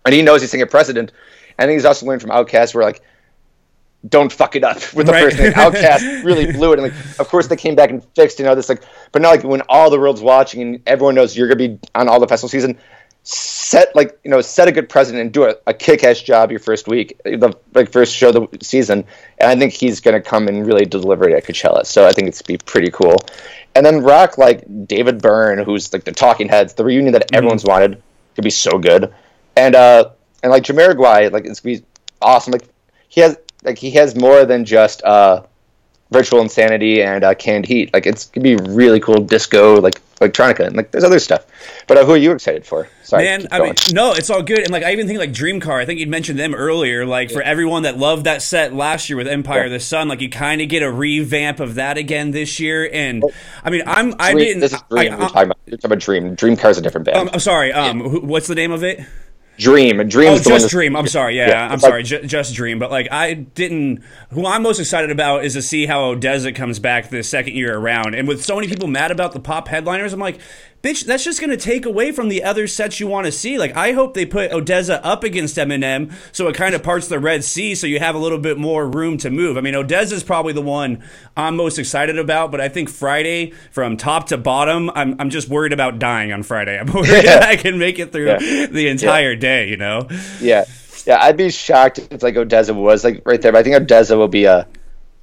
and 0.07 0.15
he 0.15 0.23
knows 0.23 0.41
he's 0.41 0.51
setting 0.51 0.63
a 0.63 0.67
precedent. 0.67 1.13
I 1.59 1.67
think 1.67 1.77
he's 1.77 1.85
also 1.85 2.07
learned 2.07 2.23
from 2.23 2.31
OutKast 2.31 2.75
where 2.75 2.85
like 2.85 3.03
don't 4.07 4.33
fuck 4.33 4.55
it 4.57 4.65
up 4.65 4.77
with 4.95 5.07
the 5.07 5.13
right. 5.13 5.25
first 5.25 5.37
thing. 5.37 5.53
OutKast 5.53 6.25
really 6.25 6.53
blew 6.53 6.73
it, 6.73 6.79
and 6.79 6.93
like, 6.93 7.19
of 7.19 7.29
course 7.29 7.47
they 7.47 7.57
came 7.57 7.75
back 7.75 7.91
and 7.91 8.05
fixed, 8.15 8.39
you 8.39 8.45
know, 8.45 8.55
this 8.55 8.69
like, 8.69 8.83
but 9.13 9.23
now 9.23 9.31
like 9.31 9.45
when 9.45 9.63
all 9.69 9.91
the 9.91 9.99
world's 9.99 10.23
watching 10.23 10.63
and 10.63 10.83
everyone 10.87 11.15
knows 11.15 11.37
you're 11.37 11.49
gonna 11.49 11.69
be 11.69 11.79
on 11.95 12.09
all 12.09 12.21
the 12.21 12.29
festival 12.29 12.49
season, 12.49 12.79
set 13.25 13.95
like 13.95 14.19
you 14.25 14.31
know 14.31 14.41
set 14.41 14.69
a 14.69 14.73
good 14.73 14.89
precedent 14.89 15.21
and 15.21 15.33
do 15.33 15.45
a, 15.45 15.55
a 15.67 15.75
kick-ass 15.75 16.23
job 16.23 16.51
your 16.51 16.61
first 16.61 16.89
week, 16.89 17.21
the 17.25 17.55
like 17.75 17.91
first 17.91 18.15
show 18.15 18.31
of 18.31 18.51
the 18.51 18.65
season, 18.65 19.05
and 19.39 19.51
I 19.51 19.57
think 19.57 19.73
he's 19.73 20.01
gonna 20.01 20.21
come 20.21 20.49
and 20.49 20.67
really 20.67 20.85
deliver 20.85 21.29
it 21.29 21.35
at 21.35 21.45
Coachella. 21.45 21.85
So 21.85 22.07
I 22.07 22.13
think 22.13 22.29
it's 22.29 22.41
be 22.43 22.57
pretty 22.57 22.91
cool, 22.91 23.17
and 23.75 23.85
then 23.85 24.03
rock 24.03 24.39
like 24.39 24.65
David 24.87 25.21
Byrne, 25.21 25.59
who's 25.59 25.93
like 25.93 26.05
the 26.05 26.13
Talking 26.13 26.49
Heads, 26.49 26.75
the 26.75 26.85
reunion 26.85 27.13
that 27.13 27.27
mm-hmm. 27.27 27.37
everyone's 27.37 27.65
wanted. 27.65 28.03
could 28.35 28.45
be 28.45 28.51
so 28.51 28.79
good. 28.79 29.13
And 29.57 29.75
uh, 29.75 30.11
and 30.43 30.51
like 30.51 30.63
Jamiroquai, 30.63 31.33
like 31.33 31.45
it's 31.45 31.61
gonna 31.61 31.79
be 31.79 31.85
awesome. 32.23 32.53
Like 32.53 32.69
he 33.09 33.21
has 33.21 33.37
like 33.65 33.79
he 33.79 33.91
has 33.93 34.15
more 34.17 34.45
than 34.45 34.65
just 34.65 35.03
uh, 35.03 35.43
virtual 36.11 36.41
insanity 36.41 37.03
and 37.03 37.25
uh, 37.25 37.35
canned 37.35 37.67
heat. 37.67 37.93
Like 37.93 38.07
it's 38.07 38.27
gonna 38.27 38.43
be 38.43 38.57
really 38.57 39.01
cool 39.01 39.21
disco 39.21 39.81
like 39.81 40.01
electronica 40.19 40.67
and 40.67 40.77
like 40.77 40.91
there's 40.91 41.05
other 41.05 41.19
stuff. 41.21 41.47
But 41.87 41.97
uh, 41.97 42.05
who 42.05 42.13
are 42.13 42.17
you 42.17 42.33
excited 42.33 42.67
for? 42.67 42.89
Sorry, 43.05 43.25
Man, 43.25 43.47
I 43.51 43.61
mean, 43.61 43.75
no, 43.93 44.13
it's 44.13 44.31
all 44.31 44.43
good. 44.43 44.59
And 44.61 44.71
like, 44.71 44.83
I 44.83 44.93
even 44.93 45.07
think 45.07 45.19
like 45.19 45.33
Dream 45.33 45.61
Car. 45.61 45.79
I 45.81 45.87
think 45.87 46.01
you'd 46.01 46.09
mentioned 46.09 46.39
them 46.39 46.55
earlier. 46.55 47.07
Like 47.07 47.31
for 47.31 47.41
everyone 47.41 47.85
that 47.85 47.97
loved 47.97 48.25
that 48.25 48.43
set 48.43 48.75
last 48.75 49.09
year 49.09 49.17
with 49.17 49.29
Empire 49.29 49.65
of 49.65 49.71
the 49.71 49.81
Sun, 49.81 50.09
like 50.09 50.21
you 50.21 50.29
kind 50.29 50.61
of 50.61 50.69
get 50.69 50.83
a 50.83 50.91
revamp 50.91 51.61
of 51.61 51.77
that 51.77 51.97
again 51.99 52.33
this 52.33 52.59
year. 52.61 52.89
And 52.93 53.23
I 53.65 53.71
mean, 53.71 53.83
I'm 53.87 54.15
I 54.19 54.33
Dream- 54.33 54.45
didn't. 54.45 54.61
this 54.61 54.73
is 54.73 54.83
Dream. 54.91 55.13
I, 55.13 55.17
we're 55.17 55.23
talking 55.29 55.43
about. 55.43 55.59
You're 55.67 55.77
talking 55.79 55.93
about 55.93 56.01
Dream. 56.01 56.35
Dream 56.35 56.57
Car's 56.57 56.79
a 56.79 56.83
different 56.83 57.07
band. 57.07 57.31
I'm 57.33 57.41
sorry. 57.41 57.73
Um, 57.73 58.01
who, 58.01 58.21
what's 58.21 58.47
the 58.49 58.55
name 58.55 58.73
of 58.73 58.83
it? 58.83 59.01
Dream. 59.59 59.99
A 60.01 60.05
dream. 60.05 60.31
Oh, 60.31 60.35
is 60.35 60.45
the 60.45 60.51
one 60.51 60.61
just 60.61 60.71
Dream. 60.71 60.97
I'm 60.97 61.07
sorry. 61.07 61.37
Yeah, 61.37 61.49
Yeah, 61.49 61.69
I'm 61.69 61.81
sorry. 61.81 62.03
Ju- 62.05 62.23
just 62.23 62.55
Dream. 62.55 62.79
But 62.79 62.91
like, 62.91 63.09
I 63.11 63.35
didn't. 63.35 64.03
Who 64.31 64.47
I'm 64.47 64.63
most 64.63 64.79
excited 64.79 65.11
about 65.11 65.45
is 65.45 65.55
to 65.55 65.63
see 65.63 65.87
how 65.87 66.15
ODESZA 66.15 66.55
comes 66.55 66.79
back 66.79 67.11
the 67.11 67.23
second 67.23 67.55
year 67.55 67.77
around. 67.77 68.15
And 68.15 68.29
with 68.29 68.45
so 68.45 68.55
many 68.55 68.69
people 68.69 68.87
mad 68.87 69.11
about 69.11 69.33
the 69.33 69.41
pop 69.41 69.69
headliners, 69.69 70.13
I'm 70.13 70.21
like, 70.21 70.41
bitch, 70.83 71.05
that's 71.05 71.25
just 71.25 71.41
gonna 71.41 71.57
take 71.57 71.85
away 71.87 72.13
from 72.13 72.29
the 72.29 72.43
other 72.45 72.67
sets 72.67 73.01
you 73.01 73.07
want 73.07 73.27
to 73.27 73.33
see. 73.33 73.59
Like, 73.59 73.77
I 73.77 73.93
hope 73.93 74.15
they 74.15 74.27
put 74.27 74.51
ODESZA 74.51 75.01
up 75.03 75.25
against 75.25 75.57
Eminem, 75.57 76.13
so 76.33 76.49
it 76.49 76.55
kind 76.55 76.75
of 76.75 76.83
parts 76.83 77.09
the 77.09 77.19
Red 77.19 77.45
Sea, 77.45 77.75
so 77.75 77.87
you 77.87 77.99
have 77.99 78.15
a 78.15 78.19
little 78.19 78.39
bit 78.39 78.59
more 78.59 78.89
room 78.89 79.19
to 79.19 79.31
move. 79.31 79.57
I 79.57 79.61
mean, 79.61 79.75
ODESZA's 79.75 80.23
probably 80.23 80.53
the 80.53 80.63
one 80.63 81.03
I'm 81.37 81.57
most 81.57 81.79
excited 81.79 82.19
about, 82.19 82.51
but 82.51 82.61
I 82.61 82.69
think 82.69 82.89
Friday 82.89 83.53
from 83.71 83.97
top 83.97 84.29
to 84.29 84.39
bottom, 84.39 84.91
I'm 84.95 85.17
I'm 85.19 85.31
just 85.31 85.49
worried 85.49 85.73
about 85.73 85.99
dying 85.99 86.33
on 86.33 86.43
Friday. 86.43 86.79
I'm 86.79 86.87
worried 86.93 87.25
that 87.25 87.43
I 87.43 87.57
can 87.57 87.79
make 87.79 87.99
it 87.99 88.13
through 88.13 88.27
Yeah. 88.29 88.67
the 88.67 88.89
entire 88.89 89.35
day. 89.37 89.69
You 89.69 89.77
know. 89.77 90.09
Yeah, 90.41 90.65
yeah. 91.07 91.19
I'd 91.23 91.37
be 91.37 91.51
shocked 91.51 91.99
if 92.11 92.23
like 92.23 92.35
ODESZA 92.35 92.75
was 92.75 93.05
like 93.05 93.23
right 93.25 93.41
there. 93.43 93.53
But 93.53 93.59
I 93.59 93.63
think 93.63 93.77
ODESZA 93.77 94.17
will 94.17 94.29
be 94.29 94.45
a. 94.45 94.67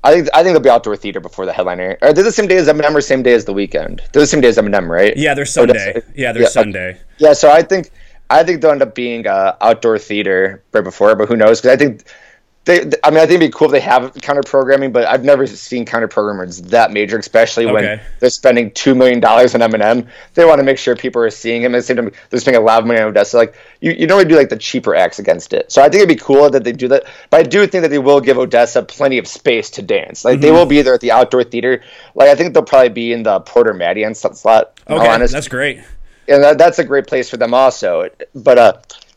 I 0.06 0.14
think 0.14 0.30
I 0.36 0.44
think 0.44 0.54
they'll 0.54 0.62
be 0.62 0.70
outdoor 0.70 0.96
theater 0.96 1.20
before 1.20 1.48
the 1.48 1.54
headliner. 1.54 1.98
Are 2.04 2.14
they 2.14 2.22
the 2.22 2.32
same 2.32 2.48
day 2.48 2.58
as 2.58 2.68
Eminem 2.68 2.94
or 2.94 3.02
same 3.02 3.24
day 3.24 3.34
as 3.34 3.46
the 3.46 3.54
Weeknd? 3.56 4.00
They're 4.12 4.22
the 4.22 4.28
same 4.28 4.40
day 4.40 4.50
as 4.50 4.58
Eminem, 4.58 4.88
right? 4.88 5.18
Yeah, 5.18 5.34
they're 5.34 5.48
Sunday. 5.48 6.04
Yeah, 6.16 6.32
they're 6.32 6.44
yeah, 6.44 6.50
Sunday. 6.50 7.00
Yeah, 7.18 7.34
so 7.34 7.50
I 7.50 7.64
think 7.64 7.90
I 8.30 8.44
think 8.44 8.62
they'll 8.62 8.72
end 8.72 8.84
up 8.84 8.94
being 8.94 9.26
uh, 9.26 9.56
outdoor 9.62 9.98
theater 9.98 10.64
right 10.74 10.84
before, 10.84 11.16
but 11.16 11.28
who 11.28 11.36
knows? 11.36 11.60
Because 11.60 11.74
I 11.74 11.78
think 11.78 12.04
they, 12.66 12.80
I 13.04 13.12
mean, 13.12 13.20
I 13.20 13.28
think 13.28 13.40
it'd 13.40 13.40
be 13.42 13.50
cool 13.50 13.68
if 13.68 13.72
they 13.72 13.80
have 13.80 14.14
counter 14.16 14.42
programming, 14.42 14.92
but 14.92 15.06
I've 15.06 15.24
never 15.24 15.46
seen 15.48 15.86
counter 15.86 16.08
programmers 16.08 16.62
that 16.64 16.92
major, 16.92 17.18
especially 17.20 17.68
when 17.68 17.86
Okay. 17.86 18.02
they're 18.20 18.30
spending 18.32 18.72
two 18.72 18.96
million 18.96 19.20
dollars 19.20 19.54
on 19.54 19.62
Eminem. 19.62 20.08
They 20.34 20.46
want 20.46 20.58
to 20.60 20.64
make 20.64 20.78
sure 20.80 20.96
people 20.96 21.22
are 21.22 21.30
seeing 21.30 21.62
him. 21.62 21.76
At 21.76 21.78
the 21.80 21.84
same 21.84 21.98
time, 21.98 22.12
they're 22.30 22.40
spending 22.40 22.62
a 22.62 22.66
lot 22.66 22.82
of 22.82 22.88
money 22.88 23.00
on 23.00 23.14
ODESZA. 23.14 23.36
Like 23.36 23.56
you, 23.82 23.92
you 23.92 24.08
normally 24.08 24.28
do 24.28 24.36
like 24.36 24.50
the 24.50 24.58
cheaper 24.58 24.96
acts 24.96 25.20
against 25.20 25.54
it. 25.54 25.72
So 25.72 25.82
I 25.82 25.86
think 25.90 26.04
it'd 26.04 26.10
be 26.10 26.16
cool 26.16 26.50
that 26.50 26.64
they 26.64 26.72
do 26.72 26.88
that. 26.88 27.04
But 27.30 27.40
I 27.42 27.44
do 27.44 27.68
think 27.68 27.84
that 27.84 27.90
they 27.90 28.00
will 28.00 28.20
give 28.20 28.38
ODESZA 28.38 28.88
plenty 28.88 29.20
of 29.20 29.28
space 29.28 29.70
to 29.72 29.82
dance. 29.84 30.26
Like 30.26 30.40
they 30.42 30.48
Mm-hmm. 30.48 30.56
will 30.58 30.66
be 30.66 30.82
there 30.82 30.96
at 30.96 31.02
the 31.02 31.12
outdoor 31.12 31.44
theater. 31.44 31.82
Like 32.16 32.30
I 32.30 32.36
think 32.36 32.54
they'll 32.56 32.64
probably 32.64 32.90
be 32.90 33.14
in 33.14 33.22
the 33.24 33.42
Porter 33.42 33.74
Madeon 33.76 34.16
slot. 34.16 34.80
Okay, 34.90 35.08
honesty 35.08 35.34
that's 35.36 35.48
great. 35.48 35.82
and 36.28 36.44
that, 36.44 36.58
that's 36.58 36.80
a 36.80 36.84
great 36.84 37.06
place 37.06 37.30
for 37.30 37.38
them 37.38 37.54
also. 37.54 38.10
But 38.34 38.58
uh, 38.58 38.74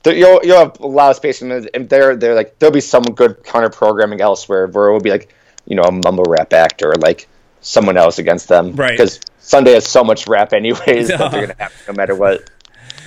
there, 0.09 0.16
you'll 0.16 0.40
you'll 0.44 0.59
have 0.59 0.81
a 0.81 0.87
lot 0.87 1.11
of 1.11 1.16
space, 1.16 1.40
and 1.42 1.68
they're 1.88 2.16
they're 2.16 2.35
like 2.35 2.59
there'll 2.59 2.73
be 2.73 2.81
some 2.81 3.03
good 3.03 3.44
counter 3.44 3.71
programming 3.71 4.21
elsewhere 4.21 4.66
where 4.66 4.88
it 4.88 4.92
will 4.92 5.01
be 5.01 5.11
like 5.11 5.35
you 5.66 5.77
know 5.77 5.83
a 5.83 5.92
mumble 5.92 6.25
rap 6.25 6.53
act 6.53 6.83
or 6.83 6.94
like 6.97 7.29
someone 7.61 7.97
else 7.97 8.18
against 8.18 8.49
them, 8.49 8.75
Right. 8.77 8.92
Because 8.92 9.21
Sunday 9.38 9.73
has 9.73 9.87
so 9.87 10.05
much 10.05 10.27
rap 10.27 10.53
anyways 10.53 11.09
that 11.09 11.31
they're 11.33 11.47
gonna 11.47 11.57
have 11.59 11.73
no 11.88 11.94
matter 11.94 12.14
what. 12.14 12.49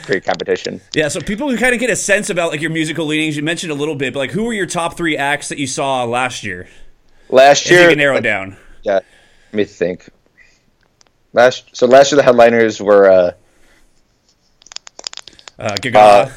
Great 0.05 0.25
competition. 0.25 0.81
Yeah, 0.95 1.09
so 1.09 1.21
people 1.21 1.47
can 1.49 1.57
kind 1.57 1.73
of 1.75 1.79
get 1.79 1.91
a 1.91 1.95
sense 1.95 2.31
about 2.31 2.51
like 2.51 2.59
your 2.59 2.71
musical 2.71 3.05
leanings. 3.05 3.37
You 3.37 3.43
mentioned 3.43 3.71
a 3.71 3.75
little 3.75 3.93
bit, 3.95 4.13
but 4.13 4.19
like 4.19 4.31
who 4.31 4.45
were 4.45 4.53
your 4.53 4.65
top 4.65 4.97
three 4.97 5.15
acts 5.15 5.49
that 5.49 5.59
you 5.59 5.67
saw 5.67 6.03
last 6.05 6.43
year? 6.43 6.67
Last 7.29 7.65
If 7.65 7.71
you 7.71 7.77
year, 7.77 7.89
can 7.89 7.97
narrow 7.99 8.15
like, 8.15 8.23
down. 8.23 8.57
yeah, 8.83 8.93
let 8.95 9.53
me 9.53 9.63
think. 9.63 10.09
Last 11.33 11.69
so 11.75 11.85
last 11.87 12.11
year 12.11 12.17
the 12.17 12.23
headliners 12.23 12.81
were 12.81 13.09
uh, 13.09 13.31
Uh, 15.61 15.75
Gaga. 15.81 16.31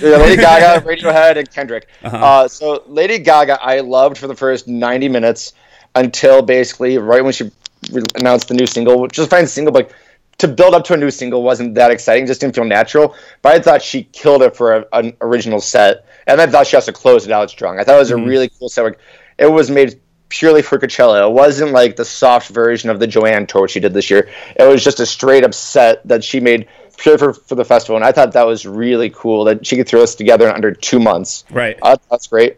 Yeah, 0.00 0.16
Lady 0.16 0.36
Gaga, 0.42 0.86
Radiohead, 0.86 1.36
and 1.36 1.50
Kendrick. 1.50 1.86
uh 2.02 2.48
so 2.48 2.82
Lady 2.86 3.18
Gaga, 3.18 3.58
I 3.62 3.80
loved 3.80 4.16
for 4.18 4.26
the 4.26 4.34
first 4.34 4.66
ninety 4.66 5.08
minutes 5.08 5.52
until 5.94 6.40
basically 6.42 6.96
right 6.98 7.22
when 7.22 7.32
she 7.32 7.44
re- 7.92 8.02
announced 8.14 8.48
the 8.48 8.54
new 8.54 8.66
single, 8.66 9.00
which 9.00 9.18
was 9.18 9.26
a 9.26 9.30
fine 9.30 9.46
single, 9.46 9.72
but 9.72 9.92
to 10.38 10.48
build 10.48 10.74
up 10.74 10.84
to 10.84 10.94
a 10.94 10.96
new 10.96 11.10
single 11.10 11.42
wasn't 11.42 11.74
that 11.74 11.90
exciting. 11.90 12.26
Just 12.26 12.40
didn't 12.40 12.54
feel 12.54 12.64
natural. 12.64 13.14
But 13.42 13.54
I 13.56 13.60
thought 13.60 13.82
she 13.82 14.04
killed 14.04 14.42
it 14.42 14.56
for 14.56 14.76
a, 14.76 14.86
an 14.94 15.14
original 15.20 15.60
set, 15.60 16.06
and 16.26 16.40
I 16.40 16.46
thought 16.46 16.66
she 16.66 16.76
also 16.76 16.92
closed 16.92 17.26
it 17.26 17.32
out 17.32 17.50
strong. 17.50 17.78
I 17.78 17.84
thought 17.84 17.96
it 17.96 17.98
was 17.98 18.10
a 18.10 18.16
really 18.16 18.48
cool 18.58 18.70
set. 18.70 18.96
It 19.38 19.46
was 19.46 19.70
made 19.70 20.00
purely 20.30 20.62
for 20.62 20.78
Coachella. 20.78 21.28
It 21.28 21.32
wasn't 21.32 21.72
like 21.72 21.96
the 21.96 22.04
soft 22.06 22.48
version 22.48 22.88
of 22.88 23.00
the 23.00 23.06
Joanne 23.06 23.46
tour 23.46 23.68
she 23.68 23.80
did 23.80 23.92
this 23.92 24.08
year. 24.10 24.30
It 24.56 24.62
was 24.62 24.82
just 24.82 25.00
a 25.00 25.04
straight 25.06 25.44
up 25.44 25.52
set 25.52 26.06
that 26.08 26.24
she 26.24 26.40
made 26.40 26.68
for, 27.02 27.32
for 27.32 27.54
the 27.54 27.64
festival, 27.64 27.96
and 27.96 28.04
I 28.04 28.12
thought 28.12 28.32
that 28.32 28.46
was 28.46 28.66
really 28.66 29.10
cool 29.10 29.44
that 29.44 29.66
she 29.66 29.76
could 29.76 29.88
throw 29.88 30.02
us 30.02 30.14
together 30.14 30.48
in 30.48 30.54
under 30.54 30.72
two 30.72 30.98
months. 31.00 31.44
Right. 31.50 31.78
Uh, 31.82 31.96
that's 32.10 32.26
great. 32.26 32.56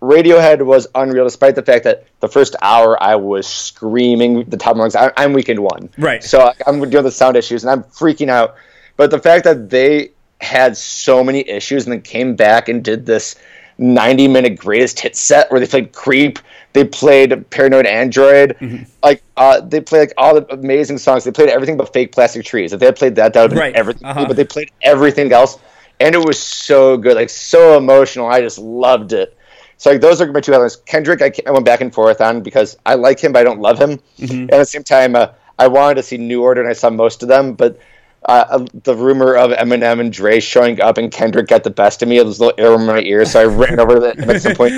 Radiohead 0.00 0.62
was 0.62 0.88
unreal, 0.96 1.24
despite 1.24 1.54
the 1.54 1.62
fact 1.62 1.84
that 1.84 2.06
the 2.20 2.28
first 2.28 2.56
hour 2.60 3.00
I 3.00 3.14
was 3.16 3.46
screaming 3.46 4.44
the 4.44 4.56
top 4.56 4.72
of 4.72 4.76
my 4.78 4.82
lungs. 4.82 4.96
I, 4.96 5.12
I'm 5.16 5.32
weekend 5.32 5.60
one, 5.60 5.90
Right. 5.96 6.24
So 6.24 6.40
I- 6.40 6.54
I'm 6.66 6.80
dealing 6.90 7.04
with 7.04 7.14
sound 7.14 7.36
issues 7.36 7.62
and 7.62 7.70
I'm 7.70 7.84
freaking 7.84 8.28
out. 8.28 8.56
But 8.96 9.10
the 9.12 9.20
fact 9.20 9.44
that 9.44 9.70
they 9.70 10.10
had 10.40 10.76
so 10.76 11.22
many 11.22 11.48
issues 11.48 11.84
and 11.84 11.92
then 11.92 12.02
came 12.02 12.34
back 12.34 12.68
and 12.68 12.82
did 12.82 13.06
this 13.06 13.36
90 13.82 14.28
minute 14.28 14.56
greatest 14.56 15.00
hit 15.00 15.16
set 15.16 15.50
where 15.50 15.60
they 15.60 15.66
played 15.66 15.92
Creep, 15.92 16.38
they 16.72 16.84
played 16.84 17.48
Paranoid 17.50 17.86
Android, 17.86 18.56
Mm-hmm. 18.60 18.84
like 19.02 19.22
uh, 19.36 19.60
they 19.60 19.80
played 19.80 20.00
like 20.00 20.12
all 20.16 20.34
the 20.40 20.46
amazing 20.54 20.98
songs. 20.98 21.24
They 21.24 21.32
played 21.32 21.48
everything 21.50 21.76
but 21.76 21.92
Fake 21.92 22.12
Plastic 22.12 22.44
Trees. 22.46 22.72
If 22.72 22.80
they 22.80 22.86
had 22.86 22.96
played 22.96 23.16
that, 23.16 23.32
that 23.34 23.42
would 23.42 23.50
have 23.52 23.56
been 23.56 23.58
Right. 23.58 23.74
everything. 23.74 24.06
Uh-huh. 24.06 24.26
But 24.26 24.36
they 24.36 24.44
played 24.44 24.70
everything 24.82 25.32
else, 25.32 25.58
and 26.00 26.14
it 26.14 26.24
was 26.24 26.38
so 26.40 26.96
good, 26.96 27.16
like 27.16 27.28
so 27.30 27.76
emotional. 27.76 28.26
I 28.28 28.40
just 28.40 28.58
loved 28.58 29.12
it. 29.12 29.36
So 29.76 29.90
like 29.90 30.00
those 30.00 30.20
are 30.20 30.30
my 30.32 30.40
two 30.40 30.52
highlights. 30.52 30.76
Kendrick, 30.76 31.20
I, 31.22 31.32
I 31.46 31.50
went 31.50 31.64
back 31.66 31.80
and 31.80 31.92
forth 31.92 32.20
on 32.20 32.40
because 32.42 32.76
I 32.86 32.94
like 32.94 33.18
him, 33.18 33.32
but 33.32 33.40
I 33.40 33.44
don't 33.44 33.60
love 33.60 33.78
him. 33.80 33.98
Mm-hmm. 34.18 34.32
And 34.42 34.50
at 34.52 34.58
the 34.58 34.64
same 34.64 34.84
time, 34.84 35.16
uh, 35.16 35.28
I 35.58 35.66
wanted 35.66 35.96
to 35.96 36.02
see 36.04 36.16
New 36.18 36.42
Order, 36.42 36.60
and 36.62 36.70
I 36.70 36.72
saw 36.72 36.88
most 36.88 37.22
of 37.22 37.28
them. 37.28 37.54
But 37.54 37.78
uh, 38.24 38.66
the 38.84 38.94
rumor 38.94 39.34
of 39.34 39.50
Eminem 39.50 40.00
and 40.00 40.12
Dre 40.12 40.40
showing 40.40 40.80
up 40.80 40.98
and 40.98 41.10
Kendrick 41.10 41.48
got 41.48 41.64
the 41.64 41.70
best 41.70 42.02
of 42.02 42.08
me. 42.08 42.18
It 42.18 42.24
was 42.26 42.38
a 42.38 42.46
little 42.46 42.64
air 42.64 42.74
in 42.74 42.86
my 42.86 43.00
ear, 43.00 43.24
so 43.24 43.40
I 43.40 43.44
ran 43.44 43.80
over 43.80 43.98
them 44.00 44.30
at 44.30 44.42
some 44.42 44.54
point. 44.54 44.72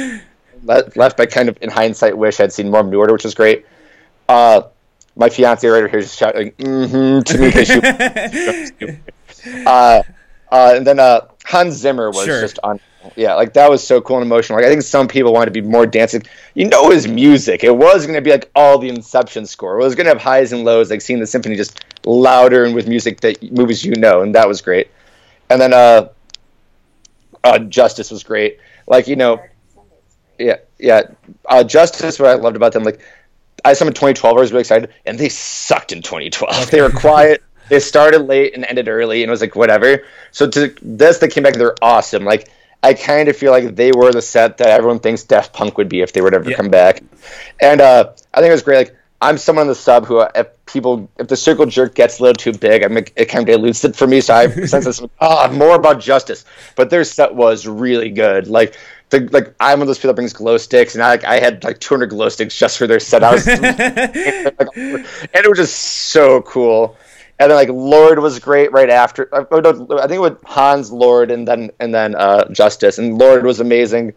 Le- 0.64 0.84
left, 0.96 1.20
I 1.20 1.26
kind 1.26 1.48
of, 1.48 1.58
in 1.60 1.70
hindsight, 1.70 2.16
wish 2.16 2.40
I'd 2.40 2.52
seen 2.52 2.70
more 2.70 2.80
of 2.80 2.86
New 2.88 2.98
Order, 2.98 3.12
which 3.12 3.24
was 3.24 3.34
great. 3.34 3.66
Uh, 4.28 4.62
my 5.16 5.28
fiance 5.28 5.66
right 5.68 5.78
over 5.78 5.88
here 5.88 6.00
just 6.00 6.18
shouting 6.18 6.50
mm-hmm 6.52 7.22
to 7.22 7.38
me 7.38 7.46
because 7.46 7.68
she 9.46 9.60
uh, 9.66 10.02
uh, 10.50 10.72
and 10.76 10.86
then 10.86 10.98
uh, 10.98 11.20
Hans 11.44 11.74
Zimmer 11.74 12.08
was 12.10 12.24
Sure. 12.24 12.40
just 12.40 12.58
on. 12.64 12.80
Yeah, 13.16 13.34
like 13.34 13.52
that 13.54 13.70
was 13.70 13.86
so 13.86 14.00
cool 14.00 14.18
and 14.18 14.26
emotional. 14.26 14.58
Like 14.58 14.66
I 14.66 14.70
think 14.70 14.82
some 14.82 15.08
people 15.08 15.32
wanted 15.32 15.52
to 15.52 15.60
be 15.60 15.66
more 15.66 15.86
dancing. 15.86 16.22
You 16.54 16.68
know, 16.68 16.90
his 16.90 17.06
music. 17.06 17.62
It 17.62 17.76
was 17.76 18.06
going 18.06 18.16
to 18.16 18.22
be 18.22 18.30
like 18.30 18.50
all 18.54 18.78
the 18.78 18.88
Inception 18.88 19.46
score. 19.46 19.78
It 19.78 19.84
was 19.84 19.94
going 19.94 20.06
to 20.06 20.10
have 20.10 20.20
highs 20.20 20.52
and 20.52 20.64
lows, 20.64 20.90
like 20.90 21.00
seeing 21.00 21.20
the 21.20 21.26
symphony 21.26 21.56
just 21.56 21.84
louder 22.06 22.64
and 22.64 22.74
with 22.74 22.88
music 22.88 23.20
that 23.20 23.52
movies 23.52 23.84
you 23.84 23.94
know, 23.96 24.22
and 24.22 24.34
that 24.34 24.48
was 24.48 24.62
great. 24.62 24.90
And 25.50 25.60
then 25.60 25.72
uh, 25.72 26.08
uh, 27.42 27.58
Justice 27.58 28.10
was 28.10 28.22
great. 28.22 28.58
Like 28.86 29.06
you 29.06 29.16
know, 29.16 29.42
yeah, 30.38 30.56
yeah. 30.78 31.02
Uh, 31.46 31.64
Justice, 31.64 32.18
what 32.18 32.30
I 32.30 32.34
loved 32.34 32.56
about 32.56 32.72
them, 32.72 32.84
like 32.84 33.00
I 33.64 33.72
saw 33.72 33.84
them 33.84 33.88
in 33.88 33.94
2012. 33.94 34.36
I 34.36 34.40
was 34.40 34.52
really 34.52 34.60
excited, 34.60 34.90
and 35.06 35.18
they 35.18 35.28
sucked 35.28 35.92
in 35.92 36.02
2012. 36.02 36.70
They 36.70 36.80
were 36.80 36.90
quiet. 36.90 37.42
They 37.70 37.80
started 37.80 38.18
late 38.18 38.54
and 38.54 38.62
ended 38.66 38.88
early, 38.88 39.22
and 39.22 39.30
it 39.30 39.30
was 39.30 39.40
like 39.40 39.56
whatever. 39.56 40.04
So 40.32 40.46
to 40.50 40.74
this, 40.82 41.16
they 41.16 41.28
came 41.28 41.42
back. 41.44 41.54
They're 41.54 41.74
awesome. 41.80 42.22
Like 42.22 42.50
I 42.84 42.94
kind 42.94 43.28
of 43.28 43.36
feel 43.36 43.50
like 43.50 43.74
they 43.76 43.90
were 43.92 44.12
the 44.12 44.22
set 44.22 44.58
that 44.58 44.68
everyone 44.68 44.98
thinks 45.00 45.24
Daft 45.24 45.52
Punk 45.52 45.78
would 45.78 45.88
be 45.88 46.02
if 46.02 46.12
they 46.12 46.20
would 46.20 46.34
ever 46.34 46.50
Yeah. 46.50 46.56
come 46.56 46.68
back. 46.68 47.02
And 47.60 47.80
uh, 47.80 48.12
I 48.34 48.40
think 48.40 48.50
it 48.50 48.52
was 48.52 48.62
great. 48.62 48.76
Like 48.76 48.96
I'm 49.22 49.38
someone 49.38 49.62
on 49.62 49.68
the 49.68 49.74
sub 49.74 50.04
who, 50.04 50.18
uh, 50.18 50.30
if 50.34 50.48
people, 50.66 51.08
if 51.18 51.28
the 51.28 51.36
circle 51.36 51.64
jerk 51.64 51.94
gets 51.94 52.18
a 52.18 52.22
little 52.22 52.34
too 52.34 52.52
big, 52.52 52.84
I 52.84 52.88
make 52.88 53.12
it 53.16 53.26
kind 53.26 53.48
of 53.48 53.54
dilutes 53.54 53.82
it 53.84 53.96
for 53.96 54.06
me. 54.06 54.20
So 54.20 54.34
I 54.34 54.48
sense 54.66 54.84
this, 54.84 55.00
ah, 55.20 55.48
more 55.52 55.76
about 55.76 55.98
justice. 56.00 56.44
But 56.76 56.90
their 56.90 57.04
set 57.04 57.34
was 57.34 57.66
really 57.66 58.10
good. 58.10 58.48
Like 58.48 58.76
the 59.10 59.20
like 59.32 59.54
I'm 59.60 59.78
one 59.78 59.82
of 59.82 59.86
those 59.86 59.98
people 59.98 60.08
that 60.10 60.16
brings 60.16 60.34
glow 60.34 60.58
sticks, 60.58 60.94
and 60.94 61.02
I 61.02 61.08
like 61.08 61.24
I 61.24 61.38
had 61.38 61.64
like 61.64 61.78
200 61.80 62.06
glow 62.10 62.28
sticks 62.28 62.54
just 62.58 62.76
for 62.76 62.86
their 62.86 63.00
set. 63.00 63.24
I 63.24 63.32
was, 63.32 63.46
and 63.48 64.68
it 65.34 65.48
was 65.48 65.58
just 65.58 65.76
so 65.76 66.42
cool. 66.42 66.96
And 67.38 67.50
then 67.50 67.56
like 67.56 67.68
Lorde 67.68 68.20
was 68.20 68.38
great 68.38 68.70
right 68.72 68.90
after. 68.90 69.28
I, 69.34 69.44
oh, 69.50 69.98
I 69.98 70.06
think 70.06 70.12
it 70.12 70.20
was 70.20 70.36
Hans 70.44 70.92
Lorde 70.92 71.30
and 71.30 71.46
then 71.46 71.70
and 71.80 71.92
then 71.92 72.14
uh, 72.14 72.48
Justice, 72.50 72.98
and 72.98 73.18
Lorde 73.18 73.44
was 73.44 73.60
amazing. 73.60 74.14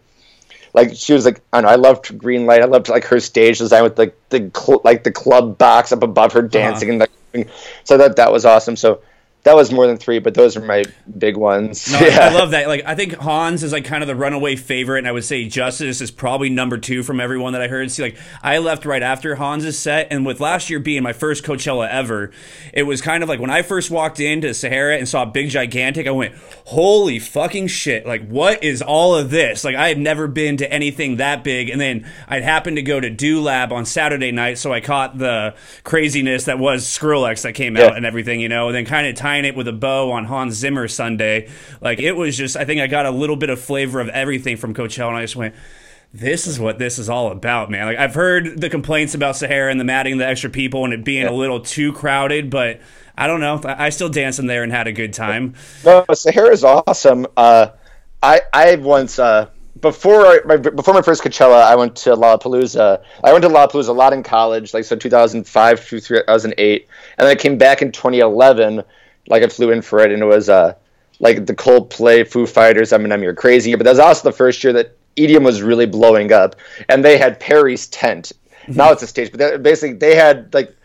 Like 0.74 0.96
she 0.96 1.14
was 1.14 1.26
like 1.26 1.42
I 1.52 1.62
don't 1.62 1.64
know 1.64 1.72
I 1.72 1.76
loved 1.76 2.18
Green 2.18 2.46
Light. 2.46 2.62
I 2.62 2.66
loved 2.66 2.90
like 2.90 3.06
her 3.06 3.20
stage 3.20 3.58
design 3.58 3.84
with 3.84 3.98
like 3.98 4.16
the 4.30 4.52
cl- 4.56 4.82
like 4.84 5.04
the 5.04 5.12
club 5.12 5.58
box 5.58 5.92
up 5.92 6.04
above 6.04 6.34
her 6.34 6.42
dancing 6.44 6.90
and 6.90 7.00
like 7.00 7.50
so 7.84 7.98
that 7.98 8.18
that 8.18 8.32
was 8.32 8.46
awesome. 8.46 8.76
So 8.76 9.02
that 9.48 9.56
was 9.56 9.72
more 9.72 9.88
than 9.88 9.96
three, 9.96 10.20
but 10.20 10.34
those 10.34 10.58
are 10.58 10.62
my 10.62 10.84
big 11.18 11.38
ones. 11.38 11.90
No, 11.90 12.00
yeah. 12.00 12.20
I, 12.20 12.28
I 12.28 12.34
love 12.34 12.52
that. 12.52 12.68
Like, 12.68 12.84
I 12.86 12.96
think 12.96 13.14
Hans 13.14 13.64
is 13.64 13.72
like 13.72 13.86
kind 13.86 14.04
of 14.04 14.08
the 14.08 14.16
runaway 14.16 14.58
favorite, 14.58 15.00
and 15.00 15.08
I 15.08 15.14
would 15.14 15.24
say 15.24 15.48
Justice 15.48 16.02
is 16.02 16.12
probably 16.12 16.50
number 16.50 16.78
two 16.78 17.02
from 17.02 17.22
everyone 17.22 17.54
that 17.54 17.62
I 17.62 17.70
heard. 17.70 17.90
See, 17.90 18.04
like, 18.04 18.18
I 18.44 18.58
left 18.58 18.86
right 18.86 19.02
after 19.02 19.36
Hans's 19.36 19.80
set, 19.80 20.08
and 20.12 20.26
with 20.26 20.42
last 20.42 20.70
year 20.70 20.80
being 20.80 21.02
my 21.02 21.14
first 21.14 21.46
Coachella 21.46 21.90
ever, 21.90 22.32
it 22.74 22.84
was 22.84 23.02
kind 23.02 23.24
of 23.24 23.30
like 23.30 23.40
when 23.40 23.50
I 23.50 23.62
first 23.62 23.90
walked 23.90 24.20
into 24.20 24.54
Sahara 24.54 24.98
and 24.98 25.08
saw 25.08 25.24
Big 25.24 25.50
Gigantic, 25.50 26.08
I 26.08 26.12
went, 26.12 26.36
"Holy 26.66 27.18
fucking 27.18 27.68
shit! 27.68 28.06
Like, 28.06 28.28
what 28.28 28.64
is 28.66 28.82
all 28.82 29.16
of 29.16 29.30
this?" 29.30 29.64
Like, 29.64 29.78
I 29.78 29.88
had 29.88 29.98
never 29.98 30.28
been 30.28 30.58
to 30.58 30.70
anything 30.70 31.18
that 31.18 31.46
big, 31.46 31.70
and 31.70 31.80
then 31.80 32.06
I'd 32.28 32.44
happened 32.44 32.76
to 32.76 32.84
go 32.84 33.00
to 33.00 33.10
Do 33.10 33.42
Lab 33.42 33.72
on 33.72 33.86
Saturday 33.86 34.34
night, 34.34 34.58
so 34.58 34.74
I 34.74 34.82
caught 34.82 35.18
the 35.18 35.56
craziness 35.86 36.46
that 36.46 36.60
was 36.60 36.86
Skrillex 36.86 37.44
that 37.44 37.54
came 37.54 37.78
out 37.78 37.96
and 37.96 38.06
everything, 38.06 38.42
you 38.42 38.50
know, 38.50 38.68
and 38.68 38.76
then 38.76 38.86
kind 38.86 39.08
of 39.08 39.16
tying 39.38 39.46
it 39.46 39.56
with 39.56 39.68
a 39.68 39.74
bow 39.74 40.12
on 40.12 40.26
Hans 40.26 40.56
Zimmer 40.56 40.88
Sunday. 40.88 41.50
Like 41.82 42.00
it 42.00 42.14
was 42.14 42.38
just, 42.38 42.56
I 42.56 42.66
think 42.66 42.82
I 42.82 42.88
got 42.88 43.06
a 43.06 43.12
little 43.12 43.36
bit 43.36 43.50
of 43.50 43.60
flavor 43.60 44.00
of 44.00 44.10
everything 44.10 44.58
from 44.58 44.74
Coachella, 44.74 45.10
and 45.10 45.18
I 45.18 45.22
just 45.22 45.36
went, 45.36 45.56
this 46.14 46.48
is 46.48 46.60
what 46.60 46.80
this 46.80 46.98
is 46.98 47.10
all 47.10 47.32
about, 47.32 47.70
man. 47.70 47.86
Like 47.86 47.98
I've 47.98 48.16
heard 48.16 48.60
the 48.60 48.70
complaints 48.70 49.14
about 49.14 49.36
Sahara 49.36 49.70
and 49.70 49.80
the 49.80 49.84
matting, 49.84 50.18
the 50.18 50.26
extra 50.26 50.50
people, 50.50 50.86
and 50.86 50.94
it 50.94 51.04
being 51.04 51.24
yeah. 51.24 51.32
a 51.32 51.36
little 51.36 51.60
too 51.60 51.94
crowded, 51.94 52.50
but 52.50 52.82
I 53.18 53.28
don't 53.28 53.40
know. 53.40 53.62
I 53.66 53.90
still 53.90 54.10
danced 54.10 54.40
in 54.40 54.48
there 54.48 54.64
and 54.64 54.72
had 54.72 54.88
a 54.88 54.94
good 54.94 55.14
time. 55.14 55.56
No, 55.84 56.06
Sahara 56.14 56.50
is 56.50 56.64
awesome. 56.64 57.28
Uh, 57.36 57.70
I 58.24 58.42
I 58.54 58.76
once 58.76 59.20
uh, 59.20 59.50
before 59.82 60.42
my 60.46 60.56
before 60.58 60.94
my 60.94 61.02
first 61.02 61.24
Coachella, 61.24 61.62
I 61.62 61.76
went 61.76 61.96
to 61.98 62.12
Lollapalooza. 62.12 63.04
I 63.24 63.32
went 63.32 63.44
to 63.44 63.50
Lollapalooza 63.50 63.90
a 63.90 63.92
lot 63.92 64.14
in 64.14 64.24
college, 64.24 64.74
like 64.74 64.86
so 64.86 64.96
2005 64.96 65.80
through 65.80 66.00
2008, 66.00 66.88
and 67.18 67.28
then 67.28 67.28
I 67.28 67.36
came 67.36 67.58
back 67.58 67.82
in 67.82 67.92
2011 67.92 68.84
like 69.28 69.44
I 69.44 69.48
flew 69.48 69.72
in 69.72 69.82
for 69.82 70.00
it, 70.00 70.12
and 70.12 70.22
it 70.22 70.26
was 70.26 70.50
uh, 70.50 70.74
like 71.20 71.46
the 71.46 71.56
Coldplay, 71.56 72.28
Foo 72.28 72.46
Fighters, 72.46 72.92
Eminem, 72.92 73.22
you're 73.22 73.34
crazy. 73.34 73.76
But 73.76 73.84
that 73.84 73.92
was 73.92 74.00
also 74.00 74.30
the 74.30 74.36
first 74.36 74.64
year 74.64 74.74
that 74.74 74.98
EDM 75.16 75.44
was 75.44 75.62
really 75.62 75.86
blowing 75.86 76.32
up, 76.32 76.56
and 76.90 77.04
they 77.04 77.18
had 77.18 77.40
Perry's 77.40 77.88
tent. 77.88 78.32
Mm-hmm. 78.64 78.74
Now 78.74 78.92
it's 78.92 79.04
a 79.04 79.08
stage, 79.08 79.32
but 79.32 79.64
basically 79.64 79.98
they 79.98 80.16
had 80.16 80.54
like 80.54 80.76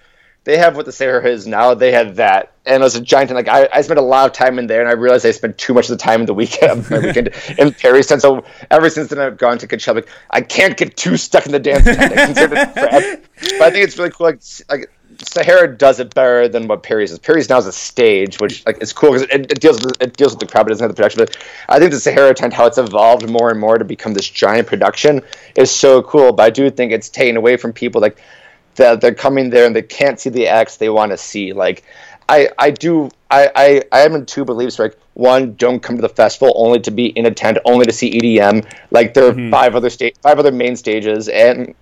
they 0.44 0.58
have 0.58 0.74
what 0.74 0.86
the 0.86 0.92
Sahara 0.92 1.28
is 1.28 1.46
now. 1.46 1.74
They 1.74 1.92
had 1.92 2.16
that, 2.16 2.52
and 2.66 2.82
it 2.82 2.84
was 2.84 2.96
a 2.96 3.00
giant. 3.00 3.30
And 3.30 3.36
like 3.36 3.48
I, 3.48 3.68
I 3.72 3.82
spent 3.82 3.98
a 3.98 4.02
lot 4.02 4.26
of 4.26 4.32
time 4.32 4.58
in 4.58 4.66
there, 4.66 4.80
and 4.80 4.88
I 4.88 4.92
realized 4.92 5.24
I 5.24 5.30
spent 5.30 5.56
too 5.56 5.72
much 5.72 5.84
of 5.88 5.96
the 5.96 6.02
time 6.02 6.20
in 6.20 6.26
the 6.26 6.34
weekend, 6.34 6.90
my 6.90 6.98
weekend 6.98 7.30
in 7.58 7.72
Perry's 7.72 8.06
tent. 8.08 8.22
So 8.22 8.44
ever 8.70 8.90
since 8.90 9.10
then, 9.10 9.20
I've 9.20 9.38
gone 9.38 9.58
to 9.58 9.68
Coachella. 9.68 9.96
Like, 9.96 10.08
I 10.30 10.40
can't 10.40 10.76
get 10.76 10.96
too 10.96 11.16
stuck 11.16 11.46
in 11.46 11.52
the 11.52 11.60
dance 11.60 11.84
tent. 11.84 12.12
I 12.12 12.26
consider 12.26 12.54
it 12.56 12.74
But 12.74 13.62
I 13.62 13.70
think 13.70 13.84
it's 13.84 13.96
really 13.96 14.10
cool. 14.10 14.26
Like, 14.26 14.40
like 14.68 14.90
Sahara 15.24 15.76
does 15.76 16.00
it 16.00 16.14
better 16.14 16.48
than 16.48 16.66
what 16.68 16.82
Perry's 16.82 17.12
is. 17.12 17.18
Perry's 17.18 17.48
now 17.48 17.58
is 17.58 17.66
a 17.66 17.72
stage, 17.72 18.40
which 18.40 18.64
like 18.66 18.82
is 18.82 18.92
cool 18.92 19.12
because 19.12 19.22
it, 19.22 19.50
it, 19.52 19.60
deals 19.60 19.82
with 19.82 20.00
it 20.02 20.16
deals 20.16 20.32
with 20.32 20.40
the 20.40 20.46
crowd, 20.46 20.64
but 20.64 20.70
doesn't 20.70 20.84
have 20.84 20.90
the 20.90 20.96
production. 20.96 21.24
But 21.24 21.36
I 21.68 21.78
think 21.78 21.92
the 21.92 22.00
Sahara 22.00 22.34
tent, 22.34 22.52
how 22.52 22.66
it's 22.66 22.78
evolved 22.78 23.28
more 23.28 23.50
and 23.50 23.60
more 23.60 23.78
to 23.78 23.84
become 23.84 24.14
this 24.14 24.28
giant 24.28 24.66
production, 24.66 25.22
is 25.56 25.70
so 25.70 26.02
cool. 26.02 26.32
But 26.32 26.44
I 26.44 26.50
do 26.50 26.70
think 26.70 26.92
it's 26.92 27.08
taken 27.08 27.36
away 27.36 27.56
from 27.56 27.72
people 27.72 28.00
like 28.00 28.20
that 28.76 29.00
they're 29.00 29.14
coming 29.14 29.50
there 29.50 29.66
and 29.66 29.76
they 29.76 29.82
can't 29.82 30.18
see 30.18 30.30
the 30.30 30.48
acts 30.48 30.76
they 30.76 30.88
want 30.88 31.12
to 31.12 31.18
see. 31.18 31.52
Like 31.52 31.84
I 32.28 32.48
I 32.58 32.70
do 32.70 33.10
I 33.30 33.50
I 33.54 33.82
I 33.92 34.00
am 34.00 34.14
in 34.14 34.26
two 34.26 34.44
beliefs. 34.44 34.78
Like 34.78 34.98
one, 35.14 35.54
don't 35.54 35.82
come 35.82 35.96
to 35.96 36.02
the 36.02 36.08
festival 36.08 36.52
only 36.56 36.80
to 36.80 36.90
be 36.90 37.06
in 37.06 37.26
a 37.26 37.30
tent, 37.30 37.58
only 37.64 37.84
to 37.86 37.92
see 37.92 38.18
EDM. 38.18 38.66
Like 38.90 39.14
there 39.14 39.26
are 39.26 39.32
mm-hmm. 39.32 39.50
five 39.50 39.76
other 39.76 39.90
state 39.90 40.16
five 40.22 40.38
other 40.38 40.52
main 40.52 40.76
stages 40.76 41.28
and 41.28 41.74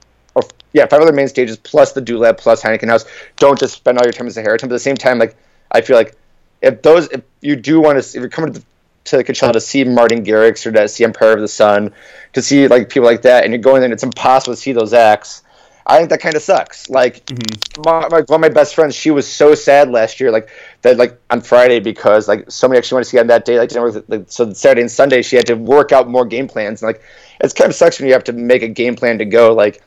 yeah, 0.72 0.86
five 0.86 1.00
other 1.00 1.12
main 1.12 1.28
stages 1.28 1.56
plus 1.56 1.92
the 1.92 2.00
Do 2.00 2.18
Lab 2.18 2.38
plus 2.38 2.62
Heineken 2.62 2.88
House. 2.88 3.04
Don't 3.36 3.58
just 3.58 3.74
spend 3.74 3.98
all 3.98 4.04
your 4.04 4.12
time 4.12 4.26
as 4.26 4.36
a 4.36 4.42
Heritage. 4.42 4.68
But 4.68 4.74
at 4.74 4.76
the 4.76 4.80
same 4.80 4.96
time, 4.96 5.18
like 5.18 5.36
I 5.70 5.80
feel 5.80 5.96
like 5.96 6.16
if 6.62 6.82
those 6.82 7.08
if 7.08 7.22
you 7.40 7.56
do 7.56 7.80
want 7.80 8.02
to 8.02 8.06
if 8.16 8.20
you're 8.20 8.28
coming 8.28 8.52
to 8.52 8.60
the, 8.60 8.66
to 9.04 9.24
Coachella 9.24 9.52
to 9.52 9.60
see 9.60 9.84
Martin 9.84 10.24
Garrix 10.24 10.66
or 10.66 10.72
to 10.72 10.88
see 10.88 11.04
Empire 11.04 11.32
of 11.32 11.40
the 11.40 11.48
Sun, 11.48 11.92
to 12.34 12.42
see 12.42 12.68
like 12.68 12.88
people 12.88 13.06
like 13.06 13.22
that, 13.22 13.44
and 13.44 13.52
you're 13.52 13.62
going 13.62 13.80
there 13.80 13.86
and 13.86 13.92
it's 13.92 14.02
impossible 14.02 14.54
to 14.54 14.60
see 14.60 14.72
those 14.72 14.92
acts. 14.92 15.42
I 15.86 15.96
think 15.96 16.10
that 16.10 16.20
kind 16.20 16.36
of 16.36 16.42
sucks. 16.42 16.88
Like 16.88 17.24
mm-hmm. 17.26 17.82
my, 17.84 18.08
my, 18.08 18.20
one 18.26 18.36
of 18.36 18.40
my 18.40 18.48
best 18.48 18.74
friends, 18.74 18.94
she 18.94 19.10
was 19.10 19.26
so 19.26 19.54
sad 19.54 19.90
last 19.90 20.20
year, 20.20 20.30
like 20.30 20.48
that, 20.82 20.98
like 20.98 21.20
on 21.30 21.40
Friday 21.40 21.80
because 21.80 22.28
like 22.28 22.48
so 22.50 22.68
many 22.68 22.78
actually 22.78 22.96
wanted 22.96 23.04
to 23.04 23.10
see 23.10 23.18
on 23.18 23.26
that 23.28 23.44
day, 23.44 23.58
like, 23.58 23.72
like 24.08 24.24
so 24.28 24.52
Saturday 24.52 24.82
and 24.82 24.90
Sunday 24.90 25.22
she 25.22 25.36
had 25.36 25.46
to 25.46 25.54
work 25.54 25.90
out 25.90 26.08
more 26.08 26.24
game 26.24 26.46
plans, 26.46 26.82
and 26.82 26.88
like 26.88 27.02
it's 27.40 27.54
kind 27.54 27.70
of 27.70 27.74
sucks 27.74 27.98
when 27.98 28.06
you 28.06 28.12
have 28.12 28.24
to 28.24 28.32
make 28.32 28.62
a 28.62 28.68
game 28.68 28.94
plan 28.94 29.18
to 29.18 29.24
go 29.24 29.54
like 29.54 29.82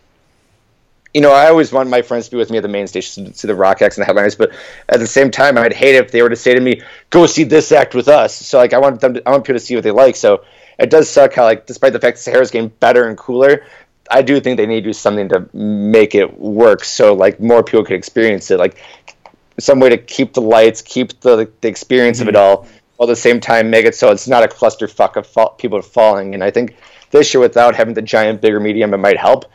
you 1.13 1.21
know, 1.21 1.31
I 1.31 1.47
always 1.47 1.71
want 1.71 1.89
my 1.89 2.01
friends 2.01 2.25
to 2.25 2.31
be 2.31 2.37
with 2.37 2.49
me 2.49 2.57
at 2.57 2.63
the 2.63 2.69
main 2.69 2.87
station 2.87 3.25
to 3.25 3.33
see 3.33 3.47
the 3.47 3.55
rock 3.55 3.81
acts 3.81 3.97
and 3.97 4.01
the 4.01 4.05
headliners, 4.05 4.35
but 4.35 4.51
at 4.89 4.99
the 4.99 5.07
same 5.07 5.29
time, 5.29 5.57
I'd 5.57 5.73
hate 5.73 5.95
if 5.95 6.11
they 6.11 6.21
were 6.21 6.29
to 6.29 6.35
say 6.35 6.55
to 6.55 6.59
me, 6.59 6.81
"Go 7.11 7.25
see 7.27 7.43
this 7.43 7.71
act 7.71 7.93
with 7.93 8.07
us." 8.07 8.35
So 8.35 8.57
like, 8.57 8.73
I 8.73 8.79
want 8.79 8.99
them, 8.99 9.15
to, 9.15 9.27
I 9.27 9.31
want 9.31 9.43
people 9.43 9.59
to 9.59 9.65
see 9.65 9.75
what 9.75 9.83
they 9.83 9.91
like. 9.91 10.15
So 10.15 10.43
it 10.79 10.89
does 10.89 11.09
suck 11.09 11.33
how 11.33 11.43
like, 11.43 11.67
despite 11.67 11.93
the 11.93 11.99
fact 11.99 12.17
that 12.17 12.23
Sahara's 12.23 12.51
getting 12.51 12.69
better 12.69 13.07
and 13.07 13.17
cooler, 13.17 13.63
I 14.09 14.21
do 14.23 14.39
think 14.39 14.57
they 14.57 14.65
need 14.65 14.81
to 14.81 14.89
do 14.89 14.93
something 14.93 15.29
to 15.29 15.47
make 15.53 16.15
it 16.15 16.39
work 16.39 16.83
so 16.83 17.13
like 17.13 17.39
more 17.39 17.63
people 17.63 17.85
could 17.85 17.95
experience 17.95 18.49
it, 18.49 18.57
like 18.57 18.81
some 19.59 19.79
way 19.79 19.89
to 19.89 19.97
keep 19.97 20.33
the 20.33 20.41
lights, 20.41 20.81
keep 20.81 21.19
the 21.21 21.51
the 21.61 21.67
experience 21.67 22.19
mm-hmm. 22.19 22.29
of 22.29 22.35
it 22.35 22.37
mm-hmm. 22.37 22.63
all, 22.63 22.67
while 22.97 23.07
at 23.07 23.11
the 23.11 23.15
same 23.15 23.39
time 23.39 23.69
make 23.69 23.85
it 23.85 23.95
so 23.95 24.11
it's 24.11 24.27
not 24.27 24.43
a 24.43 24.47
clusterfuck 24.47 25.15
of 25.15 25.27
fall, 25.27 25.51
people 25.51 25.81
falling. 25.81 26.33
And 26.33 26.43
I 26.43 26.49
think 26.49 26.75
this 27.11 27.33
year, 27.33 27.41
without 27.41 27.75
having 27.75 27.93
the 27.93 28.01
giant, 28.01 28.41
bigger 28.41 28.59
medium, 28.59 28.93
it 28.93 28.97
might 28.97 29.17
help. 29.17 29.45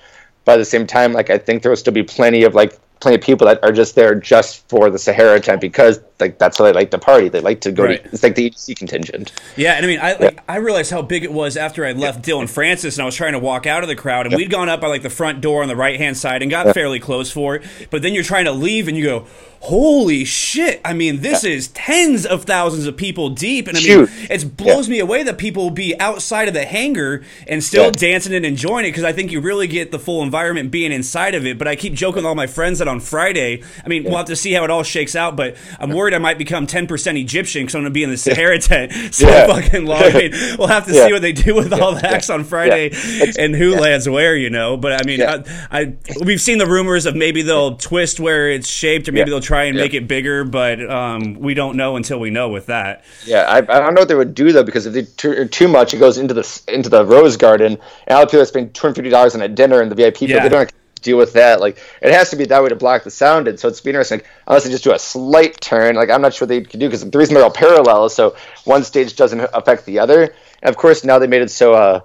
But 0.48 0.54
at 0.54 0.61
the 0.61 0.64
same 0.64 0.87
time, 0.87 1.12
like 1.12 1.28
I 1.28 1.37
think 1.37 1.61
there 1.61 1.70
will 1.70 1.76
still 1.76 1.92
be 1.92 2.02
plenty 2.02 2.44
of 2.44 2.54
like 2.54 2.72
plenty 3.00 3.16
of 3.16 3.20
people 3.20 3.46
that 3.48 3.62
are 3.62 3.70
just 3.70 3.94
there 3.94 4.14
just 4.14 4.66
for 4.66 4.88
the 4.88 4.98
Sahara 4.98 5.38
tent 5.40 5.61
because 5.61 6.00
like 6.20 6.38
that's 6.38 6.59
how 6.59 6.64
they 6.64 6.72
like 6.72 6.90
to 6.90 6.98
party. 6.98 7.28
They 7.28 7.40
like 7.40 7.61
to 7.62 7.72
go 7.72 7.85
right. 7.85 8.02
to 8.02 8.11
it's 8.11 8.22
like 8.22 8.35
the 8.35 8.50
EDC 8.50 8.76
contingent. 8.76 9.33
Yeah, 9.57 9.74
and 9.74 9.85
I 9.85 9.88
mean 9.88 10.00
I 10.00 10.12
like 10.12 10.35
yeah. 10.35 10.42
I 10.48 10.57
realized 10.57 10.90
how 10.90 11.02
big 11.02 11.24
it 11.24 11.33
was 11.33 11.57
after 11.57 11.85
I 11.85 11.92
left 11.92 12.18
yeah. 12.18 12.22
Dillon 12.22 12.46
Francis 12.46 12.96
and 12.96 13.02
I 13.02 13.04
was 13.04 13.14
trying 13.14 13.33
to 13.33 13.38
walk 13.38 13.66
out 13.66 13.83
of 13.83 13.88
the 13.88 13.96
crowd 13.96 14.26
and 14.26 14.33
yeah. 14.33 14.38
we'd 14.38 14.50
gone 14.50 14.68
up 14.68 14.81
by 14.81 14.88
like 14.88 15.02
the 15.02 15.11
front 15.11 15.40
door 15.40 15.62
on 15.62 15.68
the 15.68 15.76
right 15.76 15.98
hand 15.98 16.16
side 16.16 16.42
and 16.42 16.50
got 16.50 16.74
fairly 16.74 17.00
close 17.00 17.31
for 17.31 17.57
it. 17.57 17.62
But 17.90 18.02
then 18.02 18.14
you're 18.14 18.24
trying 18.24 18.46
to 18.46 18.52
leave 18.52 18.88
and 18.88 18.96
you 18.96 19.04
go, 19.04 19.26
holy 19.61 20.24
shit 20.24 20.81
i 20.85 20.92
mean 20.92 21.20
this 21.20 21.42
is 21.42 21.68
tens 21.68 22.24
of 22.24 22.44
thousands 22.44 22.87
of 22.87 22.96
people 22.96 23.31
deep 23.31 23.66
and 23.66 23.76
i 23.76 23.81
mean 23.81 24.07
Shoot. 24.07 24.11
it 24.31 24.57
blows 24.57 24.88
me 24.88 25.00
away 25.00 25.24
that 25.24 25.37
people 25.37 25.64
will 25.64 25.70
be 25.70 25.98
outside 25.98 26.46
of 26.46 26.54
the 26.54 26.64
hangar 26.64 27.24
and 27.48 27.62
still 27.62 27.90
dancing 27.90 28.33
and 28.35 28.46
enjoying 28.46 28.85
it 28.85 28.90
because 28.90 29.02
i 29.02 29.12
think 29.12 29.33
you 29.33 29.40
really 29.40 29.66
get 29.66 29.90
the 29.90 29.98
full 29.98 30.22
environment 30.22 30.70
being 30.70 30.92
inside 30.92 31.35
of 31.35 31.44
it 31.44 31.59
but 31.59 31.66
i 31.66 31.74
keep 31.74 31.92
joking 31.92 32.18
with 32.18 32.26
all 32.26 32.37
my 32.37 32.46
friends 32.46 32.78
that 32.78 32.87
on 32.87 33.00
friday 33.00 33.61
i 33.85 33.88
mean 33.88 34.04
we'll 34.04 34.16
have 34.16 34.26
to 34.26 34.37
see 34.37 34.52
how 34.52 34.62
it 34.62 34.70
all 34.70 34.85
shakes 34.85 35.16
out 35.16 35.35
but 35.35 35.57
i'm 35.81 35.90
worried 35.90 36.08
i 36.14 36.18
might 36.18 36.38
become 36.38 36.66
10% 36.66 37.21
egyptian 37.21 37.62
because 37.62 37.75
i'm 37.75 37.83
going 37.83 37.92
to 37.92 37.94
be 37.94 38.03
in 38.03 38.11
the 38.11 38.16
sahara 38.29 38.59
tent. 38.59 38.92
So 39.18 39.27
fucking 39.27 39.87
long. 39.87 40.03
I 40.03 40.12
mean, 40.31 40.57
we'll 40.59 40.68
have 40.68 40.87
to 40.87 40.92
see 40.92 41.12
what 41.12 41.23
they 41.23 41.33
do 41.33 41.55
with 41.55 41.73
all 41.73 41.94
the 41.94 42.07
acts 42.07 42.31
on 42.31 42.44
friday 42.44 42.90
and 43.38 43.55
who 43.55 43.75
lands 43.75 44.09
where 44.09 44.37
you 44.37 44.51
know? 44.51 44.77
But 44.77 45.01
i 45.01 45.05
mean 45.05 45.23
I, 45.23 45.44
I, 45.71 45.97
we've 46.25 46.40
seen 46.40 46.59
the 46.59 46.66
rumors 46.66 47.07
of 47.07 47.16
maybe 47.16 47.42
they'll 47.42 47.77
twist 47.77 48.21
where 48.21 48.51
it's 48.51 48.68
shaped 48.68 49.09
or 49.09 49.12
maybe 49.12 49.31
they'll 49.31 49.40
try 49.40 49.64
and 49.64 49.77
yeah. 49.77 49.83
make 49.83 49.94
it 49.94 50.09
bigger, 50.09 50.44
but 50.44 50.88
um, 50.88 51.35
we 51.35 51.55
don't 51.55 51.77
know 51.77 51.97
until 51.97 52.18
we 52.18 52.31
know 52.31 52.49
with 52.49 52.66
that. 52.66 53.05
Yeah, 53.25 53.42
I, 53.42 53.59
I, 53.59 53.61
don't 53.61 53.94
know 53.94 54.03
what 54.03 54.09
they 54.09 54.14
would 54.14 54.35
do 54.35 54.53
though, 54.53 54.62
because 54.62 54.87
if 54.87 54.92
they 54.92 55.47
too 55.47 55.68
much, 55.68 55.94
it 55.94 55.99
goes 55.99 56.18
into 56.18 56.35
the 56.35 56.62
into 56.68 56.88
the 56.88 57.05
rose 57.05 57.37
garden, 57.37 57.79
and 58.07 58.16
all 58.16 58.21
the 58.21 58.27
people 58.27 58.40
that 58.40 58.47
spend 58.47 58.75
two 58.75 58.83
hundred 58.83 58.97
fifty 58.97 59.11
dollars 59.11 59.35
on 59.35 59.42
a 59.42 59.49
dinner 59.49 59.81
and 59.81 59.90
the 59.90 59.94
VIP 59.94 60.23
yeah. 60.23 60.42
they 60.42 60.49
don't 60.49 60.73
deal 60.98 61.16
with 61.16 61.34
that. 61.34 61.61
Like 61.61 61.78
it 62.02 62.12
has 62.12 62.30
to 62.30 62.37
be 62.37 62.44
that 62.46 62.62
way 62.62 62.68
to 62.68 62.76
block 62.76 63.04
the 63.04 63.11
sound, 63.11 63.48
and 63.48 63.58
so 63.58 63.68
it's 63.68 63.80
be 63.80 63.90
interesting. 63.90 64.18
Like, 64.18 64.26
unless 64.46 64.64
they 64.64 64.70
just 64.70 64.84
do 64.84 64.92
a 64.92 64.98
slight 64.98 65.61
turn, 65.61 65.96
like 65.96 66.11
I'm 66.11 66.22
not 66.22 66.34
sure 66.34 66.46
they 66.46 66.62
could 66.62 66.80
do 66.80 66.87
because 66.87 67.08
the 67.08 67.18
reason 67.18 67.34
they're 67.34 67.44
all 67.44 67.50
parallel 67.50 68.06
is 68.06 68.14
so 68.14 68.37
one 68.64 68.84
stage 68.84 69.16
doesn't 69.16 69.40
affect 69.52 69.87
the 69.87 69.98
other. 69.98 70.34
And 70.62 70.68
of 70.68 70.76
course, 70.76 71.04
now 71.04 71.18
they 71.18 71.26
made 71.26 71.42
it 71.42 71.50
so. 71.50 71.74
Uh, 71.74 72.00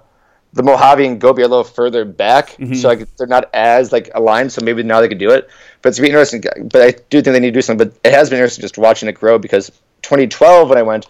the 0.52 0.62
Mojave 0.62 1.04
and 1.04 1.20
Gobi 1.20 1.42
are 1.42 1.46
a 1.46 1.48
little 1.48 1.64
further 1.64 2.04
back, 2.04 2.50
mm-hmm. 2.50 2.74
so 2.74 2.86
like 2.86 3.16
they're 3.16 3.26
not 3.26 3.50
as 3.52 3.90
like 3.90 4.10
aligned. 4.14 4.52
So 4.52 4.64
maybe 4.64 4.84
now 4.84 5.00
they 5.00 5.08
could 5.08 5.18
do 5.18 5.30
it. 5.30 5.48
But 5.82 5.88
it's 5.88 5.98
been 5.98 6.06
interesting. 6.06 6.44
But 6.70 6.82
I 6.82 6.90
do 7.10 7.20
think 7.20 7.34
they 7.34 7.40
need 7.40 7.48
to 7.48 7.58
do 7.58 7.62
something. 7.62 7.88
But 7.88 7.98
it 8.04 8.14
has 8.14 8.30
been 8.30 8.38
interesting 8.38 8.62
just 8.62 8.78
watching 8.78 9.08
it 9.08 9.16
grow 9.16 9.38
because 9.38 9.70
2012 10.02 10.68
when 10.68 10.78
I 10.78 10.82
went, 10.82 11.06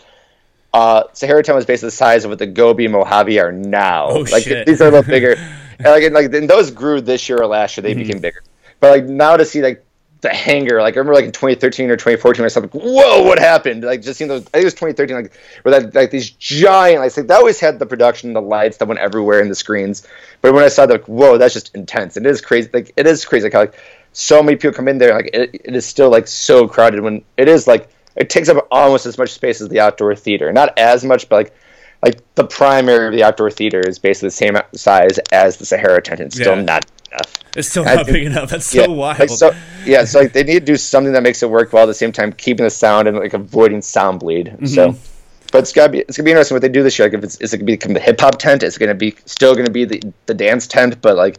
uh, 0.72 1.04
Sahara 1.12 1.42
Town 1.42 1.56
was 1.56 1.66
basically 1.66 1.88
the 1.88 1.96
size 1.96 2.24
of 2.24 2.30
what 2.30 2.38
the 2.38 2.46
Gobi 2.46 2.86
and 2.86 2.92
Mojave 2.92 3.38
are 3.38 3.52
now. 3.52 4.08
Oh 4.08 4.20
like 4.20 4.44
shit. 4.44 4.66
these 4.66 4.80
are 4.80 4.88
a 4.88 4.90
little 4.90 5.08
bigger. 5.08 5.36
and 5.78 5.86
like 5.86 6.02
and, 6.02 6.14
like 6.14 6.32
and 6.32 6.48
those 6.48 6.70
grew 6.70 7.00
this 7.00 7.28
year 7.28 7.40
or 7.40 7.46
last 7.46 7.76
year. 7.76 7.82
They 7.82 7.92
mm-hmm. 7.92 8.02
became 8.02 8.20
bigger. 8.20 8.42
But 8.80 8.90
like 8.90 9.04
now 9.04 9.36
to 9.36 9.44
see 9.44 9.62
like 9.62 9.84
the 10.24 10.34
hangar. 10.34 10.80
Like 10.80 10.96
I 10.96 10.98
remember 10.98 11.14
like 11.14 11.26
in 11.26 11.32
2013 11.32 11.90
or 11.90 11.96
2014, 11.96 12.44
or 12.44 12.48
something. 12.48 12.80
like, 12.80 12.90
"Whoa, 12.90 13.22
what 13.22 13.38
happened?" 13.38 13.84
Like 13.84 14.02
just 14.02 14.18
seeing 14.18 14.28
those. 14.28 14.42
I 14.48 14.50
think 14.50 14.62
it 14.62 14.64
was 14.64 14.74
2013, 14.74 15.16
like 15.16 15.32
where 15.62 15.80
that 15.80 15.94
like 15.94 16.10
these 16.10 16.30
giant. 16.30 17.00
Like, 17.00 17.16
like 17.16 17.28
that 17.28 17.38
always 17.38 17.60
had 17.60 17.78
the 17.78 17.86
production, 17.86 18.32
the 18.32 18.42
lights 18.42 18.78
that 18.78 18.88
went 18.88 19.00
everywhere 19.00 19.40
in 19.40 19.48
the 19.48 19.54
screens. 19.54 20.06
But 20.40 20.52
when 20.52 20.64
I 20.64 20.68
saw 20.68 20.86
that, 20.86 20.92
like, 20.92 21.08
whoa, 21.08 21.38
that's 21.38 21.54
just 21.54 21.74
intense. 21.74 22.16
It 22.16 22.26
is 22.26 22.40
crazy. 22.40 22.70
Like 22.72 22.92
it 22.96 23.06
is 23.06 23.24
crazy. 23.24 23.44
Like 23.44 23.52
how 23.52 23.60
like 23.60 23.78
so 24.12 24.42
many 24.42 24.56
people 24.56 24.74
come 24.74 24.88
in 24.88 24.98
there. 24.98 25.14
Like 25.14 25.30
it, 25.32 25.50
it 25.52 25.76
is 25.76 25.86
still 25.86 26.10
like 26.10 26.26
so 26.26 26.66
crowded 26.66 27.00
when 27.00 27.22
it 27.36 27.46
is 27.48 27.68
like 27.68 27.88
it 28.16 28.30
takes 28.30 28.48
up 28.48 28.66
almost 28.70 29.06
as 29.06 29.18
much 29.18 29.30
space 29.30 29.60
as 29.60 29.68
the 29.68 29.80
outdoor 29.80 30.16
theater. 30.16 30.52
Not 30.52 30.78
as 30.78 31.04
much, 31.04 31.28
but 31.28 31.36
like 31.36 31.54
like 32.04 32.34
the 32.34 32.44
primary 32.44 33.06
of 33.08 33.12
the 33.12 33.24
outdoor 33.24 33.50
theater 33.50 33.80
is 33.80 33.98
basically 33.98 34.28
the 34.28 34.32
same 34.32 34.58
size 34.74 35.18
as 35.32 35.56
the 35.56 35.64
Sahara 35.64 36.02
tent. 36.02 36.20
It's 36.20 36.36
still 36.36 36.56
yeah. 36.56 36.62
not 36.62 36.86
enough. 37.10 37.34
It's 37.56 37.68
still 37.68 37.84
not 37.84 38.06
big 38.06 38.24
enough. 38.24 38.50
That's 38.50 38.66
so 38.66 38.80
yeah, 38.80 38.86
wild. 38.88 39.18
Like, 39.18 39.30
so 39.30 39.54
yeah, 39.84 40.04
so 40.04 40.20
like 40.20 40.32
they 40.32 40.44
need 40.44 40.60
to 40.60 40.60
do 40.60 40.76
something 40.76 41.12
that 41.12 41.22
makes 41.22 41.42
it 41.42 41.50
work 41.50 41.72
while 41.72 41.84
at 41.84 41.86
the 41.86 41.94
same 41.94 42.12
time, 42.12 42.32
keeping 42.32 42.64
the 42.64 42.70
sound 42.70 43.08
and 43.08 43.16
like 43.16 43.34
avoiding 43.34 43.80
sound 43.80 44.20
bleed. 44.20 44.48
Mm-hmm. 44.48 44.66
So, 44.66 44.94
but 45.52 45.58
it's 45.58 45.72
gotta 45.72 45.92
be 45.92 45.98
it's 46.00 46.16
gonna 46.16 46.24
be 46.24 46.32
interesting 46.32 46.54
what 46.56 46.62
they 46.62 46.68
do 46.68 46.82
this 46.82 46.98
year. 46.98 47.08
Like 47.08 47.18
if 47.18 47.24
it's 47.24 47.40
is 47.40 47.54
it 47.54 47.58
gonna 47.58 47.66
become 47.66 47.94
the 47.94 48.00
hip 48.00 48.20
hop 48.20 48.38
tent? 48.38 48.62
Is 48.62 48.76
it 48.76 48.80
gonna 48.80 48.94
be 48.94 49.16
still 49.24 49.54
gonna 49.54 49.70
be 49.70 49.84
the 49.84 50.02
the 50.26 50.34
dance 50.34 50.66
tent? 50.66 51.00
But 51.00 51.16
like 51.16 51.38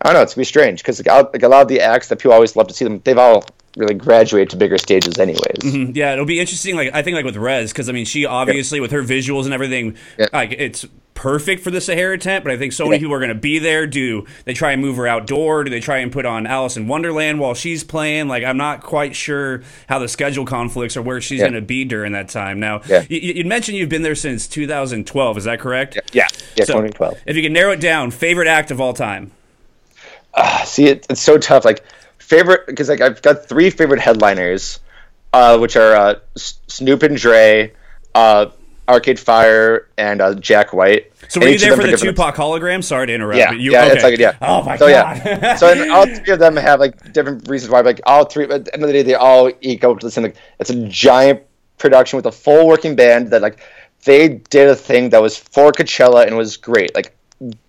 I 0.00 0.08
don't 0.08 0.14
know, 0.14 0.22
it's 0.22 0.34
gonna 0.34 0.42
be 0.42 0.46
strange 0.46 0.82
because 0.82 1.04
like, 1.04 1.32
like 1.32 1.42
a 1.42 1.48
lot 1.48 1.62
of 1.62 1.68
the 1.68 1.80
acts 1.80 2.08
that 2.08 2.18
people 2.18 2.32
always 2.32 2.56
love 2.56 2.68
to 2.68 2.74
see 2.74 2.84
them, 2.84 3.00
they've 3.04 3.18
all 3.18 3.44
really 3.76 3.94
graduate 3.94 4.50
to 4.50 4.56
bigger 4.56 4.78
stages 4.78 5.18
anyways. 5.18 5.58
Mm-hmm. 5.60 5.92
Yeah, 5.94 6.12
it'll 6.12 6.24
be 6.24 6.40
interesting. 6.40 6.76
Like 6.76 6.92
I 6.94 7.02
think, 7.02 7.14
like 7.14 7.24
with 7.24 7.36
Rezz, 7.36 7.68
because 7.68 7.88
I 7.88 7.92
mean, 7.92 8.04
she 8.04 8.26
obviously 8.26 8.80
with 8.80 8.90
her 8.90 9.02
visuals 9.02 9.44
and 9.44 9.54
everything, 9.54 9.96
Yeah. 10.18 10.26
like 10.32 10.52
it's 10.52 10.84
perfect 11.14 11.62
for 11.62 11.70
the 11.70 11.80
Sahara 11.82 12.16
tent. 12.16 12.42
But 12.44 12.52
I 12.52 12.56
think 12.56 12.72
so 12.72 12.84
many 12.86 12.96
Yeah. 12.96 13.00
people 13.00 13.14
are 13.14 13.18
going 13.18 13.28
to 13.28 13.34
be 13.34 13.58
there. 13.58 13.86
Do 13.86 14.26
they 14.46 14.54
try 14.54 14.72
and 14.72 14.80
move 14.80 14.96
her 14.96 15.06
outdoor? 15.06 15.64
Do 15.64 15.70
they 15.70 15.78
try 15.80 15.98
and 15.98 16.10
put 16.10 16.24
on 16.24 16.46
Alice 16.46 16.76
in 16.78 16.88
Wonderland 16.88 17.38
while 17.38 17.52
she's 17.54 17.84
playing? 17.84 18.26
Like 18.26 18.42
I'm 18.42 18.56
not 18.56 18.82
quite 18.82 19.14
sure 19.14 19.62
how 19.88 19.98
the 19.98 20.08
schedule 20.08 20.46
conflicts 20.46 20.96
or 20.96 21.02
where 21.02 21.20
she's 21.20 21.38
Yeah. 21.40 21.44
going 21.44 21.54
to 21.54 21.60
be 21.60 21.84
during 21.84 22.12
that 22.12 22.28
time. 22.30 22.58
Now, 22.58 22.80
Yeah. 22.88 23.04
you, 23.08 23.18
you 23.34 23.44
mentioned 23.44 23.76
you've 23.76 23.90
been 23.90 24.02
there 24.02 24.14
since 24.14 24.48
2012. 24.48 25.36
Is 25.38 25.44
that 25.44 25.60
correct? 25.60 25.96
Yeah, 26.14 26.26
yeah, 26.56 26.64
So, 26.64 26.72
2012. 26.72 27.18
If 27.26 27.36
you 27.36 27.42
can 27.42 27.52
narrow 27.52 27.72
it 27.72 27.80
down, 27.80 28.10
favorite 28.10 28.48
act 28.48 28.70
of 28.70 28.80
all 28.80 28.94
time. 28.94 29.30
See, 30.64 30.86
it, 30.86 31.06
it's 31.10 31.20
so 31.20 31.36
tough. 31.38 31.64
Like 31.64 31.82
favorite 32.30 32.66
because 32.66 32.88
like 32.88 33.00
I've 33.00 33.20
got 33.20 33.46
three 33.46 33.68
favorite 33.70 34.00
headliners, 34.00 34.80
uh, 35.32 35.58
which 35.58 35.76
are 35.76 35.94
uh, 35.94 36.14
Snoop 36.36 37.02
and 37.02 37.16
Dre, 37.16 37.72
uh, 38.14 38.46
Arcade 38.88 39.18
Fire, 39.20 39.88
and 39.98 40.20
uh, 40.22 40.34
Jack 40.34 40.72
White. 40.72 41.12
So 41.28 41.40
were 41.40 41.46
And 41.46 41.52
you 41.54 41.58
there 41.60 41.76
for 41.76 41.82
the 41.82 41.88
different- 41.90 42.16
Tupac 42.16 42.36
hologram? 42.36 42.82
Sorry 42.82 43.06
to 43.08 43.14
interrupt. 43.14 43.38
Yeah, 43.38 43.50
but 43.50 43.58
you, 43.60 43.72
yeah, 43.72 43.84
okay. 43.84 43.94
it's 43.94 44.02
like 44.04 44.18
yeah. 44.18 44.36
Oh 44.40 44.62
my 44.62 44.76
so, 44.76 44.88
god. 44.88 45.22
Yeah. 45.24 45.56
so 45.56 45.70
and 45.70 45.90
all 45.90 46.06
three 46.16 46.32
of 46.32 46.38
them 46.38 46.56
have 46.56 46.80
like 46.80 47.12
different 47.12 47.48
reasons 47.48 47.70
why. 47.70 47.80
Like 47.80 48.00
all 48.06 48.24
three, 48.24 48.46
but 48.46 48.54
at 48.60 48.64
the 48.66 48.74
end 48.74 48.82
of 48.84 48.86
the 48.88 48.92
day, 48.94 49.02
they 49.02 49.14
all 49.14 49.50
equal 49.60 49.96
to 49.98 50.06
the 50.06 50.10
same. 50.10 50.24
Like 50.24 50.36
it's 50.58 50.70
a 50.70 50.86
giant 50.88 51.42
production 51.78 52.16
with 52.16 52.26
a 52.26 52.32
full 52.32 52.66
working 52.66 52.94
band 52.96 53.30
that 53.30 53.42
like 53.42 53.58
they 54.04 54.28
did 54.28 54.68
a 54.68 54.76
thing 54.76 55.10
that 55.10 55.20
was 55.20 55.36
for 55.36 55.72
Coachella 55.72 56.26
and 56.26 56.36
was 56.36 56.56
great. 56.56 56.94
Like 56.94 57.14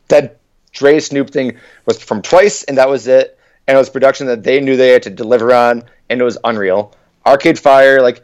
that 0.08 0.38
Dre 0.71 1.00
Snoop 1.00 1.30
thing 1.30 1.58
was 1.86 2.02
from 2.02 2.21
Twice, 2.21 2.63
and 2.63 2.78
that 2.78 2.89
was 2.89 3.08
it. 3.08 3.38
And 3.67 3.76
it 3.76 3.80
was 3.80 3.89
production 3.89 4.28
that 4.28 4.43
they 4.43 4.60
knew 4.60 4.76
they 4.76 4.89
had 4.89 5.04
to 5.04 5.10
deliver 5.10 5.54
on, 5.54 5.84
and 6.10 6.19
it 6.19 6.24
was 6.24 6.38
unreal. 6.43 6.93
Arcade 7.26 7.60
Fire, 7.60 8.02
like 8.02 8.24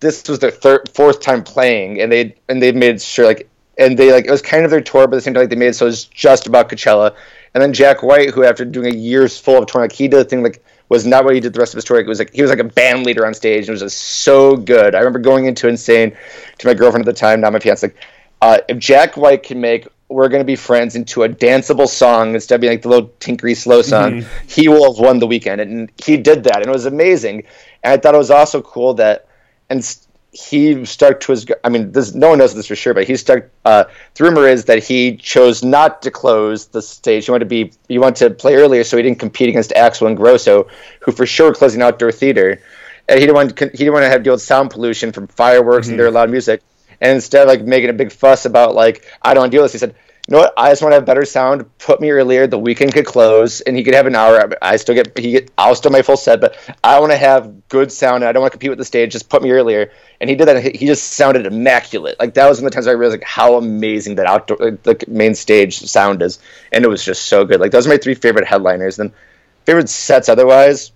this 0.00 0.28
was 0.28 0.38
their 0.38 0.50
third, 0.50 0.88
fourth 0.94 1.20
time 1.20 1.42
playing, 1.42 2.00
and 2.00 2.10
they 2.10 2.34
and 2.48 2.62
they 2.62 2.72
made 2.72 3.00
sure 3.02 3.26
like, 3.26 3.48
and 3.78 3.98
they 3.98 4.12
like 4.12 4.26
it 4.26 4.30
was 4.30 4.42
kind 4.42 4.64
of 4.64 4.70
their 4.70 4.80
tour, 4.80 5.06
but 5.06 5.14
at 5.14 5.18
the 5.18 5.20
same 5.22 5.34
time 5.34 5.42
like 5.42 5.50
they 5.50 5.56
made 5.56 5.68
it 5.68 5.76
so 5.76 5.86
it 5.86 5.88
was 5.88 6.04
just 6.04 6.46
about 6.46 6.68
Coachella. 6.68 7.14
And 7.54 7.62
then 7.62 7.72
Jack 7.72 8.02
White, 8.02 8.30
who 8.30 8.44
after 8.44 8.64
doing 8.64 8.94
a 8.94 8.96
year's 8.96 9.38
full 9.38 9.58
of 9.58 9.66
touring, 9.66 9.84
like 9.84 9.92
he 9.92 10.08
did 10.08 10.20
a 10.20 10.24
thing 10.24 10.42
like 10.42 10.62
was 10.88 11.06
not 11.06 11.24
what 11.24 11.34
he 11.34 11.40
did 11.40 11.52
the 11.52 11.58
rest 11.58 11.74
of 11.74 11.78
his 11.78 11.84
tour. 11.84 11.96
Like, 11.96 12.06
it 12.06 12.08
was 12.08 12.18
like 12.18 12.32
he 12.32 12.42
was 12.42 12.50
like 12.50 12.60
a 12.60 12.64
band 12.64 13.04
leader 13.04 13.26
on 13.26 13.34
stage, 13.34 13.60
and 13.60 13.68
it 13.68 13.72
was 13.72 13.80
just 13.80 13.98
so 13.98 14.56
good. 14.56 14.94
I 14.94 14.98
remember 14.98 15.18
going 15.18 15.46
into 15.46 15.74
saying 15.76 16.16
to 16.58 16.66
my 16.66 16.74
girlfriend 16.74 17.06
at 17.06 17.12
the 17.12 17.18
time, 17.18 17.40
not 17.40 17.52
my 17.52 17.58
fiance, 17.58 17.86
like, 17.86 17.96
uh, 18.42 18.58
if 18.68 18.78
Jack 18.78 19.16
White 19.16 19.42
can 19.42 19.60
make 19.60 19.88
"We're 20.08 20.28
Gonna 20.28 20.44
Be 20.44 20.56
Friends" 20.56 20.94
into 20.96 21.22
a 21.24 21.28
danceable 21.28 21.88
song 21.88 22.34
instead 22.34 22.56
of 22.56 22.60
being 22.60 22.72
like 22.72 22.82
the 22.82 22.88
little 22.88 23.10
tinkery 23.20 23.56
slow 23.56 23.82
song, 23.82 24.24
he 24.46 24.68
will 24.68 24.92
have 24.92 25.00
won 25.04 25.18
the 25.18 25.26
weekend, 25.26 25.60
and 25.60 25.90
he 26.04 26.16
did 26.16 26.44
that, 26.44 26.56
and 26.56 26.66
it 26.66 26.72
was 26.72 26.86
amazing. 26.86 27.44
And 27.82 27.92
I 27.92 27.96
thought 27.96 28.14
it 28.14 28.18
was 28.18 28.30
also 28.30 28.62
cool 28.62 28.94
that, 28.94 29.26
and 29.70 29.84
he 30.32 30.84
stuck 30.84 31.20
to 31.20 31.32
his. 31.32 31.46
I 31.64 31.68
mean, 31.70 31.92
this 31.92 32.14
no 32.14 32.28
one 32.30 32.38
knows 32.38 32.54
this 32.54 32.66
for 32.66 32.76
sure, 32.76 32.94
but 32.94 33.04
he 33.04 33.16
stuck. 33.16 33.44
Uh, 33.64 33.84
the 34.14 34.24
rumor 34.24 34.46
is 34.46 34.66
that 34.66 34.84
he 34.84 35.16
chose 35.16 35.62
not 35.62 36.02
to 36.02 36.10
close 36.10 36.66
the 36.66 36.82
stage. 36.82 37.24
He 37.24 37.30
wanted 37.30 37.44
to 37.44 37.48
be. 37.48 37.72
He 37.88 37.98
wanted 37.98 38.28
to 38.28 38.34
play 38.34 38.54
earlier, 38.54 38.84
so 38.84 38.96
he 38.96 39.02
didn't 39.02 39.18
compete 39.18 39.48
against 39.48 39.70
Axwell 39.70 40.08
and 40.08 40.18
Ingrosso, 40.18 40.68
who 41.00 41.12
for 41.12 41.26
sure 41.26 41.48
were 41.48 41.54
closing 41.54 41.82
outdoor 41.82 42.12
theater. 42.12 42.60
And 43.08 43.18
he 43.18 43.26
didn't 43.26 43.36
want. 43.36 43.58
He 43.58 43.66
didn't 43.78 43.92
want 43.92 44.04
to 44.04 44.10
have 44.10 44.20
to 44.20 44.24
deal 44.24 44.34
with 44.34 44.42
sound 44.42 44.70
pollution 44.70 45.12
from 45.12 45.26
fireworks 45.28 45.88
and 45.88 45.98
their 45.98 46.10
loud 46.10 46.30
music. 46.30 46.60
And 47.00 47.12
instead 47.12 47.42
of 47.42 47.48
like 47.48 47.62
making 47.62 47.90
a 47.90 47.94
big 47.94 48.12
fuss 48.12 48.44
about 48.44 48.74
like 48.74 49.04
I 49.22 49.34
don't 49.34 49.42
want 49.42 49.52
to 49.52 49.56
deal 49.56 49.62
with 49.62 49.72
this, 49.72 49.80
he 49.80 49.86
said, 49.86 49.94
"You 50.28 50.32
know 50.32 50.38
what? 50.42 50.54
I 50.56 50.70
just 50.70 50.82
want 50.82 50.92
to 50.92 50.96
have 50.96 51.04
better 51.04 51.24
sound. 51.24 51.66
Put 51.78 52.00
me 52.00 52.10
earlier. 52.10 52.46
The 52.46 52.58
Weeknd 52.58 52.92
could 52.92 53.06
close, 53.06 53.60
and 53.60 53.76
he 53.76 53.84
could 53.84 53.94
have 53.94 54.06
an 54.06 54.14
hour. 54.14 54.52
I 54.62 54.76
still 54.76 54.94
get 54.94 55.16
he 55.18 55.32
get. 55.32 55.50
I'll 55.58 55.74
still 55.74 55.90
my 55.90 56.02
full 56.02 56.16
set, 56.16 56.40
but 56.40 56.56
I 56.82 56.98
want 57.00 57.12
to 57.12 57.18
have 57.18 57.68
good 57.68 57.92
sound. 57.92 58.22
And 58.22 58.24
I 58.28 58.32
don't 58.32 58.40
want 58.40 58.52
to 58.52 58.58
compete 58.58 58.70
with 58.70 58.78
the 58.78 58.84
stage. 58.84 59.12
Just 59.12 59.28
put 59.28 59.42
me 59.42 59.50
earlier." 59.50 59.90
And 60.20 60.30
he 60.30 60.36
did 60.36 60.48
that. 60.48 60.62
he- 60.76 60.86
just 60.86 61.12
sounded 61.12 61.46
immaculate. 61.46 62.18
Like 62.18 62.34
that 62.34 62.48
was 62.48 62.58
one 62.58 62.66
of 62.66 62.72
the 62.72 62.76
times 62.76 62.86
I 62.86 62.92
realized 62.92 63.20
like 63.20 63.28
how 63.28 63.56
amazing 63.56 64.14
that 64.16 64.26
outdoor 64.26 64.56
like, 64.60 64.82
the 64.82 65.04
main 65.08 65.34
stage 65.34 65.80
sound 65.80 66.22
is, 66.22 66.38
and 66.72 66.84
it 66.84 66.88
was 66.88 67.04
just 67.04 67.26
so 67.26 67.44
good. 67.44 67.60
Like 67.60 67.72
those 67.72 67.86
are 67.86 67.90
my 67.90 67.98
three 67.98 68.14
favorite 68.14 68.46
headliners. 68.46 68.96
Then 68.96 69.12
favorite 69.66 69.88
sets 69.88 70.28
otherwise. 70.28 70.92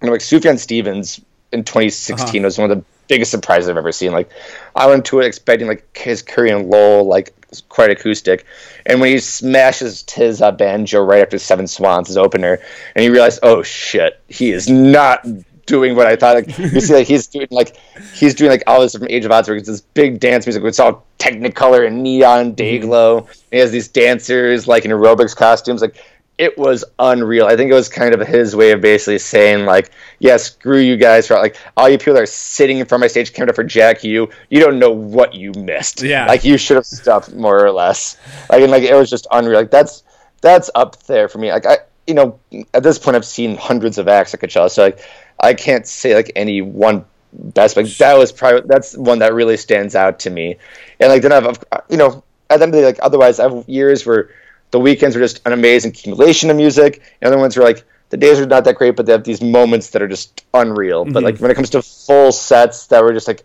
You 0.00 0.06
know, 0.06 0.12
like 0.12 0.20
Sufjan 0.20 0.58
Stevens 0.58 1.20
in 1.52 1.64
2016 1.64 2.40
uh-huh. 2.40 2.44
was 2.44 2.58
one 2.58 2.70
of 2.70 2.78
the 2.78 2.84
biggest 3.08 3.30
surprises 3.30 3.68
I've 3.68 3.76
ever 3.76 3.92
seen. 3.92 4.12
Like, 4.12 4.30
I 4.74 4.86
went 4.86 5.04
to 5.06 5.20
it 5.20 5.26
expecting 5.26 5.66
like 5.68 5.96
his 5.96 6.22
Carrie 6.22 6.50
and 6.50 6.68
Lowell, 6.68 7.04
like 7.04 7.34
quite 7.68 7.90
acoustic, 7.90 8.44
and 8.84 9.00
when 9.00 9.10
he 9.10 9.18
smashes 9.18 10.04
his 10.10 10.42
uh, 10.42 10.52
banjo 10.52 11.02
right 11.02 11.22
after 11.22 11.38
Seven 11.38 11.66
Swans, 11.66 12.08
his 12.08 12.16
opener, 12.16 12.58
and 12.94 13.04
you 13.04 13.12
realize, 13.12 13.38
oh 13.42 13.62
shit, 13.62 14.20
he 14.28 14.50
is 14.50 14.68
not 14.68 15.26
doing 15.66 15.96
what 15.96 16.06
I 16.06 16.16
thought. 16.16 16.36
Like, 16.36 16.58
you 16.58 16.80
see, 16.80 16.94
like 16.94 17.06
he's 17.06 17.26
doing 17.26 17.48
like 17.50 17.76
he's 18.14 18.34
doing 18.34 18.50
like 18.50 18.62
all 18.66 18.80
this 18.80 18.94
from 18.94 19.06
Age 19.08 19.24
of 19.24 19.30
Adz, 19.32 19.48
where 19.48 19.56
it's 19.56 19.68
this 19.68 19.80
big 19.80 20.20
dance 20.20 20.46
music. 20.46 20.62
It's 20.64 20.80
all 20.80 21.04
Technicolor 21.18 21.86
and 21.86 22.02
neon 22.02 22.52
day 22.54 22.78
glow. 22.78 23.26
He 23.50 23.58
has 23.58 23.70
these 23.70 23.88
dancers 23.88 24.68
like 24.68 24.84
in 24.84 24.90
aerobics 24.90 25.34
costumes, 25.34 25.82
like 25.82 25.96
it 26.38 26.58
was 26.58 26.84
unreal. 26.98 27.46
I 27.46 27.56
think 27.56 27.70
it 27.70 27.74
was 27.74 27.88
kind 27.88 28.14
of 28.14 28.26
his 28.26 28.54
way 28.54 28.72
of 28.72 28.80
basically 28.80 29.18
saying 29.18 29.64
like, 29.64 29.90
yeah, 30.18 30.36
screw 30.36 30.78
you 30.78 30.96
guys 30.96 31.26
for 31.26 31.34
like 31.34 31.56
all 31.76 31.88
you 31.88 31.96
people 31.96 32.14
that 32.14 32.22
are 32.22 32.26
sitting 32.26 32.78
in 32.78 32.86
front 32.86 33.00
of 33.00 33.04
my 33.04 33.08
stage 33.08 33.32
camera 33.32 33.54
for 33.54 33.64
Jack 33.64 34.04
you, 34.04 34.28
you 34.50 34.60
don't 34.60 34.78
know 34.78 34.90
what 34.90 35.34
you 35.34 35.52
missed. 35.52 36.02
Yeah. 36.02 36.26
Like 36.26 36.44
you 36.44 36.58
should 36.58 36.76
have 36.76 36.86
stopped 36.86 37.34
more 37.34 37.64
or 37.64 37.70
less. 37.70 38.18
Like 38.50 38.62
and 38.62 38.70
like 38.70 38.82
it 38.82 38.94
was 38.94 39.08
just 39.08 39.26
unreal. 39.30 39.58
Like 39.58 39.70
that's 39.70 40.02
that's 40.42 40.70
up 40.74 41.02
there 41.04 41.28
for 41.28 41.38
me. 41.38 41.50
Like 41.50 41.66
I 41.66 41.78
you 42.06 42.14
know, 42.14 42.38
at 42.72 42.82
this 42.82 42.98
point 42.98 43.16
I've 43.16 43.24
seen 43.24 43.56
hundreds 43.56 43.98
of 43.98 44.06
acts 44.06 44.32
at 44.34 44.40
Coachella, 44.40 44.70
so 44.70 44.84
like 44.84 45.00
I 45.40 45.54
can't 45.54 45.86
say 45.86 46.14
like 46.14 46.30
any 46.36 46.62
one 46.62 47.04
best, 47.32 47.74
but 47.74 47.86
that 47.98 48.16
was 48.16 48.30
probably 48.30 48.62
that's 48.66 48.96
one 48.96 49.18
that 49.20 49.34
really 49.34 49.56
stands 49.56 49.94
out 49.94 50.20
to 50.20 50.30
me. 50.30 50.56
And 51.00 51.10
like 51.10 51.22
then 51.22 51.32
I've, 51.32 51.46
I've 51.46 51.82
you 51.88 51.96
know 51.96 52.22
at 52.50 52.58
the 52.58 52.62
end 52.62 52.62
of 52.62 52.72
the 52.72 52.78
day, 52.78 52.84
like 52.84 52.98
otherwise 53.02 53.40
I 53.40 53.48
have 53.48 53.68
years 53.68 54.06
where 54.06 54.30
the 54.70 54.80
weekends 54.80 55.16
are 55.16 55.20
just 55.20 55.40
an 55.46 55.52
amazing 55.52 55.90
accumulation 55.90 56.50
of 56.50 56.56
music, 56.56 57.02
and 57.20 57.28
other 57.28 57.38
ones 57.38 57.56
are 57.56 57.62
like 57.62 57.84
the 58.10 58.16
days 58.16 58.38
are 58.38 58.46
not 58.46 58.64
that 58.64 58.76
great, 58.76 58.96
but 58.96 59.06
they 59.06 59.12
have 59.12 59.24
these 59.24 59.42
moments 59.42 59.90
that 59.90 60.02
are 60.02 60.08
just 60.08 60.44
unreal. 60.54 61.04
But 61.04 61.22
like 61.22 61.38
when 61.38 61.50
it 61.50 61.54
comes 61.54 61.70
to 61.70 61.82
full 61.82 62.32
sets 62.32 62.86
that 62.88 63.02
were 63.02 63.12
just 63.12 63.26
like 63.26 63.42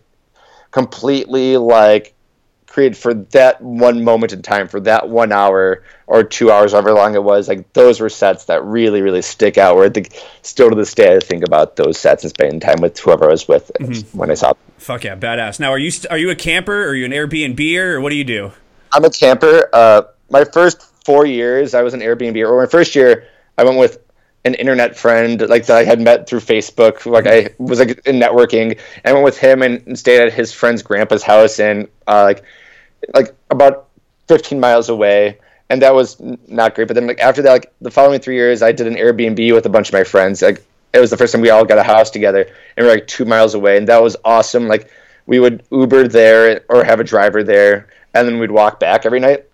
completely 0.70 1.56
like 1.56 2.14
created 2.72 2.96
for 2.96 3.12
that 3.12 3.60
one 3.60 4.02
moment 4.02 4.32
in 4.32 4.40
time, 4.40 4.66
for 4.66 4.80
that 4.80 5.08
one 5.08 5.30
hour 5.30 5.84
or 6.06 6.24
two 6.24 6.50
hours, 6.50 6.72
however 6.72 6.92
long 6.92 7.14
it 7.14 7.22
was, 7.22 7.48
like 7.48 7.70
those 7.74 8.00
were 8.00 8.08
sets 8.08 8.46
that 8.46 8.64
really, 8.64 9.02
really 9.02 9.20
stick 9.20 9.58
out. 9.58 9.76
Where 9.76 9.84
I 9.84 9.90
think 9.90 10.18
still 10.42 10.70
to 10.70 10.76
this 10.76 10.94
day, 10.94 11.14
I 11.16 11.20
think 11.20 11.44
about 11.44 11.76
those 11.76 11.98
sets 11.98 12.24
and 12.24 12.30
spending 12.30 12.60
time 12.60 12.80
with 12.80 12.98
whoever 12.98 13.26
I 13.26 13.32
was 13.32 13.46
with 13.46 13.70
when 14.12 14.30
I 14.30 14.34
saw 14.34 14.54
them. 14.54 14.62
Fuck 14.78 15.04
yeah, 15.04 15.16
badass. 15.16 15.60
Now, 15.60 15.70
are 15.70 15.78
you 15.78 15.90
st- 15.90 16.10
are 16.10 16.18
you 16.18 16.30
a 16.30 16.34
camper? 16.34 16.84
Or 16.84 16.88
are 16.88 16.94
you 16.94 17.04
an 17.04 17.12
Airbnb 17.12 17.76
or 17.76 18.00
what 18.00 18.10
do 18.10 18.16
you 18.16 18.24
do? 18.24 18.52
I'm 18.92 19.04
a 19.04 19.10
camper. 19.10 19.68
Uh, 19.72 20.02
my 20.30 20.44
first 20.44 20.91
four 21.04 21.26
years, 21.26 21.74
I 21.74 21.82
was 21.82 21.94
an 21.94 22.00
Airbnb. 22.00 22.36
Or 22.48 22.60
my 22.60 22.66
first 22.66 22.94
year, 22.94 23.26
I 23.58 23.64
went 23.64 23.78
with 23.78 23.98
an 24.44 24.54
internet 24.54 24.96
friend, 24.96 25.40
like 25.48 25.66
that 25.66 25.76
I 25.76 25.84
had 25.84 26.00
met 26.00 26.28
through 26.28 26.40
Facebook. 26.40 27.06
Like 27.06 27.26
I 27.26 27.54
was 27.58 27.78
like 27.78 28.06
in 28.06 28.18
networking, 28.18 28.78
and 29.04 29.06
I 29.06 29.12
went 29.12 29.24
with 29.24 29.38
him 29.38 29.62
and, 29.62 29.98
stayed 29.98 30.20
at 30.20 30.32
his 30.32 30.52
friend's 30.52 30.82
grandpa's 30.82 31.22
house, 31.22 31.60
and 31.60 31.88
uh, 32.06 32.24
like 32.24 32.44
like 33.14 33.34
about 33.50 33.88
15 34.28 34.58
miles 34.58 34.88
away. 34.88 35.38
And 35.70 35.80
that 35.80 35.94
was 35.94 36.20
not 36.48 36.74
great. 36.74 36.86
But 36.88 36.94
then 36.94 37.06
like 37.06 37.20
after 37.20 37.40
that, 37.42 37.52
like 37.52 37.72
the 37.80 37.90
following 37.90 38.20
three 38.20 38.34
years, 38.34 38.62
I 38.62 38.72
did 38.72 38.86
an 38.86 38.96
Airbnb 38.96 39.54
with 39.54 39.64
a 39.64 39.70
bunch 39.70 39.88
of 39.88 39.94
my 39.94 40.04
friends. 40.04 40.42
Like 40.42 40.62
it 40.92 40.98
was 40.98 41.10
the 41.10 41.16
first 41.16 41.32
time 41.32 41.40
we 41.40 41.50
all 41.50 41.64
got 41.64 41.78
a 41.78 41.82
house 41.82 42.10
together, 42.10 42.46
and 42.76 42.84
we 42.84 42.90
are 42.90 42.94
like 42.94 43.06
two 43.06 43.24
miles 43.24 43.54
away, 43.54 43.76
and 43.76 43.88
that 43.88 44.02
was 44.02 44.16
awesome. 44.24 44.66
Like 44.68 44.90
we 45.26 45.38
would 45.38 45.62
Uber 45.70 46.08
there 46.08 46.62
or 46.68 46.84
have 46.84 47.00
a 47.00 47.04
driver 47.04 47.42
there, 47.42 47.88
and 48.12 48.26
then 48.26 48.38
we'd 48.38 48.50
walk 48.50 48.80
back 48.80 49.06
every 49.06 49.20
night. 49.20 49.46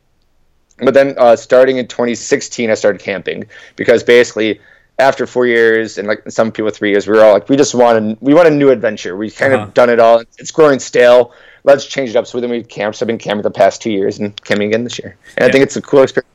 But 0.78 0.94
then, 0.94 1.14
uh, 1.18 1.36
starting 1.36 1.78
in 1.78 1.86
2016, 1.88 2.70
I 2.70 2.74
started 2.74 3.00
camping 3.00 3.46
because 3.76 4.02
basically, 4.02 4.60
after 5.00 5.26
four 5.26 5.46
years 5.46 5.98
and 5.98 6.08
like 6.08 6.22
some 6.28 6.50
people 6.50 6.70
three 6.70 6.90
years, 6.90 7.06
we 7.06 7.16
were 7.16 7.24
all 7.24 7.32
like, 7.32 7.48
we 7.48 7.56
just 7.56 7.74
want 7.74 7.98
a, 7.98 8.18
we 8.20 8.34
want 8.34 8.48
a 8.48 8.50
new 8.50 8.70
adventure. 8.70 9.16
We 9.16 9.30
kind 9.30 9.52
Uh-huh. 9.54 9.64
of 9.64 9.74
done 9.74 9.90
it 9.90 10.00
all. 10.00 10.22
It's 10.38 10.50
growing 10.50 10.78
stale. 10.80 11.32
Let's 11.64 11.84
change 11.86 12.10
it 12.10 12.16
up. 12.16 12.26
So 12.26 12.40
then 12.40 12.50
we 12.50 12.62
camped. 12.62 12.98
So 12.98 13.04
I've 13.04 13.08
been 13.08 13.18
camping 13.18 13.42
the 13.42 13.50
past 13.50 13.82
two 13.82 13.90
years 13.92 14.18
and 14.18 14.34
camping 14.44 14.68
again 14.68 14.84
this 14.84 14.98
year, 14.98 15.16
and 15.36 15.44
I 15.44 15.50
think 15.52 15.62
it's 15.62 15.76
a 15.76 15.82
cool 15.82 16.02
experience. 16.02 16.28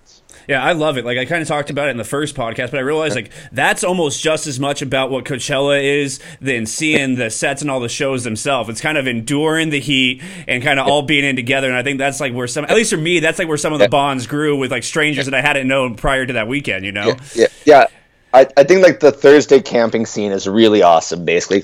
Yeah, 0.48 0.64
I 0.64 0.74
love 0.74 0.98
it. 0.98 1.06
Like 1.06 1.18
I 1.18 1.26
kind 1.26 1.42
of 1.42 1.48
talked 1.48 1.70
about 1.70 1.88
it 1.88 1.92
in 1.92 1.98
the 1.98 2.04
first 2.04 2.36
podcast, 2.36 2.72
but 2.72 2.76
I 2.76 2.82
realized 2.82 3.16
like 3.16 3.32
that's 3.52 3.84
almost 3.84 4.22
just 4.22 4.48
as 4.48 4.60
much 4.60 4.82
about 4.82 5.12
what 5.12 5.26
Coachella 5.26 5.82
is 5.84 6.20
than 6.42 6.66
seeing 6.66 7.16
the 7.16 7.30
sets 7.30 7.62
and 7.62 7.72
all 7.72 7.80
the 7.80 7.90
shows 7.90 8.24
themselves. 8.24 8.70
It's 8.70 8.82
kind 8.82 8.98
of 8.98 9.08
enduring 9.08 9.70
the 9.70 9.80
heat 9.80 10.22
and 10.48 10.64
kind 10.64 10.80
of 10.80 10.88
all 10.88 11.02
being 11.02 11.24
in 11.24 11.36
together. 11.36 11.68
And 11.68 11.78
I 11.78 11.84
think 11.84 12.00
that's 12.00 12.20
like 12.20 12.34
where 12.34 12.48
some, 12.48 12.66
at 12.66 12.76
least 12.76 12.92
for 12.92 12.98
me, 12.98 13.20
that's 13.20 13.40
like 13.40 13.48
where 13.48 13.58
some 13.58 13.74
of 13.74 13.80
the 13.80 13.90
bonds 13.90 14.28
grew 14.28 14.58
with 14.58 14.72
like 14.72 14.84
strangers 14.84 15.26
that 15.26 15.34
I 15.34 15.42
hadn't 15.42 15.68
known 15.68 15.96
prior 15.96 16.26
to 16.26 16.34
that 16.34 16.48
weekend. 16.48 16.86
You 16.86 16.92
know? 16.92 17.08
Yeah, 17.08 17.18
yeah. 17.36 17.48
yeah. 17.66 17.88
I, 18.34 18.48
I 18.58 18.64
think 18.64 18.84
like 18.84 19.00
the 19.00 19.12
Thursday 19.12 19.62
camping 19.62 20.06
scene 20.06 20.32
is 20.32 20.48
really 20.48 20.82
awesome. 20.82 21.24
Basically, 21.24 21.64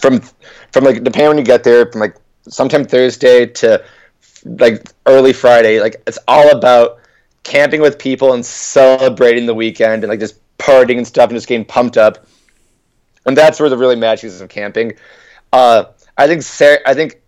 from 0.00 0.20
from 0.72 0.84
like 0.84 1.04
depending 1.04 1.28
when 1.28 1.38
you 1.38 1.44
get 1.44 1.64
there, 1.64 1.90
from 1.90 2.00
like 2.00 2.16
sometime 2.48 2.84
Thursday 2.84 3.46
to 3.46 3.84
like 4.44 4.90
early 5.04 5.32
Friday, 5.32 5.80
like 5.80 6.02
it's 6.06 6.18
all 6.26 6.50
about 6.50 6.98
camping 7.46 7.80
with 7.80 7.96
people 7.96 8.32
and 8.32 8.44
celebrating 8.44 9.46
the 9.46 9.54
weekend 9.54 10.02
and 10.02 10.10
like 10.10 10.18
just 10.18 10.40
partying 10.58 10.98
and 10.98 11.06
stuff 11.06 11.30
and 11.30 11.36
just 11.36 11.46
getting 11.46 11.64
pumped 11.64 11.96
up. 11.96 12.26
And 13.24 13.36
that's 13.36 13.60
where 13.60 13.68
the 13.68 13.76
really 13.76 13.94
magic 13.94 14.24
is 14.24 14.40
of 14.40 14.48
camping. 14.48 14.94
Uh, 15.52 15.84
I 16.16 16.26
think 16.26 16.42
I 16.86 16.94
think 16.94 17.20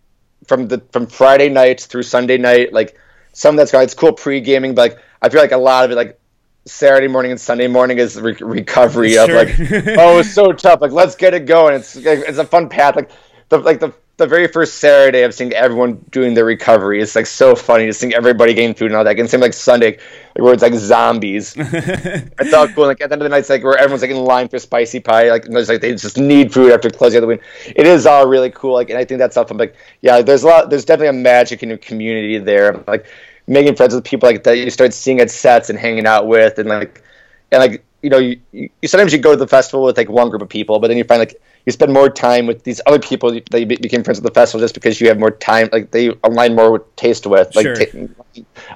from 0.47 0.67
the 0.67 0.83
from 0.93 1.07
Friday 1.07 1.49
night 1.49 1.81
through 1.81 2.03
Sunday 2.03 2.37
night, 2.37 2.73
like 2.73 2.99
some 3.33 3.55
that's 3.55 3.71
got 3.71 3.85
it's 3.85 3.95
cool 3.95 4.13
pre 4.13 4.41
gaming, 4.41 4.75
but 4.75 4.91
like 4.91 5.03
I 5.23 5.29
feel 5.29 5.41
like 5.41 5.53
a 5.53 5.57
lot 5.57 5.85
of 5.85 5.93
it, 5.93 5.95
like 5.95 6.19
Saturday 6.67 7.09
morning 7.09 7.31
and 7.31 7.41
Sunday 7.41 7.69
morning 7.69 7.99
is 7.99 8.21
re- 8.21 8.37
recovery 8.41 9.13
sure. 9.13 9.25
of 9.25 9.31
like, 9.31 9.55
oh, 9.99 10.19
it's 10.19 10.35
so 10.35 10.53
tough. 10.65 10.81
Like, 10.81 10.93
let's 10.93 11.15
get 11.15 11.33
it 11.33 11.47
going. 11.47 11.75
It's 11.75 11.95
it's 11.97 12.39
a 12.39 12.45
fun 12.45 12.69
path. 12.69 12.97
Like 12.97 13.11
the 13.51 13.59
like 13.59 13.79
the 13.79 13.93
the 14.19 14.27
very 14.27 14.49
first 14.49 14.79
Saturday 14.79 15.23
of 15.23 15.33
seeing 15.33 15.53
everyone 15.53 16.05
doing 16.11 16.35
their 16.35 16.45
recovery. 16.45 17.01
It's 17.01 17.15
like 17.15 17.27
so 17.27 17.55
funny 17.55 17.87
to 17.87 17.93
see 17.93 18.13
everybody 18.13 18.53
getting 18.53 18.75
food 18.75 18.87
and 18.87 18.97
all 18.97 19.05
that. 19.05 19.19
And 19.19 19.31
same 19.31 19.41
like 19.41 19.55
Sunday, 19.55 19.99
where 20.35 20.53
it's 20.53 20.63
like 20.63 20.75
zombies. 20.75 21.55
it's 21.57 22.53
all 22.53 22.69
cool. 22.69 22.87
Like 22.87 23.01
at 23.01 23.11
the 23.11 23.15
end 23.15 23.23
of 23.23 23.27
the 23.27 23.29
night, 23.31 23.39
it's 23.39 23.49
like 23.49 23.63
where 23.63 23.79
everyone's 23.79 24.03
like 24.03 24.11
in 24.11 24.19
line 24.19 24.49
for 24.49 24.59
spicy 24.59 24.99
pie. 24.99 25.31
Like 25.31 25.47
it's 25.47 25.69
like 25.69 25.81
they 25.81 25.95
just 25.95 26.19
need 26.19 26.53
food 26.53 26.73
after 26.73 26.91
closing 26.91 27.21
the 27.21 27.29
win. 27.29 27.39
It 27.65 27.87
is 27.87 28.07
all 28.07 28.27
really 28.27 28.51
cool. 28.51 28.75
Like 28.75 28.91
and 28.91 28.99
I 28.99 29.05
think 29.05 29.19
that's 29.19 29.35
something 29.35 29.57
like 29.57 29.77
yeah, 30.03 30.21
there's 30.21 30.43
a 30.43 30.49
lot. 30.49 30.69
There's 30.69 30.85
definitely 30.85 31.21
a 31.21 31.23
magic 31.23 31.63
in 31.63 31.69
your 31.69 31.79
community 31.79 32.39
there. 32.39 32.85
Like 32.89 33.07
making 33.47 33.77
friends 33.77 33.95
with 33.95 34.05
people 34.05 34.29
like 34.29 34.43
that 34.43 34.59
you 34.59 34.69
start 34.71 34.93
seeing 34.93 35.21
at 35.21 35.31
sets 35.31 35.71
and 35.71 35.79
hanging 35.79 36.07
out 36.07 36.27
with 36.27 36.59
and 36.59 36.69
like 36.69 37.03
and 37.51 37.61
like 37.61 37.85
you 38.03 38.11
know 38.11 38.19
you, 38.19 38.39
you 38.53 38.69
sometimes 38.87 39.13
you 39.13 39.19
go 39.19 39.31
to 39.31 39.37
the 39.37 39.47
festival 39.47 39.85
with 39.85 39.97
like 39.97 40.09
one 40.09 40.29
group 40.29 40.43
of 40.43 40.49
people 40.49 40.79
but 40.79 40.89
then 40.89 40.99
you 40.99 41.05
find 41.05 41.19
like 41.19 41.41
you 41.67 41.73
spend 41.73 41.93
more 41.93 42.09
time 42.09 42.47
with 42.47 42.65
these 42.65 42.81
other 42.87 42.99
people 42.99 43.31
that 43.51 43.61
you 43.61 43.67
became 43.67 44.03
friends 44.03 44.21
with 44.21 44.33
the 44.33 44.41
festival 44.41 44.63
just 44.63 44.75
because 44.75 45.01
you 45.01 45.09
have 45.09 45.19
more 45.19 45.31
time 45.31 45.69
like 45.73 45.91
they 45.91 46.13
align 46.25 46.55
more 46.55 46.73
with 46.73 46.97
taste 46.97 47.27
with 47.27 47.55
like 47.55 47.65
sure. 47.65 47.75
t- 47.75 48.09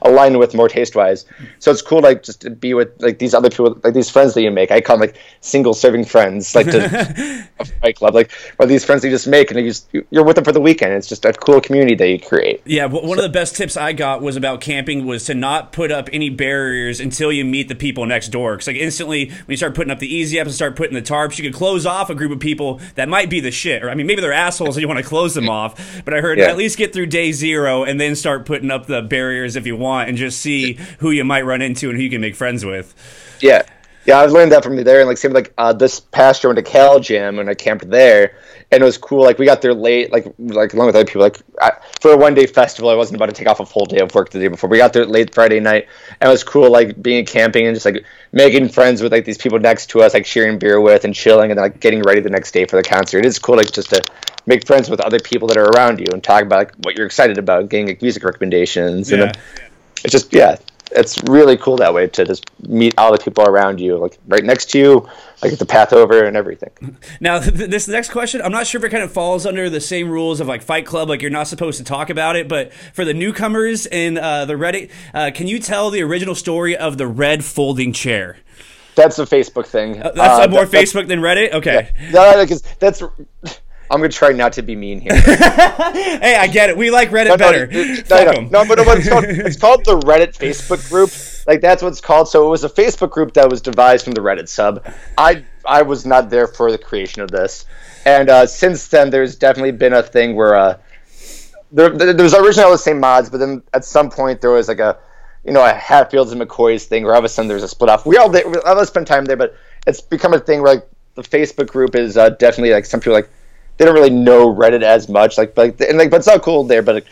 align 0.02 0.38
with 0.38 0.54
more 0.54 0.68
taste 0.68 0.94
wise 0.96 1.24
so 1.58 1.70
it's 1.70 1.82
cool 1.82 2.00
like 2.00 2.22
just 2.22 2.40
to 2.40 2.50
be 2.50 2.74
with 2.74 2.90
like 3.00 3.18
these 3.18 3.34
other 3.34 3.50
people 3.50 3.78
like 3.84 3.94
these 3.94 4.10
friends 4.10 4.34
that 4.34 4.42
you 4.42 4.50
make 4.50 4.70
i 4.70 4.80
call 4.80 4.96
them 4.96 5.08
like 5.08 5.18
single 5.40 5.74
serving 5.74 6.04
friends 6.04 6.54
like 6.54 6.66
to 6.66 7.48
fight 7.80 7.96
club 7.96 8.14
like 8.14 8.30
or 8.58 8.66
these 8.66 8.84
friends 8.84 9.02
that 9.02 9.08
you 9.08 9.14
just 9.14 9.28
make 9.28 9.50
and 9.50 9.60
you 9.60 9.66
just 9.66 9.88
you're 10.10 10.24
with 10.24 10.36
them 10.36 10.44
for 10.44 10.52
the 10.52 10.60
weekend 10.60 10.92
it's 10.92 11.08
just 11.08 11.24
a 11.24 11.32
cool 11.32 11.60
community 11.60 11.94
that 11.94 12.08
you 12.08 12.18
create 12.18 12.60
yeah 12.64 12.86
one 12.86 13.04
so. 13.04 13.12
of 13.12 13.22
the 13.22 13.28
best 13.28 13.56
tips 13.56 13.76
i 13.76 13.92
got 13.92 14.22
was 14.22 14.36
about 14.36 14.60
camping 14.60 15.06
was 15.06 15.24
to 15.24 15.34
not 15.34 15.72
put 15.72 15.90
up 15.90 16.08
any 16.12 16.30
barriers 16.30 17.00
until 17.00 17.32
you 17.32 17.44
meet 17.44 17.68
the 17.68 17.74
people 17.74 18.06
next 18.06 18.28
door 18.28 18.54
because 18.54 18.66
like 18.66 18.76
instantly 18.76 19.28
when 19.28 19.44
you 19.48 19.56
start 19.56 19.74
putting 19.74 19.90
up 19.90 19.98
the 19.98 20.12
easy 20.12 20.36
apps 20.36 20.42
and 20.42 20.54
start 20.54 20.76
putting 20.76 20.94
the 20.94 21.02
tarps 21.02 21.38
you 21.38 21.44
could 21.44 21.56
close 21.56 21.86
off 21.86 22.10
a 22.10 22.14
group 22.14 22.32
of 22.32 22.40
people 22.40 22.80
that 22.94 23.08
might 23.08 23.30
be 23.30 23.40
the 23.40 23.50
shit. 23.50 23.82
Or 23.82 23.90
I 23.90 23.94
mean, 23.94 24.06
maybe 24.06 24.20
they're 24.20 24.32
assholes 24.32 24.76
and 24.76 24.82
you 24.82 24.88
want 24.88 24.98
to 24.98 25.06
close 25.06 25.34
them 25.34 25.48
off. 25.48 26.02
But 26.04 26.14
I 26.14 26.20
heard 26.20 26.38
yeah. 26.38 26.46
at 26.46 26.56
least 26.56 26.78
get 26.78 26.92
through 26.92 27.06
day 27.06 27.32
zero 27.32 27.84
and 27.84 28.00
then 28.00 28.16
start 28.16 28.46
putting 28.46 28.70
up 28.70 28.86
the 28.86 29.02
barriers 29.02 29.51
if 29.56 29.66
you 29.66 29.76
want 29.76 30.08
and 30.08 30.18
just 30.18 30.40
see 30.40 30.74
who 30.98 31.10
you 31.10 31.24
might 31.24 31.44
run 31.44 31.62
into 31.62 31.88
and 31.88 31.98
who 31.98 32.04
you 32.04 32.10
can 32.10 32.20
make 32.20 32.34
friends 32.34 32.64
with. 32.64 32.94
Yeah. 33.40 33.62
Yeah, 34.04 34.18
I 34.18 34.26
learned 34.26 34.50
that 34.52 34.64
from 34.64 34.76
there, 34.82 35.00
and 35.00 35.08
like 35.08 35.18
same 35.18 35.32
like 35.32 35.52
uh, 35.56 35.72
this 35.72 36.00
past 36.00 36.42
year 36.42 36.50
I 36.50 36.54
went 36.54 36.66
to 36.66 36.70
Cal 36.72 36.98
Jam 36.98 37.38
and 37.38 37.48
I 37.48 37.54
camped 37.54 37.88
there, 37.88 38.36
and 38.72 38.82
it 38.82 38.84
was 38.84 38.98
cool. 38.98 39.22
Like 39.22 39.38
we 39.38 39.46
got 39.46 39.62
there 39.62 39.74
late, 39.74 40.10
like 40.10 40.26
like 40.38 40.74
along 40.74 40.86
with 40.86 40.96
other 40.96 41.04
people. 41.04 41.22
Like 41.22 41.38
I, 41.60 41.72
for 42.00 42.12
a 42.12 42.16
one 42.16 42.34
day 42.34 42.46
festival, 42.46 42.90
I 42.90 42.94
wasn't 42.94 43.16
about 43.16 43.26
to 43.26 43.32
take 43.32 43.46
off 43.46 43.60
a 43.60 43.66
full 43.66 43.86
day 43.86 44.00
of 44.00 44.12
work 44.14 44.30
the 44.30 44.40
day 44.40 44.48
before. 44.48 44.68
We 44.68 44.78
got 44.78 44.92
there 44.92 45.06
late 45.06 45.32
Friday 45.32 45.60
night, 45.60 45.86
and 46.20 46.28
it 46.28 46.32
was 46.32 46.42
cool. 46.42 46.68
Like 46.68 47.00
being 47.00 47.24
camping 47.24 47.66
and 47.66 47.76
just 47.76 47.86
like 47.86 48.04
making 48.32 48.70
friends 48.70 49.02
with 49.02 49.12
like 49.12 49.24
these 49.24 49.38
people 49.38 49.60
next 49.60 49.86
to 49.90 50.02
us, 50.02 50.14
like 50.14 50.26
sharing 50.26 50.58
beer 50.58 50.80
with 50.80 51.04
and 51.04 51.14
chilling, 51.14 51.52
and 51.52 51.58
then 51.58 51.64
like 51.64 51.78
getting 51.78 52.02
ready 52.02 52.20
the 52.20 52.30
next 52.30 52.50
day 52.50 52.64
for 52.64 52.76
the 52.76 52.82
concert. 52.82 53.20
It 53.20 53.26
is 53.26 53.38
cool, 53.38 53.56
like 53.56 53.70
just 53.70 53.90
to 53.90 54.02
make 54.46 54.66
friends 54.66 54.90
with 54.90 55.00
other 55.00 55.20
people 55.20 55.46
that 55.46 55.56
are 55.56 55.66
around 55.66 56.00
you 56.00 56.06
and 56.12 56.24
talk 56.24 56.42
about 56.42 56.58
like 56.58 56.74
what 56.82 56.96
you're 56.96 57.06
excited 57.06 57.38
about, 57.38 57.68
getting 57.68 57.86
like 57.86 58.02
music 58.02 58.24
recommendations, 58.24 59.12
and 59.12 59.20
yeah. 59.20 59.32
then 59.32 59.42
it's 60.02 60.12
just 60.12 60.32
yeah, 60.32 60.56
it's 60.94 61.22
really 61.24 61.56
cool 61.56 61.76
that 61.76 61.92
way 61.94 62.06
to 62.06 62.24
just 62.24 62.44
meet 62.68 62.94
all 62.98 63.12
the 63.12 63.18
people 63.18 63.44
around 63.44 63.80
you, 63.80 63.96
like 63.96 64.18
right 64.26 64.44
next 64.44 64.70
to 64.70 64.78
you, 64.78 65.08
like 65.42 65.58
the 65.58 65.66
path 65.66 65.92
over 65.92 66.24
and 66.24 66.36
everything. 66.36 66.70
Now, 67.20 67.38
th- 67.38 67.70
this 67.70 67.86
next 67.86 68.10
question, 68.10 68.42
I'm 68.42 68.50
not 68.52 68.66
sure 68.66 68.80
if 68.80 68.84
it 68.84 68.90
kind 68.90 69.02
of 69.04 69.12
falls 69.12 69.46
under 69.46 69.70
the 69.70 69.80
same 69.80 70.10
rules 70.10 70.40
of 70.40 70.48
like 70.48 70.62
Fight 70.62 70.86
Club, 70.86 71.08
like 71.08 71.22
you're 71.22 71.30
not 71.30 71.46
supposed 71.46 71.78
to 71.78 71.84
talk 71.84 72.10
about 72.10 72.36
it. 72.36 72.48
But 72.48 72.72
for 72.72 73.04
the 73.04 73.14
newcomers 73.14 73.86
in 73.86 74.18
uh, 74.18 74.44
the 74.44 74.54
Reddit, 74.54 74.90
uh, 75.14 75.30
can 75.32 75.46
you 75.46 75.58
tell 75.58 75.90
the 75.90 76.02
original 76.02 76.34
story 76.34 76.76
of 76.76 76.98
the 76.98 77.06
red 77.06 77.44
folding 77.44 77.92
chair? 77.92 78.38
That's 78.94 79.18
a 79.18 79.24
Facebook 79.24 79.66
thing. 79.66 80.02
Uh, 80.02 80.10
that's 80.12 80.46
uh, 80.46 80.48
more 80.48 80.66
that, 80.66 80.76
Facebook 80.76 81.08
than 81.08 81.20
Reddit. 81.20 81.52
Okay, 81.52 81.92
yeah, 82.10 82.42
because 82.42 82.62
that's 82.78 83.02
I'm 83.92 84.00
gonna 84.00 84.08
try 84.08 84.32
not 84.32 84.54
to 84.54 84.62
be 84.62 84.74
mean 84.74 85.00
here. 85.02 85.14
hey, 85.20 86.36
I 86.40 86.46
get 86.46 86.70
it. 86.70 86.78
We 86.78 86.90
like 86.90 87.10
Reddit 87.10 87.28
no, 87.28 87.36
better. 87.36 87.66
No, 87.66 88.40
no, 88.48 88.64
no, 88.64 88.64
but 88.64 88.78
it's 88.78 89.08
called, 89.08 89.24
it's 89.24 89.56
called 89.58 89.84
the 89.84 89.98
Reddit 89.98 90.34
Facebook 90.34 90.88
group. 90.88 91.10
Like 91.46 91.60
that's 91.60 91.82
what 91.82 91.90
it's 91.90 92.00
called. 92.00 92.28
So 92.28 92.46
it 92.46 92.48
was 92.48 92.64
a 92.64 92.70
Facebook 92.70 93.10
group 93.10 93.34
that 93.34 93.50
was 93.50 93.60
devised 93.60 94.04
from 94.04 94.14
the 94.14 94.22
Reddit 94.22 94.48
sub. 94.48 94.86
I 95.18 95.44
I 95.66 95.82
was 95.82 96.06
not 96.06 96.30
there 96.30 96.46
for 96.46 96.72
the 96.72 96.78
creation 96.78 97.20
of 97.20 97.30
this, 97.30 97.66
and 98.06 98.30
uh, 98.30 98.46
since 98.46 98.88
then 98.88 99.10
there's 99.10 99.36
definitely 99.36 99.72
been 99.72 99.92
a 99.92 100.02
thing 100.02 100.36
where 100.36 100.54
uh, 100.54 100.78
there, 101.70 101.90
there 101.90 102.24
was 102.24 102.32
originally 102.32 102.64
all 102.64 102.72
the 102.72 102.78
same 102.78 102.98
mods, 102.98 103.28
but 103.28 103.38
then 103.38 103.62
at 103.74 103.84
some 103.84 104.08
point 104.08 104.40
there 104.40 104.52
was 104.52 104.68
like 104.68 104.80
a 104.80 104.96
you 105.44 105.52
know 105.52 105.62
a 105.62 105.74
Hatfields 105.74 106.32
and 106.32 106.40
McCoys 106.40 106.84
thing 106.84 107.04
where 107.04 107.12
all 107.12 107.18
of 107.18 107.26
a 107.26 107.28
sudden 107.28 107.46
there's 107.46 107.62
a 107.62 107.68
split 107.68 107.90
off. 107.90 108.06
We 108.06 108.16
all 108.16 108.30
we 108.30 108.40
all 108.40 108.86
spend 108.86 109.06
time 109.06 109.26
there, 109.26 109.36
but 109.36 109.54
it's 109.86 110.00
become 110.00 110.32
a 110.32 110.40
thing 110.40 110.62
where 110.62 110.76
like 110.76 110.88
the 111.14 111.22
Facebook 111.22 111.68
group 111.68 111.94
is 111.94 112.16
uh, 112.16 112.30
definitely 112.30 112.72
like 112.72 112.86
some 112.86 112.98
people 112.98 113.12
like 113.12 113.28
they 113.76 113.84
don't 113.84 113.94
really 113.94 114.10
know 114.10 114.52
Reddit 114.52 114.82
as 114.82 115.08
much. 115.08 115.38
Like, 115.38 115.54
but 115.54 115.80
and 115.80 115.98
like, 115.98 116.10
but 116.10 116.18
it's 116.18 116.26
not 116.26 116.42
cool 116.42 116.64
there. 116.64 116.82
But 116.82 117.04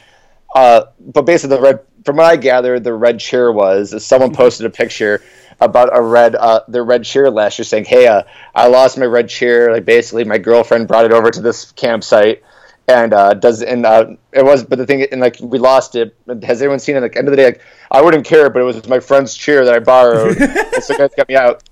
uh, 0.55 0.85
but 1.01 1.23
basically, 1.23 1.57
the 1.57 1.63
red 1.63 1.81
from 2.05 2.17
what 2.17 2.27
I 2.27 2.37
gathered, 2.37 2.85
the 2.85 2.95
red 2.95 3.21
chair 3.21 3.53
was 3.53 4.05
someone 4.05 4.33
posted 4.35 4.67
a 4.67 4.71
picture 4.71 5.23
about 5.61 5.91
a 5.93 6.01
red 6.01 6.35
uh, 6.35 6.61
the 6.69 6.83
red 6.83 7.05
chair 7.05 7.31
last 7.31 7.59
year, 7.59 7.65
saying, 7.65 7.85
"Hey, 7.85 8.07
uh, 8.07 8.23
I 8.55 8.69
lost 8.69 8.99
my 8.99 9.05
red 9.07 9.29
chair. 9.29 9.73
Like, 9.73 9.85
basically, 9.85 10.25
my 10.25 10.39
girlfriend 10.39 10.89
brought 10.89 11.05
it 11.05 11.13
over 11.13 11.31
to 11.31 11.41
this 11.41 11.73
campsite." 11.73 12.43
And 12.89 13.13
uh, 13.13 13.35
does 13.35 13.63
and 13.63 13.87
uh, 13.87 14.17
it 14.33 14.45
was, 14.45 14.65
but 14.65 14.79
the 14.79 14.87
thing, 14.87 15.07
and 15.13 15.21
like 15.21 15.37
we 15.41 15.59
lost 15.59 15.95
it. 15.95 16.17
Has 16.43 16.61
anyone 16.61 16.81
seen 16.81 16.97
it? 16.97 17.01
Like 17.01 17.17
end 17.17 17.29
of 17.29 17.33
the 17.33 17.37
day, 17.37 17.45
like 17.45 17.61
I 17.91 18.03
wouldn't 18.03 18.27
care, 18.27 18.51
but 18.51 18.61
it 18.61 18.65
was 18.65 18.89
my 18.89 18.99
friend's 18.99 19.35
chair 19.35 19.65
that 19.65 19.75
I 19.75 19.79
borrowed. 19.79 20.37
so 20.83 20.99
guys 20.99 21.11
got 21.17 21.29
me 21.29 21.37
out. 21.37 21.63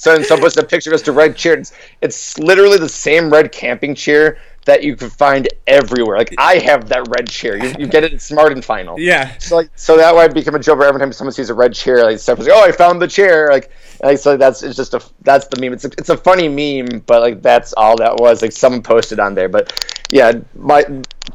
So 0.00 0.22
someone 0.22 0.44
posted 0.44 0.64
a 0.64 0.66
picture 0.66 0.88
of 0.88 0.94
just 0.94 1.08
a 1.08 1.12
red 1.12 1.36
chair. 1.36 1.58
It's, 1.58 1.74
it's 2.00 2.38
literally 2.38 2.78
the 2.78 2.88
same 2.88 3.28
red 3.28 3.52
camping 3.52 3.94
chair 3.94 4.38
that 4.64 4.82
you 4.82 4.96
can 4.96 5.10
find 5.10 5.46
everywhere. 5.66 6.16
Like 6.16 6.34
I 6.38 6.56
have 6.56 6.88
that 6.88 7.06
red 7.14 7.28
chair. 7.28 7.62
You, 7.62 7.74
you 7.78 7.86
get 7.86 8.04
it 8.04 8.14
at 8.14 8.22
Smart 8.22 8.50
and 8.52 8.64
Final. 8.64 8.98
Yeah. 8.98 9.36
So 9.36 9.56
like 9.56 9.68
so 9.76 9.98
that 9.98 10.16
way 10.16 10.24
I 10.24 10.28
become 10.28 10.54
a 10.54 10.58
joker 10.58 10.84
every 10.84 11.00
time 11.00 11.12
someone 11.12 11.34
sees 11.34 11.50
a 11.50 11.54
red 11.54 11.74
chair. 11.74 12.02
Like 12.02 12.18
stuff 12.18 12.38
like, 12.38 12.48
oh, 12.50 12.64
I 12.64 12.72
found 12.72 13.02
the 13.02 13.08
chair. 13.08 13.50
Like, 13.50 13.70
like 14.02 14.16
so 14.16 14.38
that's 14.38 14.62
it's 14.62 14.74
just 14.74 14.94
a 14.94 15.02
that's 15.20 15.46
the 15.48 15.60
meme. 15.60 15.74
It's 15.74 15.84
a, 15.84 15.88
it's 15.98 16.08
a 16.08 16.16
funny 16.16 16.48
meme, 16.48 17.00
but 17.00 17.20
like 17.20 17.42
that's 17.42 17.74
all 17.74 17.96
that 17.96 18.16
was. 18.16 18.40
Like 18.40 18.52
someone 18.52 18.82
posted 18.82 19.20
on 19.20 19.34
there, 19.34 19.50
but 19.50 19.86
yeah, 20.10 20.32
my 20.54 20.82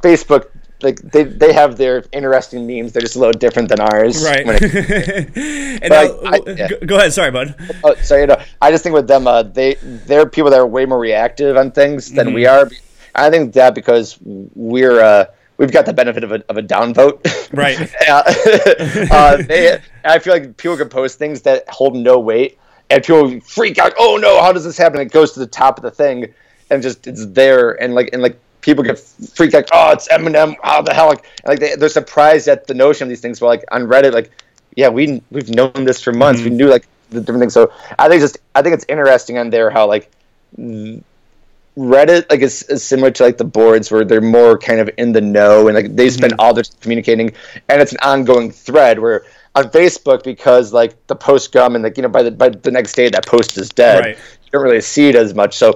Facebook 0.01 0.49
like 0.81 0.99
they 1.01 1.23
they 1.23 1.53
have 1.53 1.77
their 1.77 2.03
interesting 2.11 2.67
memes. 2.67 2.93
They're 2.93 3.01
just 3.01 3.15
a 3.15 3.19
little 3.19 3.33
different 3.33 3.69
than 3.69 3.79
ours. 3.79 4.23
Right. 4.23 4.45
and 4.47 5.89
now, 5.89 6.19
I, 6.25 6.39
yeah. 6.47 6.67
go 6.85 6.97
ahead. 6.97 7.13
Sorry, 7.13 7.31
bud. 7.31 7.55
Oh, 7.83 7.95
sorry. 7.95 8.21
You 8.21 8.27
know, 8.27 8.41
I 8.61 8.71
just 8.71 8.83
think 8.83 8.93
with 8.93 9.07
them, 9.07 9.27
uh, 9.27 9.43
they 9.43 9.75
they're 9.81 10.25
people 10.27 10.51
that 10.51 10.59
are 10.59 10.67
way 10.67 10.85
more 10.85 10.99
reactive 10.99 11.57
on 11.57 11.71
things 11.71 12.11
than 12.11 12.27
mm-hmm. 12.27 12.35
we 12.35 12.45
are. 12.45 12.69
I 13.15 13.29
think 13.29 13.53
that 13.53 13.73
because 13.73 14.17
we're 14.21 14.99
uh, 15.01 15.25
we've 15.57 15.71
got 15.71 15.85
the 15.85 15.93
benefit 15.93 16.23
of 16.23 16.31
a 16.31 16.43
of 16.49 16.57
a 16.57 16.61
downvote. 16.61 17.23
Right. 17.53 17.79
uh, 19.11 19.37
they, 19.43 19.79
I 20.03 20.19
feel 20.19 20.33
like 20.33 20.57
people 20.57 20.77
can 20.77 20.89
post 20.89 21.17
things 21.17 21.41
that 21.43 21.69
hold 21.69 21.95
no 21.95 22.19
weight, 22.19 22.59
and 22.89 23.03
people 23.03 23.39
freak 23.41 23.77
out. 23.77 23.93
Oh 23.97 24.17
no! 24.17 24.41
How 24.41 24.51
does 24.51 24.63
this 24.63 24.77
happen? 24.77 24.99
It 24.99 25.11
goes 25.11 25.33
to 25.33 25.39
the 25.39 25.47
top 25.47 25.77
of 25.77 25.83
the 25.83 25.91
thing, 25.91 26.33
and 26.69 26.83
just 26.83 27.07
it's 27.07 27.25
there, 27.27 27.71
and 27.81 27.95
like 27.95 28.09
and 28.13 28.21
like 28.21 28.39
people 28.65 28.83
get 28.83 28.97
freaked 28.99 29.53
like, 29.53 29.69
oh, 29.71 29.91
it's 29.91 30.07
Eminem. 30.07 30.55
How 30.63 30.81
the 30.81 30.93
hell? 30.93 31.07
Like, 31.07 31.25
like 31.45 31.59
they, 31.59 31.75
they're 31.75 31.87
surprised 31.87 32.47
at 32.47 32.65
the 32.65 32.73
notion 32.73 33.05
of 33.05 33.09
these 33.09 33.21
things. 33.21 33.39
But 33.39 33.45
like 33.45 33.63
on 33.71 33.83
Reddit, 33.83 34.11
like, 34.11 34.31
yeah, 34.75 34.89
we 34.89 35.21
we've 35.31 35.49
known 35.49 35.85
this 35.85 36.01
for 36.01 36.11
months. 36.11 36.41
Mm-hmm. 36.41 36.49
We 36.49 36.55
knew 36.57 36.67
like 36.67 36.87
the 37.11 37.21
different 37.21 37.41
things. 37.41 37.53
So 37.53 37.71
I 37.97 38.09
think 38.09 38.21
just 38.21 38.39
I 38.55 38.63
think 38.63 38.73
it's 38.73 38.85
interesting 38.89 39.37
on 39.37 39.51
there 39.51 39.69
how 39.69 39.87
like 39.87 40.11
Reddit 40.57 42.29
like 42.29 42.41
is, 42.41 42.63
is, 42.63 42.83
similar 42.83 43.11
to 43.11 43.23
like 43.23 43.37
the 43.37 43.45
boards 43.45 43.91
where 43.91 44.03
they're 44.03 44.19
more 44.19 44.57
kind 44.57 44.79
of 44.79 44.89
in 44.97 45.11
the 45.13 45.21
know 45.21 45.67
and 45.67 45.75
like 45.75 45.95
they 45.95 46.09
spend 46.09 46.33
mm-hmm. 46.33 46.39
all 46.39 46.53
their 46.53 46.63
communicating 46.81 47.33
and 47.69 47.81
it's 47.81 47.91
an 47.91 47.99
ongoing 48.01 48.51
thread 48.51 48.99
where 48.99 49.25
on 49.53 49.65
Facebook 49.65 50.23
because 50.23 50.73
like 50.73 51.05
the 51.07 51.15
post 51.15 51.51
gum 51.51 51.75
and 51.75 51.83
like 51.83 51.97
you 51.97 52.03
know 52.03 52.09
by 52.09 52.23
the 52.23 52.31
by 52.31 52.49
the 52.49 52.71
next 52.71 52.93
day 52.93 53.09
that 53.09 53.27
post 53.27 53.57
is 53.57 53.69
dead. 53.69 53.99
Right. 53.99 54.17
You 54.17 54.51
don't 54.51 54.63
really 54.63 54.81
see 54.81 55.09
it 55.09 55.15
as 55.15 55.35
much. 55.35 55.55
So 55.55 55.75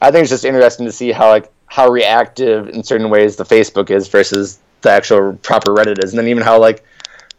I 0.00 0.10
think 0.10 0.22
it's 0.22 0.30
just 0.30 0.44
interesting 0.44 0.86
to 0.86 0.92
see 0.92 1.12
how 1.12 1.28
like 1.28 1.52
how 1.70 1.88
reactive 1.88 2.68
in 2.68 2.82
certain 2.82 3.10
ways 3.10 3.36
the 3.36 3.44
Facebook 3.44 3.90
is 3.90 4.08
versus 4.08 4.58
the 4.82 4.90
actual 4.90 5.34
proper 5.34 5.72
Reddit 5.72 6.02
is, 6.04 6.10
and 6.10 6.18
then 6.18 6.26
even 6.26 6.42
how 6.42 6.58
like 6.58 6.84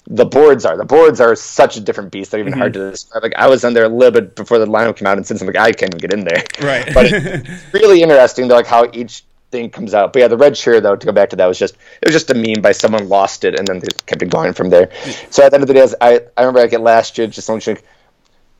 the 0.07 0.25
boards 0.25 0.65
are. 0.65 0.77
The 0.77 0.85
boards 0.85 1.19
are 1.19 1.35
such 1.35 1.75
a 1.75 1.81
different 1.81 2.11
beast. 2.11 2.31
They're 2.31 2.39
even 2.39 2.53
hard 2.53 2.71
to 2.73 2.79
mm-hmm. 2.79 2.91
describe. 2.91 3.23
Like 3.23 3.35
I 3.35 3.47
was 3.47 3.65
on 3.65 3.73
there 3.73 3.83
a 3.83 3.89
little 3.89 4.11
bit 4.11 4.37
before 4.37 4.57
the 4.57 4.65
lineup 4.65 4.95
came 4.95 5.05
out, 5.05 5.17
and 5.17 5.27
since 5.27 5.41
I'm 5.41 5.47
like 5.47 5.57
I 5.57 5.73
can't 5.73 5.93
even 5.93 5.99
get 5.99 6.13
in 6.13 6.23
there. 6.23 6.43
Right. 6.61 6.93
But 6.93 7.07
it's 7.11 7.73
really 7.73 8.01
interesting 8.01 8.47
to 8.47 8.55
like 8.55 8.67
how 8.67 8.89
each 8.93 9.25
thing 9.51 9.69
comes 9.69 9.93
out. 9.93 10.13
But 10.13 10.19
yeah, 10.19 10.27
the 10.29 10.37
red 10.37 10.57
shirt 10.57 10.81
though, 10.83 10.95
to 10.95 11.05
go 11.05 11.11
back 11.11 11.29
to 11.31 11.35
that 11.35 11.45
was 11.45 11.59
just 11.59 11.75
it 12.01 12.07
was 12.07 12.15
just 12.15 12.31
a 12.31 12.33
meme 12.33 12.61
by 12.61 12.71
someone 12.71 13.09
lost 13.09 13.43
it 13.43 13.59
and 13.59 13.67
then 13.67 13.79
they 13.79 13.87
kept 14.05 14.21
it 14.21 14.29
going 14.29 14.53
from 14.53 14.69
there. 14.69 14.89
So 15.29 15.43
at 15.43 15.49
the 15.49 15.55
end 15.55 15.63
of 15.63 15.67
the 15.67 15.73
day, 15.73 15.85
I 15.99 16.21
I, 16.37 16.45
remember 16.45 16.61
like 16.61 16.79
last 16.79 17.17
year, 17.17 17.27
just 17.27 17.47
someone 17.47 17.61
like, 17.67 17.83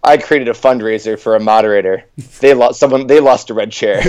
I 0.04 0.18
created 0.18 0.48
a 0.48 0.54
fundraiser 0.54 1.20
for 1.20 1.36
a 1.36 1.40
moderator. 1.40 2.04
They 2.40 2.56
lost 2.56 2.80
someone. 2.80 3.06
They 3.06 3.20
lost 3.20 3.52
a 3.52 3.54
red 3.54 3.72
chair. 3.72 4.02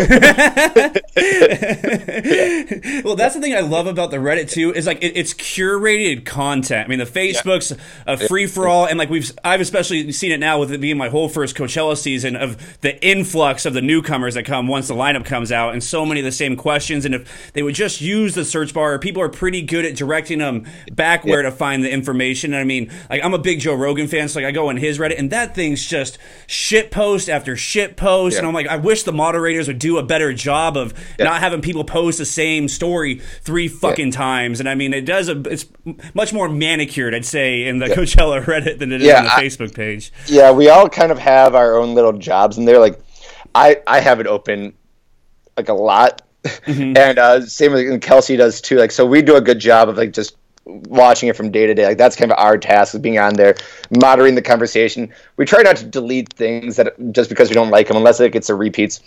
well, 3.04 3.14
that's 3.14 3.34
the 3.34 3.40
thing 3.42 3.54
I 3.54 3.60
love 3.60 3.86
about 3.86 4.10
the 4.10 4.16
Reddit 4.16 4.50
too 4.50 4.72
is 4.72 4.86
like 4.86 5.02
it, 5.02 5.18
it's 5.18 5.34
curated 5.34 6.24
content. 6.24 6.86
I 6.86 6.88
mean, 6.88 6.98
the 6.98 7.04
Facebook's 7.04 7.74
a 8.06 8.16
free 8.16 8.46
for 8.46 8.66
all, 8.66 8.86
and 8.86 8.98
like 8.98 9.10
we've 9.10 9.30
I've 9.44 9.60
especially 9.60 10.10
seen 10.12 10.32
it 10.32 10.40
now 10.40 10.58
with 10.58 10.72
it 10.72 10.80
being 10.80 10.96
my 10.96 11.10
whole 11.10 11.28
first 11.28 11.54
Coachella 11.56 11.94
season 11.98 12.36
of 12.36 12.80
the 12.80 12.98
influx 13.06 13.66
of 13.66 13.74
the 13.74 13.82
newcomers 13.82 14.32
that 14.32 14.44
come 14.44 14.68
once 14.68 14.88
the 14.88 14.94
lineup 14.94 15.26
comes 15.26 15.52
out, 15.52 15.74
and 15.74 15.84
so 15.84 16.06
many 16.06 16.20
of 16.20 16.24
the 16.24 16.32
same 16.32 16.56
questions. 16.56 17.04
And 17.04 17.14
if 17.14 17.52
they 17.52 17.62
would 17.62 17.74
just 17.74 18.00
use 18.00 18.34
the 18.34 18.46
search 18.46 18.72
bar, 18.72 18.98
people 18.98 19.20
are 19.20 19.28
pretty 19.28 19.60
good 19.60 19.84
at 19.84 19.94
directing 19.94 20.38
them 20.38 20.64
back 20.90 21.26
where 21.26 21.42
to 21.42 21.50
find 21.50 21.84
the 21.84 21.90
information. 21.90 22.54
And 22.54 22.60
I 22.62 22.64
mean, 22.64 22.90
like 23.10 23.22
I'm 23.22 23.34
a 23.34 23.38
big 23.38 23.60
Joe 23.60 23.74
Rogan 23.74 24.08
fan, 24.08 24.28
so 24.28 24.40
like 24.40 24.46
I 24.46 24.52
go 24.52 24.70
on 24.70 24.78
his 24.78 24.98
Reddit, 24.98 25.18
and 25.18 25.30
that 25.30 25.54
thing's 25.54 25.81
just 25.86 26.18
shit 26.46 26.90
post 26.90 27.28
after 27.28 27.56
shit 27.56 27.96
post, 27.96 28.36
and 28.38 28.46
I'm 28.46 28.52
like, 28.54 28.66
I 28.66 28.76
wish 28.76 29.02
the 29.02 29.12
moderators 29.12 29.68
would 29.68 29.78
do 29.78 29.98
a 29.98 30.02
better 30.02 30.32
job 30.32 30.76
of 30.76 30.94
not 31.18 31.40
having 31.40 31.60
people 31.60 31.84
post 31.84 32.18
the 32.18 32.24
same 32.24 32.68
story 32.68 33.20
three 33.42 33.68
fucking 33.68 34.10
times. 34.12 34.60
And 34.60 34.68
I 34.68 34.74
mean, 34.74 34.92
it 34.94 35.04
does 35.06 35.28
a, 35.28 35.40
it's 35.50 35.66
much 36.14 36.32
more 36.32 36.48
manicured, 36.48 37.14
I'd 37.14 37.24
say, 37.24 37.66
in 37.66 37.78
the 37.78 37.86
Coachella 37.86 38.42
Reddit 38.44 38.78
than 38.78 38.92
it 38.92 39.00
is 39.02 39.06
Yeah, 39.08 39.18
on 39.18 39.24
the 39.24 39.32
I- 39.34 39.42
Facebook 39.44 39.74
page. 39.74 40.12
yeah, 40.26 40.50
we 40.52 40.68
all 40.68 40.88
kind 40.88 41.12
of 41.12 41.18
have 41.18 41.54
our 41.54 41.76
own 41.76 41.94
little 41.94 42.12
jobs, 42.12 42.58
and 42.58 42.66
they're 42.66 42.78
like, 42.78 43.00
I 43.54 43.80
I 43.86 44.00
have 44.00 44.20
it 44.20 44.26
open 44.26 44.72
like 45.56 45.68
a 45.68 45.74
lot, 45.74 46.22
and 46.66 46.96
uh, 47.18 47.40
same 47.46 47.72
with 47.72 48.00
Kelsey 48.02 48.36
does 48.36 48.60
too. 48.60 48.76
Like, 48.76 48.90
so 48.90 49.04
we 49.06 49.22
do 49.22 49.36
a 49.36 49.40
good 49.40 49.58
job 49.58 49.88
of 49.88 49.96
like 49.96 50.12
just 50.12 50.36
watching 50.64 51.28
it 51.28 51.36
from 51.36 51.50
day 51.50 51.66
to 51.66 51.74
day. 51.74 51.86
Like 51.86 51.98
that's 51.98 52.16
kind 52.16 52.30
of 52.30 52.38
our 52.38 52.58
task, 52.58 52.94
is 52.94 53.00
being 53.00 53.18
on 53.18 53.34
there, 53.34 53.56
moderating 53.90 54.34
the 54.34 54.42
conversation. 54.42 55.12
We 55.36 55.44
try 55.44 55.62
not 55.62 55.76
to 55.76 55.84
delete 55.84 56.32
things 56.32 56.76
that 56.76 56.94
just 57.12 57.28
because 57.28 57.48
we 57.48 57.54
don't 57.54 57.70
like 57.70 57.88
them, 57.88 57.96
unless 57.96 58.20
it 58.20 58.32
gets 58.32 58.50
a 58.50 58.54
repeats. 58.54 59.00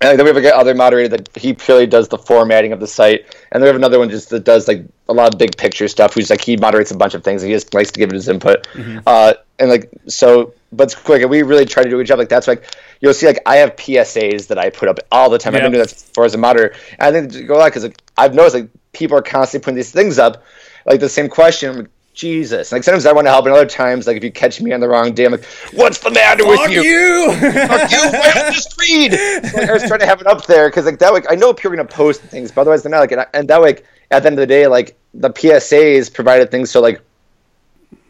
And 0.00 0.16
then 0.16 0.24
we 0.24 0.32
have 0.32 0.44
a 0.44 0.56
other 0.56 0.76
moderator 0.76 1.16
that 1.16 1.36
he 1.36 1.54
purely 1.54 1.88
does 1.88 2.06
the 2.06 2.18
formatting 2.18 2.72
of 2.72 2.78
the 2.78 2.86
site, 2.86 3.26
and 3.50 3.60
then 3.60 3.62
we 3.62 3.66
have 3.66 3.76
another 3.76 3.98
one 3.98 4.10
just 4.10 4.30
that 4.30 4.44
does 4.44 4.68
like 4.68 4.84
a 5.08 5.12
lot 5.12 5.34
of 5.34 5.38
big 5.38 5.56
picture 5.56 5.88
stuff. 5.88 6.14
Who's 6.14 6.30
like 6.30 6.40
he 6.40 6.56
moderates 6.56 6.92
a 6.92 6.96
bunch 6.96 7.14
of 7.14 7.24
things, 7.24 7.42
and 7.42 7.50
he 7.50 7.56
just 7.56 7.74
likes 7.74 7.90
to 7.90 7.98
give 7.98 8.10
it 8.10 8.14
his 8.14 8.28
input. 8.28 8.68
Uh, 9.06 9.34
and 9.58 9.70
like 9.70 9.90
so, 10.06 10.54
but 10.70 10.84
it's 10.84 10.94
quick. 10.94 11.22
And 11.22 11.30
we 11.30 11.42
really 11.42 11.64
try 11.64 11.82
to 11.82 11.90
do 11.90 11.96
a 11.96 11.98
good 11.98 12.06
job. 12.06 12.20
Like 12.20 12.28
that's 12.28 12.46
like 12.46 12.72
you'll 13.00 13.12
see 13.12 13.26
like 13.26 13.40
I 13.44 13.56
have 13.56 13.74
PSAs 13.74 14.46
that 14.48 14.58
I 14.58 14.70
put 14.70 14.88
up 14.88 15.00
all 15.10 15.30
the 15.30 15.38
time. 15.38 15.56
I've 15.56 15.62
been 15.62 15.72
doing 15.72 15.84
that 15.84 15.90
for 16.14 16.24
as 16.24 16.32
a 16.32 16.38
moderator. 16.38 16.76
And 17.00 17.16
I 17.16 17.20
think 17.20 17.48
go 17.48 17.60
on 17.60 17.66
because 17.66 17.82
like, 17.82 18.00
I've 18.16 18.34
noticed 18.34 18.54
like 18.54 18.70
people 18.92 19.16
are 19.16 19.22
constantly 19.22 19.64
putting 19.64 19.76
these 19.76 19.90
things 19.90 20.18
up, 20.18 20.44
like 20.88 21.00
the 21.00 21.08
same 21.08 21.28
question. 21.28 21.70
I'm 21.70 21.76
like, 21.76 21.90
Jesus. 22.14 22.72
Like 22.72 22.82
sometimes 22.82 23.06
I 23.06 23.12
want 23.12 23.26
to 23.28 23.30
help, 23.30 23.46
and 23.46 23.54
other 23.54 23.64
times, 23.64 24.08
like 24.08 24.16
if 24.16 24.24
you 24.24 24.32
catch 24.32 24.60
me 24.60 24.72
on 24.72 24.80
the 24.80 24.88
wrong 24.88 25.12
day, 25.14 25.24
I'm 25.26 25.32
like, 25.32 25.44
"What's 25.72 25.98
the 26.00 26.10
matter 26.10 26.42
Fuck 26.42 26.66
with 26.68 26.70
you?" 26.72 26.82
you! 26.82 27.32
Fuck 27.32 27.90
you, 27.92 27.98
why 28.10 28.32
don't 28.34 28.46
you 28.48 28.52
just 28.52 28.76
read? 28.80 29.12
So, 29.12 29.56
like, 29.58 29.70
I 29.70 29.72
was 29.72 29.84
trying 29.84 30.00
to 30.00 30.06
have 30.06 30.20
it 30.20 30.26
up 30.26 30.44
there 30.46 30.68
because 30.68 30.84
like 30.84 30.98
that 30.98 31.12
way 31.12 31.22
I 31.30 31.36
know 31.36 31.54
people 31.54 31.72
are 31.74 31.76
gonna 31.76 31.88
post 31.88 32.20
things, 32.22 32.50
but 32.50 32.62
otherwise 32.62 32.82
they're 32.82 32.90
not 32.90 32.98
like 33.00 33.12
and, 33.12 33.20
I- 33.20 33.26
and 33.34 33.48
that 33.48 33.62
way 33.62 33.82
at 34.10 34.22
the 34.22 34.26
end 34.30 34.38
of 34.38 34.40
the 34.40 34.46
day 34.48 34.66
like 34.66 34.98
the 35.14 35.30
PSAs 35.30 36.12
provided 36.12 36.50
things 36.50 36.70
so 36.72 36.80
like 36.80 37.00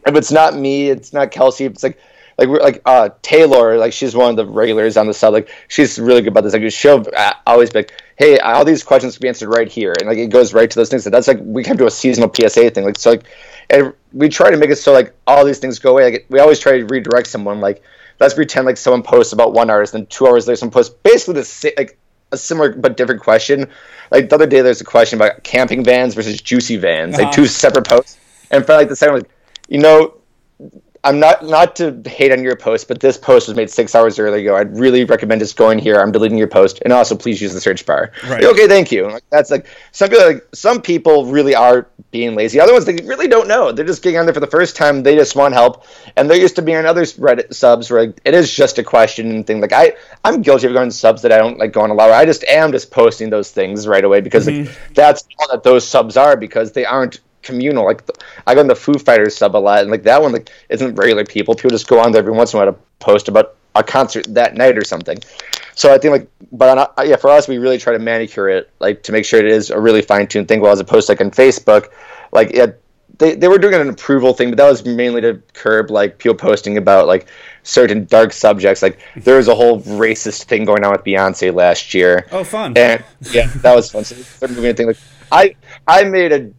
if 0.07 0.15
it's 0.15 0.31
not 0.31 0.55
me, 0.55 0.89
it's 0.89 1.13
not 1.13 1.29
Kelsey, 1.29 1.65
it's 1.65 1.83
like 1.83 1.99
like 2.39 2.47
we're 2.49 2.59
like 2.59 2.81
uh 2.85 3.09
Taylor, 3.21 3.77
like 3.77 3.93
she's 3.93 4.15
one 4.15 4.31
of 4.31 4.35
the 4.37 4.45
regulars 4.45 4.97
on 4.97 5.07
the 5.07 5.13
sub, 5.13 5.33
like 5.33 5.49
she's 5.67 5.99
really 5.99 6.21
good 6.21 6.29
about 6.29 6.43
this. 6.45 6.53
Like 6.53 6.71
she'll 6.71 7.05
uh, 7.15 7.33
always 7.45 7.69
be 7.69 7.79
like, 7.79 7.93
hey, 8.17 8.39
all 8.39 8.65
these 8.65 8.83
questions 8.83 9.15
can 9.17 9.21
be 9.23 9.27
answered 9.27 9.49
right 9.49 9.67
here, 9.67 9.93
and 9.99 10.07
like 10.07 10.17
it 10.17 10.27
goes 10.31 10.53
right 10.53 10.69
to 10.69 10.75
those 10.79 10.89
things. 10.89 11.03
So 11.03 11.09
that's 11.09 11.27
like 11.27 11.39
we 11.41 11.63
can 11.63 11.77
do 11.77 11.85
a 11.85 11.91
seasonal 11.91 12.33
PSA 12.33 12.71
thing, 12.71 12.85
like 12.85 12.97
so 12.97 13.11
like, 13.11 13.23
and 13.69 13.93
we 14.13 14.29
try 14.29 14.49
to 14.51 14.57
make 14.57 14.69
it 14.69 14.77
so 14.77 14.93
like 14.93 15.13
all 15.27 15.45
these 15.45 15.59
things 15.59 15.77
go 15.79 15.91
away. 15.91 16.11
Like 16.11 16.25
we 16.29 16.39
always 16.39 16.59
try 16.59 16.77
to 16.79 16.85
redirect 16.85 17.27
someone. 17.27 17.59
Like 17.59 17.83
let's 18.19 18.33
pretend 18.33 18.65
like 18.65 18.77
someone 18.77 19.03
posts 19.03 19.33
about 19.33 19.53
one 19.53 19.69
artist, 19.69 19.93
and 19.93 20.09
two 20.09 20.25
hours 20.27 20.47
later 20.47 20.55
someone 20.57 20.73
posts 20.73 20.95
basically 21.03 21.35
the 21.35 21.45
same 21.45 21.73
like 21.77 21.99
a 22.31 22.37
similar 22.37 22.71
but 22.73 22.95
different 22.95 23.21
question. 23.21 23.67
Like 24.11 24.29
the 24.29 24.35
other 24.35 24.47
day, 24.47 24.61
there's 24.61 24.81
a 24.81 24.85
question 24.85 25.19
about 25.19 25.43
camping 25.43 25.83
vans 25.83 26.13
versus 26.15 26.41
Jucy 26.41 26.77
vans, 26.77 27.15
Uh-huh. 27.15 27.25
like 27.25 27.35
two 27.35 27.47
separate 27.47 27.87
posts. 27.87 28.17
And 28.51 28.65
for 28.65 28.73
like 28.73 28.87
the 28.89 28.95
second, 28.95 29.15
like 29.15 29.29
you 29.67 29.79
know, 29.79 30.15
I'm 31.03 31.19
not 31.19 31.45
not 31.45 31.77
to 31.77 32.01
hate 32.05 32.31
on 32.31 32.43
your 32.43 32.57
post, 32.57 32.87
but 32.89 32.99
this 32.99 33.17
post 33.17 33.47
was 33.47 33.55
made 33.55 33.69
six 33.69 33.95
hours 33.95 34.19
earlier 34.19 34.41
ago. 34.41 34.57
I'd 34.57 34.77
really 34.77 35.05
recommend 35.05 35.39
just 35.39 35.55
going 35.55 35.79
here. 35.79 35.95
I'm 35.95 36.11
deleting 36.11 36.37
your 36.37 36.47
post, 36.47 36.81
and 36.83 36.91
also 36.91 37.15
please 37.15 37.41
use 37.41 37.53
the 37.53 37.61
search 37.61 37.85
bar. 37.85 38.11
Right. 38.27 38.43
Okay, 38.43 38.67
thank 38.67 38.91
you. 38.91 39.17
That's 39.29 39.49
like 39.49 39.67
some 39.91 40.09
people. 40.09 40.25
Like 40.25 40.47
some 40.53 40.81
people 40.81 41.25
really 41.27 41.55
are 41.55 41.87
being 42.11 42.35
lazy. 42.35 42.59
Other 42.59 42.73
ones 42.73 42.85
they 42.85 42.95
really 42.97 43.29
don't 43.29 43.47
know. 43.47 43.71
They're 43.71 43.85
just 43.85 44.03
getting 44.03 44.19
on 44.19 44.25
there 44.25 44.33
for 44.33 44.41
the 44.41 44.47
first 44.47 44.75
time. 44.75 45.03
They 45.03 45.15
just 45.15 45.35
want 45.37 45.53
help, 45.53 45.85
and 46.17 46.29
they're 46.29 46.39
used 46.39 46.57
to 46.57 46.61
being 46.61 46.77
on 46.77 46.85
other 46.85 47.03
Reddit 47.03 47.53
subs 47.53 47.89
where 47.89 48.07
like, 48.07 48.19
it 48.25 48.33
is 48.33 48.53
just 48.53 48.77
a 48.77 48.83
question 48.83 49.31
and 49.31 49.47
thing. 49.47 49.61
Like 49.61 49.73
I, 49.73 49.93
I'm 50.25 50.41
guilty 50.41 50.67
of 50.67 50.73
going 50.73 50.89
to 50.89 50.95
subs 50.95 51.21
that 51.21 51.31
I 51.31 51.37
don't 51.37 51.57
like 51.57 51.71
going 51.71 51.91
a 51.91 51.93
lot. 51.93 52.11
I 52.11 52.25
just 52.25 52.43
am 52.43 52.73
just 52.73 52.91
posting 52.91 53.29
those 53.29 53.51
things 53.51 53.87
right 53.87 54.03
away 54.03 54.19
because 54.19 54.47
like, 54.47 54.55
mm-hmm. 54.55 54.93
that's 54.93 55.25
all 55.39 55.47
that 55.51 55.63
those 55.63 55.87
subs 55.87 56.17
are 56.17 56.35
because 56.35 56.73
they 56.73 56.85
aren't 56.85 57.21
communal. 57.41 57.85
Like 57.85 58.05
the, 58.05 58.13
I 58.47 58.55
go 58.55 58.61
in 58.61 58.67
the 58.67 58.75
Foo 58.75 58.95
Fighters 58.95 59.35
sub 59.35 59.55
a 59.55 59.57
lot, 59.57 59.81
and 59.81 59.91
like 59.91 60.03
that 60.03 60.21
one 60.21 60.31
like 60.31 60.49
isn't 60.69 60.95
regular 60.95 61.25
people. 61.25 61.55
People 61.55 61.71
just 61.71 61.87
go 61.87 61.99
on 61.99 62.11
there 62.11 62.19
every 62.19 62.33
once 62.33 62.53
in 62.53 62.59
a 62.59 62.63
while 62.63 62.73
to 62.73 62.79
post 62.99 63.27
about 63.27 63.55
a 63.75 63.83
concert 63.83 64.25
that 64.33 64.55
night 64.55 64.77
or 64.77 64.83
something. 64.83 65.17
So 65.75 65.93
I 65.93 65.97
think 65.97 66.11
like, 66.11 66.27
but 66.51 66.77
on, 66.77 66.87
uh, 66.97 67.03
yeah, 67.03 67.15
for 67.15 67.29
us 67.29 67.47
we 67.47 67.57
really 67.57 67.77
try 67.77 67.93
to 67.93 67.99
manicure 67.99 68.49
it 68.49 68.69
like 68.79 69.03
to 69.03 69.11
make 69.11 69.25
sure 69.25 69.39
it 69.39 69.45
is 69.45 69.69
a 69.69 69.79
really 69.79 70.01
fine 70.01 70.27
tuned 70.27 70.47
thing. 70.47 70.61
Well, 70.61 70.71
as 70.71 70.79
opposed 70.79 71.07
to 71.07 71.13
like 71.13 71.21
on 71.21 71.31
Facebook, 71.31 71.89
like 72.31 72.51
yeah. 72.53 72.67
They, 73.17 73.35
they 73.35 73.49
were 73.49 73.57
doing 73.57 73.73
an 73.73 73.89
approval 73.89 74.33
thing, 74.33 74.49
but 74.49 74.57
that 74.59 74.69
was 74.69 74.85
mainly 74.85 75.19
to 75.19 75.41
curb 75.51 75.91
like 75.91 76.19
people 76.19 76.35
posting 76.35 76.77
about 76.77 77.05
like 77.05 77.27
certain 77.63 78.05
dark 78.05 78.31
subjects. 78.31 78.81
Like 78.81 78.97
there 79.17 79.35
was 79.35 79.49
a 79.49 79.55
whole 79.55 79.81
racist 79.81 80.43
thing 80.43 80.63
going 80.63 80.85
on 80.85 80.93
with 80.93 81.03
Beyonce 81.03 81.53
last 81.53 81.93
year. 81.93 82.27
Oh, 82.31 82.45
fun. 82.45 82.77
And 82.77 83.03
yeah, 83.31 83.47
that 83.55 83.75
was 83.75 83.91
fun. 83.91 84.05
So 84.05 84.15
they're 84.15 84.55
moving 84.55 84.71
a 84.71 84.73
thing 84.73 84.87
like 84.87 84.97
I 85.33 85.55
I 85.85 86.05
made 86.05 86.31
a 86.31 86.49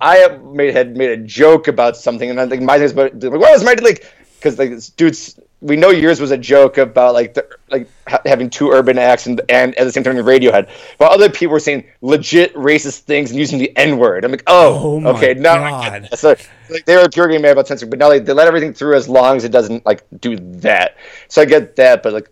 I 0.00 0.28
made 0.38 0.74
had 0.74 0.96
made 0.96 1.10
a 1.10 1.16
joke 1.16 1.68
about 1.68 1.96
something, 1.96 2.30
and 2.30 2.40
I 2.40 2.46
think 2.46 2.62
my 2.62 2.74
thing 2.76 2.84
is 2.84 2.92
about 2.92 3.14
like, 3.20 3.32
what 3.32 3.52
was 3.52 3.64
my 3.64 3.74
like 3.74 4.12
because 4.36 4.58
like 4.58 4.70
this 4.70 4.88
dude's 4.88 5.38
we 5.62 5.76
know 5.76 5.90
yours 5.90 6.20
was 6.20 6.30
a 6.30 6.38
joke 6.38 6.78
about 6.78 7.12
like 7.12 7.34
the 7.34 7.46
like 7.70 7.86
ha- 8.08 8.22
having 8.24 8.48
two 8.48 8.70
urban 8.70 8.96
acts 8.98 9.26
and, 9.26 9.40
and 9.50 9.74
at 9.74 9.84
the 9.84 9.92
same 9.92 10.02
time 10.02 10.16
the 10.16 10.22
Radiohead, 10.22 10.70
while 10.96 11.10
other 11.10 11.28
people 11.28 11.52
were 11.52 11.60
saying 11.60 11.84
legit 12.00 12.54
racist 12.54 13.00
things 13.00 13.30
and 13.30 13.38
using 13.38 13.58
the 13.58 13.76
N 13.76 13.98
word. 13.98 14.24
I'm 14.24 14.30
like, 14.30 14.44
oh, 14.46 14.94
Oh 14.94 15.00
my 15.00 15.10
okay, 15.10 15.34
now 15.34 15.62
I 15.62 15.70
God. 15.70 15.82
get 16.02 16.04
it. 16.04 16.18
so 16.18 16.34
like 16.70 16.86
they 16.86 16.96
were 16.96 17.08
pure 17.10 17.26
getting 17.28 17.42
mad 17.42 17.52
about 17.52 17.68
censoring, 17.68 17.90
but 17.90 17.98
now 17.98 18.08
like, 18.08 18.24
they 18.24 18.32
let 18.32 18.48
everything 18.48 18.72
through 18.72 18.96
as 18.96 19.08
long 19.08 19.36
as 19.36 19.44
it 19.44 19.52
doesn't 19.52 19.84
like 19.84 20.02
do 20.20 20.36
that. 20.60 20.96
So 21.28 21.42
I 21.42 21.44
get 21.44 21.76
that, 21.76 22.02
but 22.02 22.14
like 22.14 22.30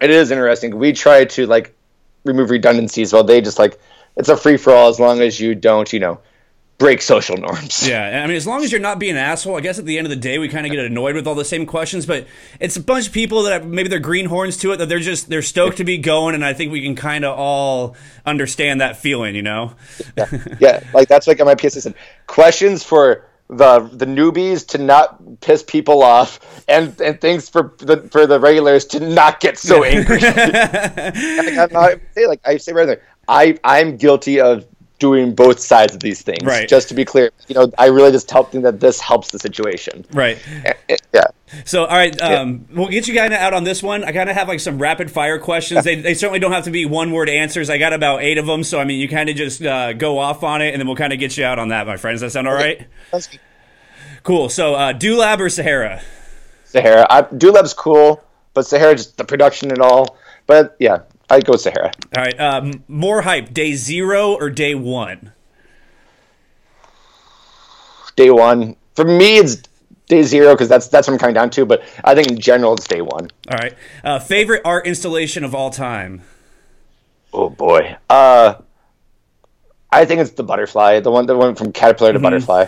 it 0.00 0.10
is 0.10 0.32
interesting. 0.32 0.76
We 0.76 0.92
try 0.92 1.24
to 1.24 1.46
like 1.46 1.74
remove 2.24 2.50
redundancies 2.50 3.12
while 3.12 3.24
they 3.24 3.40
just 3.40 3.58
like 3.58 3.78
it's 4.16 4.28
a 4.28 4.36
free 4.36 4.56
for 4.56 4.72
all 4.74 4.88
as 4.88 4.98
long 4.98 5.20
as 5.20 5.38
you 5.40 5.54
don't, 5.54 5.92
you 5.92 6.00
know, 6.00 6.20
break 6.78 7.02
social 7.02 7.36
norms. 7.36 7.86
Yeah, 7.92 8.22
I 8.22 8.26
mean, 8.26 8.36
as 8.36 8.46
long 8.46 8.64
as 8.64 8.72
you're 8.72 8.80
not 8.80 8.98
being 8.98 9.12
an 9.12 9.18
asshole, 9.18 9.56
I 9.56 9.60
guess 9.60 9.78
at 9.78 9.84
the 9.84 9.98
end 9.98 10.06
of 10.06 10.10
the 10.10 10.16
day, 10.16 10.38
we 10.38 10.48
kind 10.48 10.66
of 10.66 10.72
get 10.72 10.84
annoyed 10.84 11.14
with 11.14 11.26
all 11.26 11.34
the 11.34 11.44
same 11.44 11.66
questions. 11.66 12.06
But 12.06 12.26
it's 12.60 12.76
a 12.76 12.80
bunch 12.80 13.08
of 13.08 13.12
people 13.12 13.42
that 13.42 13.52
have, 13.52 13.66
maybe 13.66 13.88
they're 13.88 13.98
greenhorns 13.98 14.56
to 14.58 14.72
it 14.72 14.78
that 14.78 14.88
they're 14.88 14.98
just 14.98 15.28
they're 15.28 15.42
stoked 15.42 15.78
to 15.78 15.84
be 15.84 15.98
going, 15.98 16.34
and 16.34 16.44
I 16.44 16.52
think 16.52 16.72
we 16.72 16.82
can 16.82 16.94
kind 16.94 17.24
of 17.24 17.38
all 17.38 17.96
understand 18.24 18.80
that 18.80 18.96
feeling, 18.96 19.34
you 19.34 19.42
know? 19.42 19.74
yeah, 20.60 20.82
like 20.94 21.08
that's 21.08 21.26
like 21.26 21.40
on 21.40 21.46
my 21.46 21.56
PSA 21.56 21.80
said 21.82 21.94
questions 22.26 22.82
for 22.82 23.26
the 23.48 23.80
the 23.92 24.06
newbies 24.06 24.66
to 24.68 24.78
not 24.78 25.40
piss 25.40 25.62
people 25.62 26.02
off 26.02 26.64
and 26.68 26.98
and 27.00 27.20
things 27.20 27.48
for 27.48 27.74
the 27.78 27.98
for 28.10 28.26
the 28.26 28.40
regulars 28.40 28.86
to 28.86 29.00
not 29.00 29.40
get 29.40 29.58
so 29.58 29.84
angry. 29.84 30.20
like, 30.20 31.72
not, 31.72 31.74
I 31.74 32.00
say 32.14 32.26
like 32.26 32.40
I 32.44 32.56
say 32.56 32.72
right 32.72 32.86
there, 32.86 33.02
I 33.28 33.58
I'm 33.62 33.96
guilty 33.96 34.40
of 34.40 34.66
doing 35.02 35.34
both 35.34 35.58
sides 35.58 35.94
of 35.94 36.00
these 36.00 36.22
things. 36.22 36.44
Right. 36.44 36.68
Just 36.68 36.88
to 36.88 36.94
be 36.94 37.04
clear, 37.04 37.32
you 37.48 37.56
know, 37.56 37.72
I 37.76 37.86
really 37.86 38.12
just 38.12 38.30
help 38.30 38.52
think 38.52 38.62
that 38.62 38.78
this 38.78 39.00
helps 39.00 39.32
the 39.32 39.38
situation. 39.40 40.06
Right. 40.12 40.38
Yeah. 41.12 41.24
So, 41.64 41.84
all 41.84 41.96
right, 41.96 42.18
um, 42.22 42.66
we'll 42.72 42.88
get 42.88 43.08
you 43.08 43.14
kind 43.14 43.34
of 43.34 43.40
out 43.40 43.52
on 43.52 43.64
this 43.64 43.82
one. 43.82 44.04
I 44.04 44.12
kind 44.12 44.30
of 44.30 44.36
have 44.36 44.46
like 44.46 44.60
some 44.60 44.78
rapid 44.78 45.10
fire 45.10 45.40
questions. 45.40 45.84
They, 45.84 45.96
they 45.96 46.14
certainly 46.14 46.38
don't 46.38 46.52
have 46.52 46.64
to 46.64 46.70
be 46.70 46.86
one 46.86 47.10
word 47.10 47.28
answers. 47.28 47.68
I 47.68 47.78
got 47.78 47.92
about 47.92 48.22
eight 48.22 48.38
of 48.38 48.46
them, 48.46 48.62
so 48.62 48.80
I 48.80 48.84
mean, 48.84 49.00
you 49.00 49.08
kind 49.08 49.28
of 49.28 49.36
just 49.36 49.60
uh, 49.60 49.92
go 49.92 50.18
off 50.18 50.44
on 50.44 50.62
it, 50.62 50.72
and 50.72 50.80
then 50.80 50.86
we'll 50.86 50.96
kind 50.96 51.12
of 51.12 51.18
get 51.18 51.36
you 51.36 51.44
out 51.44 51.58
on 51.58 51.68
that, 51.68 51.86
my 51.86 51.96
friends. 51.96 52.20
Does 52.20 52.32
that 52.32 52.38
sound 52.38 52.48
all 52.48 52.54
right? 52.54 52.86
Sounds 53.10 53.26
good. 53.26 53.40
Cool. 54.22 54.48
So, 54.48 54.74
uh, 54.74 54.92
Do 54.92 55.18
LaB 55.18 55.40
or 55.40 55.50
Sahara? 55.50 56.00
Sahara. 56.64 57.06
I, 57.10 57.22
Do 57.22 57.52
LaB's 57.52 57.74
cool, 57.74 58.22
but 58.54 58.64
Sahara 58.66 58.94
just 58.94 59.18
the 59.18 59.24
production 59.24 59.72
and 59.72 59.80
all. 59.80 60.16
But 60.46 60.76
yeah, 60.78 61.00
I'd 61.32 61.44
go 61.46 61.56
Sahara. 61.56 61.90
All 62.16 62.22
right. 62.22 62.38
Um, 62.38 62.84
more 62.88 63.22
hype: 63.22 63.52
day 63.54 63.72
zero 63.74 64.34
or 64.34 64.50
day 64.50 64.74
one? 64.74 65.32
Day 68.16 68.30
one. 68.30 68.76
For 68.94 69.04
me, 69.04 69.38
it's 69.38 69.56
day 70.06 70.22
zero 70.22 70.52
because 70.54 70.68
that's 70.68 70.88
that's 70.88 71.08
what 71.08 71.14
I'm 71.14 71.18
coming 71.18 71.34
down 71.34 71.50
to. 71.50 71.64
But 71.64 71.82
I 72.04 72.14
think 72.14 72.28
in 72.28 72.38
general, 72.38 72.74
it's 72.74 72.86
day 72.86 73.00
one. 73.00 73.30
All 73.50 73.56
right. 73.58 73.74
Uh, 74.04 74.18
favorite 74.18 74.62
art 74.64 74.86
installation 74.86 75.44
of 75.44 75.54
all 75.54 75.70
time? 75.70 76.22
Oh 77.32 77.48
boy. 77.48 77.96
Uh, 78.10 78.56
I 79.90 80.04
think 80.04 80.20
it's 80.20 80.32
the 80.32 80.42
butterfly, 80.42 81.00
the 81.00 81.10
one, 81.10 81.24
the 81.26 81.36
one 81.36 81.54
from 81.54 81.72
caterpillar 81.72 82.12
to 82.12 82.18
Mm-hmm. 82.18 82.22
butterfly. 82.24 82.66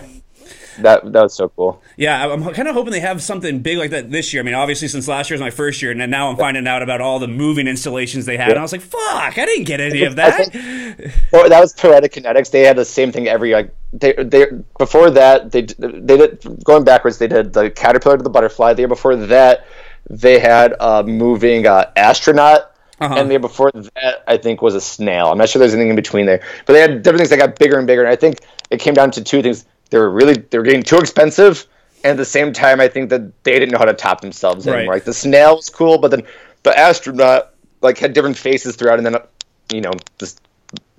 That 0.81 1.13
that 1.13 1.23
was 1.23 1.35
so 1.35 1.49
cool. 1.51 1.83
Yeah, 1.97 2.27
I'm 2.27 2.43
kind 2.53 2.69
of 2.69 2.75
hoping 2.75 2.93
they 2.93 3.01
have 3.01 3.23
something 3.23 3.61
big 3.61 3.79
like 3.79 3.91
that 3.91 4.11
this 4.11 4.33
year. 4.33 4.43
I 4.43 4.45
mean, 4.45 4.55
obviously, 4.55 4.89
since 4.89 5.07
last 5.09 5.31
year 5.31 5.35
was 5.35 5.41
my 5.41 5.51
first 5.51 5.83
year, 5.83 5.91
and 5.91 6.11
now 6.11 6.31
I'm 6.31 6.37
finding 6.37 6.67
out 6.67 6.83
about 6.83 7.01
all 7.01 7.19
the 7.19 7.29
moving 7.29 7.67
installations 7.67 8.27
they 8.27 8.37
had. 8.37 8.51
And 8.51 8.59
I 8.59 8.63
was 8.63 8.73
like, 8.73 8.81
"Fuck, 8.81 9.39
I 9.39 9.47
didn't 9.47 9.65
get 9.65 9.81
any 9.81 10.05
of 10.05 10.17
that." 10.17 10.47
think- 10.47 11.13
Well, 11.33 11.49
that 11.49 11.61
was 11.61 11.73
Poetic 11.73 12.13
Kinetics. 12.13 12.51
They 12.51 12.63
had 12.63 12.77
the 12.77 12.85
same 12.85 13.13
thing 13.13 13.29
every 13.29 13.53
like 13.53 13.75
they 13.93 14.13
they 14.13 14.47
before 14.79 15.11
that 15.11 15.53
they 15.53 15.63
they 15.63 16.17
did 16.17 16.65
going 16.65 16.85
backwards. 16.85 17.19
They 17.19 17.29
did 17.29 17.53
the 17.53 17.71
caterpillar 17.71 18.17
to 18.17 18.23
the 18.23 18.31
butterfly. 18.31 18.75
The 18.75 18.83
year 18.83 18.89
before 18.89 19.17
that, 19.17 19.67
they 20.11 20.39
had 20.39 20.75
a 20.81 21.03
moving 21.05 21.67
uh, 21.67 21.91
astronaut. 21.97 22.71
Uh-huh. 23.01 23.15
And 23.17 23.29
the 23.29 23.33
year 23.35 23.41
before 23.41 23.73
that, 23.73 24.23
I 24.29 24.37
think, 24.37 24.63
was 24.63 24.77
a 24.77 24.81
snail. 24.81 25.27
I'm 25.27 25.37
not 25.37 25.49
sure 25.49 25.59
there's 25.59 25.75
anything 25.75 25.91
in 25.91 25.97
between 25.97 26.27
there, 26.27 26.41
but 26.65 26.75
they 26.75 26.81
had 26.81 27.03
different 27.03 27.19
things 27.19 27.31
that 27.31 27.39
got 27.39 27.59
bigger 27.59 27.77
and 27.77 27.89
bigger. 27.89 28.03
And 28.03 28.09
I 28.09 28.15
think 28.15 28.39
it 28.71 28.79
came 28.79 28.95
down 28.95 29.11
to 29.13 29.25
two 29.25 29.43
things: 29.43 29.65
they 29.91 29.99
were 29.99 30.11
really 30.11 30.35
they 30.35 30.59
were 30.59 30.65
getting 30.65 30.83
too 30.83 30.99
expensive, 30.99 31.67
and 32.03 32.13
at 32.13 32.17
the 32.17 32.25
same 32.25 32.53
time, 32.53 32.81
I 32.81 32.89
think 32.89 33.11
that 33.11 33.45
they 33.45 33.53
didn't 33.59 33.71
know 33.73 33.79
how 33.79 33.85
to 33.85 33.95
top 33.95 34.21
themselves 34.21 34.67
Right. 34.67 34.77
anymore. 34.77 34.95
Like 34.95 35.05
the 35.05 35.15
snail 35.15 35.57
was 35.57 35.71
cool, 35.71 35.99
but 35.99 36.11
then 36.11 36.23
the 36.63 36.77
astronaut 36.79 37.55
like 37.83 37.99
had 37.99 38.13
different 38.13 38.37
faces 38.37 38.77
throughout, 38.77 38.99
and 38.99 39.07
then 39.07 39.17
you 39.73 39.81
know 39.81 39.93
this 40.19 40.37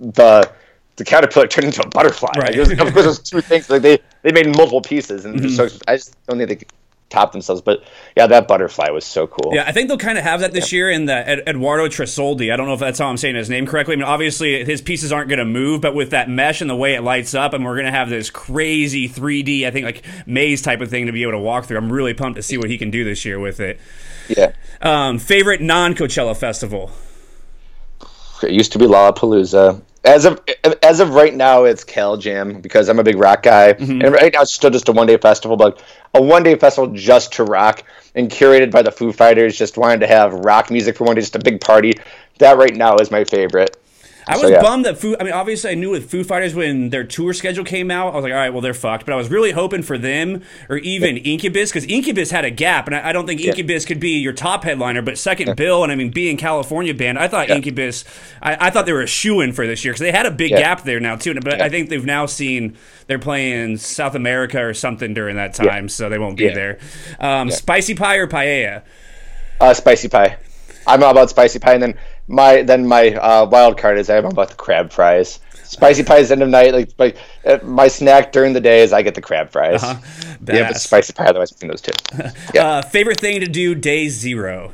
the 0.00 0.50
the 0.96 1.04
caterpillar 1.04 1.46
turned 1.46 1.66
into 1.66 1.82
a 1.82 1.88
butterfly. 1.88 2.30
Right. 2.38 2.46
Like, 2.48 2.56
it 2.56 2.60
was, 2.60 2.70
of 2.72 2.78
course, 2.94 3.04
those 3.04 3.18
two 3.18 3.40
things 3.40 3.68
like 3.68 3.82
they 3.82 3.98
they 4.22 4.32
made 4.32 4.46
multiple 4.56 4.80
pieces, 4.80 5.24
and 5.24 5.40
Mm-hmm. 5.40 5.48
so 5.50 5.68
I 5.86 5.96
just 5.96 6.16
don't 6.26 6.38
think 6.38 6.48
they 6.48 6.56
could 6.56 6.68
top 7.08 7.32
themselves. 7.32 7.62
But 7.62 7.84
yeah, 8.16 8.26
that 8.26 8.48
butterfly 8.48 8.90
was 8.90 9.04
so 9.04 9.26
cool. 9.26 9.54
Yeah, 9.54 9.64
I 9.66 9.72
think 9.72 9.88
they'll 9.88 9.98
kind 9.98 10.18
of 10.18 10.24
have 10.24 10.40
that 10.40 10.52
this 10.52 10.72
year 10.72 10.90
in 10.90 11.06
the 11.06 11.28
Ed- 11.28 11.44
Eduardo 11.46 11.86
Tresoldi. 11.86 12.52
I 12.52 12.56
don't 12.56 12.66
know 12.66 12.74
if 12.74 12.80
that's 12.80 12.98
how 12.98 13.06
I'm 13.06 13.16
saying 13.16 13.36
his 13.36 13.48
name 13.48 13.66
correctly. 13.66 13.94
I 13.94 13.96
mean, 13.96 14.04
obviously 14.04 14.64
his 14.64 14.82
pieces 14.82 15.12
aren't 15.12 15.28
going 15.28 15.38
to 15.38 15.44
move, 15.44 15.80
but 15.80 15.94
with 15.94 16.10
that 16.10 16.28
mesh 16.28 16.60
and 16.60 16.68
the 16.68 16.76
way 16.76 16.94
it 16.94 17.02
lights 17.02 17.34
up, 17.34 17.52
and 17.52 17.64
we're 17.64 17.74
going 17.74 17.86
to 17.86 17.92
have 17.92 18.08
this 18.08 18.30
crazy 18.30 19.08
3D, 19.08 19.66
I 19.66 19.70
think 19.70 19.84
like 19.84 20.04
maze 20.26 20.62
type 20.62 20.80
of 20.80 20.90
thing 20.90 21.06
to 21.06 21.12
be 21.12 21.22
able 21.22 21.32
to 21.32 21.38
walk 21.38 21.66
through. 21.66 21.78
I'm 21.78 21.92
really 21.92 22.14
pumped 22.14 22.36
to 22.36 22.42
see 22.42 22.58
what 22.58 22.70
he 22.70 22.78
can 22.78 22.90
do 22.90 23.04
this 23.04 23.24
year 23.24 23.38
with 23.38 23.60
it. 23.60 23.78
yeah. 24.28 24.52
Um, 24.82 25.18
favorite 25.18 25.60
non 25.60 25.94
Coachella 25.94 26.36
festival? 26.36 26.90
It 28.42 28.50
used 28.50 28.72
to 28.72 28.78
be 28.78 28.84
Lollapalooza. 28.86 29.80
As 30.06 30.24
of 30.24 30.40
as 30.82 31.00
of 31.00 31.10
right 31.14 31.34
now, 31.34 31.64
it's 31.64 31.82
Cal 31.84 32.16
Jam 32.16 32.60
because 32.60 32.88
I'm 32.88 32.98
a 33.00 33.02
big 33.02 33.16
rock 33.18 33.42
guy, 33.42 33.72
Mm-hmm. 33.74 34.02
and 34.02 34.12
right 34.12 34.32
now 34.32 34.42
it's 34.42 34.54
still 34.54 34.70
just 34.70 34.88
a 34.88 34.92
one 34.92 35.06
day 35.08 35.16
festival, 35.16 35.56
but 35.56 35.82
a 36.14 36.22
one 36.22 36.42
day 36.44 36.54
festival 36.54 36.94
just 36.94 37.32
to 37.34 37.44
rock 37.44 37.82
and 38.14 38.30
curated 38.30 38.70
by 38.70 38.82
the 38.82 38.92
Foo 38.92 39.12
Fighters. 39.12 39.58
Just 39.58 39.76
wanted 39.76 40.00
to 40.00 40.06
have 40.06 40.32
rock 40.32 40.70
music 40.70 40.96
for 40.96 41.04
one 41.04 41.16
day, 41.16 41.22
just 41.22 41.34
a 41.34 41.40
big 41.40 41.60
party. 41.60 41.94
That 42.38 42.56
right 42.56 42.74
now 42.74 42.96
is 42.96 43.10
my 43.10 43.24
favorite. 43.24 43.75
I 44.28 44.32
was 44.32 44.40
So, 44.42 44.48
yeah. 44.48 44.60
bummed 44.60 44.84
that 44.86 44.98
Foo. 44.98 45.14
I 45.20 45.22
mean, 45.22 45.32
obviously, 45.32 45.70
I 45.70 45.74
knew 45.74 45.90
with 45.90 46.10
Foo 46.10 46.24
Fighters 46.24 46.52
when 46.52 46.90
their 46.90 47.04
tour 47.04 47.32
schedule 47.32 47.64
came 47.64 47.92
out, 47.92 48.12
I 48.12 48.16
was 48.16 48.24
like, 48.24 48.32
all 48.32 48.38
right, 48.38 48.50
well, 48.50 48.60
they're 48.60 48.74
fucked. 48.74 49.06
But 49.06 49.12
I 49.12 49.16
was 49.16 49.30
really 49.30 49.52
hoping 49.52 49.82
for 49.82 49.96
them 49.98 50.42
or 50.68 50.78
even 50.78 51.16
Incubus 51.18 51.70
because 51.70 51.84
Incubus 51.84 52.32
had 52.32 52.44
a 52.44 52.50
gap, 52.50 52.88
and 52.88 52.96
I, 52.96 53.10
I 53.10 53.12
don't 53.12 53.24
think 53.26 53.40
Incubus 53.40 53.84
could 53.84 54.00
be 54.00 54.18
your 54.18 54.32
top 54.32 54.64
headliner, 54.64 55.00
but 55.00 55.16
second 55.16 55.54
bill. 55.56 55.84
And 55.84 55.92
I 55.92 55.94
mean, 55.94 56.10
being 56.10 56.36
California 56.36 56.92
band, 56.92 57.20
I 57.20 57.28
thought 57.28 57.50
Incubus, 57.50 58.04
I, 58.42 58.66
I 58.66 58.70
thought 58.70 58.84
they 58.86 58.92
were 58.92 59.02
a 59.02 59.06
shoe 59.06 59.40
in 59.42 59.52
for 59.52 59.64
this 59.64 59.84
year 59.84 59.92
because 59.92 60.00
they 60.00 60.10
had 60.12 60.26
a 60.26 60.32
big 60.32 60.50
Yeah. 60.50 60.58
gap 60.58 60.82
there 60.82 60.98
now 60.98 61.14
too. 61.14 61.32
But 61.40 61.60
I 61.60 61.68
think 61.68 61.88
they've 61.88 62.04
now 62.04 62.26
seen 62.26 62.76
they're 63.06 63.20
playing 63.20 63.76
South 63.76 64.16
America 64.16 64.60
or 64.60 64.74
something 64.74 65.14
during 65.14 65.36
that 65.36 65.54
time, 65.54 65.88
so 65.88 66.08
they 66.08 66.18
won't 66.18 66.36
be 66.36 66.46
Yeah. 66.46 66.54
there. 66.54 66.78
Um, 67.20 67.48
Spicy 67.52 67.94
pie 67.94 68.16
or 68.16 68.26
paella? 68.26 68.82
Uh, 69.60 69.72
spicy 69.72 70.08
pie. 70.08 70.36
I'm 70.88 71.02
all 71.02 71.10
about 71.12 71.30
spicy 71.30 71.58
pie, 71.58 71.74
and 71.74 71.82
then 71.82 71.94
my 72.28 72.62
then 72.62 72.86
my 72.86 73.14
uh, 73.14 73.46
wild 73.46 73.78
card 73.78 73.98
is 73.98 74.10
I'm 74.10 74.24
about 74.26 74.50
the 74.50 74.54
crab 74.56 74.92
fries. 74.92 75.40
Spicy 75.62 76.04
pie 76.04 76.18
is 76.18 76.30
end 76.30 76.42
of 76.42 76.48
night. 76.48 76.72
Like, 76.74 76.90
like 76.98 77.16
uh, 77.44 77.58
my 77.64 77.88
snack 77.88 78.32
during 78.32 78.52
the 78.52 78.60
day 78.60 78.82
is 78.82 78.92
I 78.92 79.02
get 79.02 79.14
the 79.14 79.20
crab 79.22 79.50
fries. 79.50 79.96
Yeah, 80.48 80.64
but 80.64 80.76
spicy 80.76 81.12
pie 81.12 81.26
otherwise 81.26 81.50
between 81.52 81.70
those 81.70 81.82
two. 81.82 81.92
Yeah, 82.52 82.64
Uh, 82.64 82.82
favorite 82.82 83.20
thing 83.20 83.40
to 83.40 83.46
do 83.46 83.74
day 83.74 84.08
zero? 84.08 84.72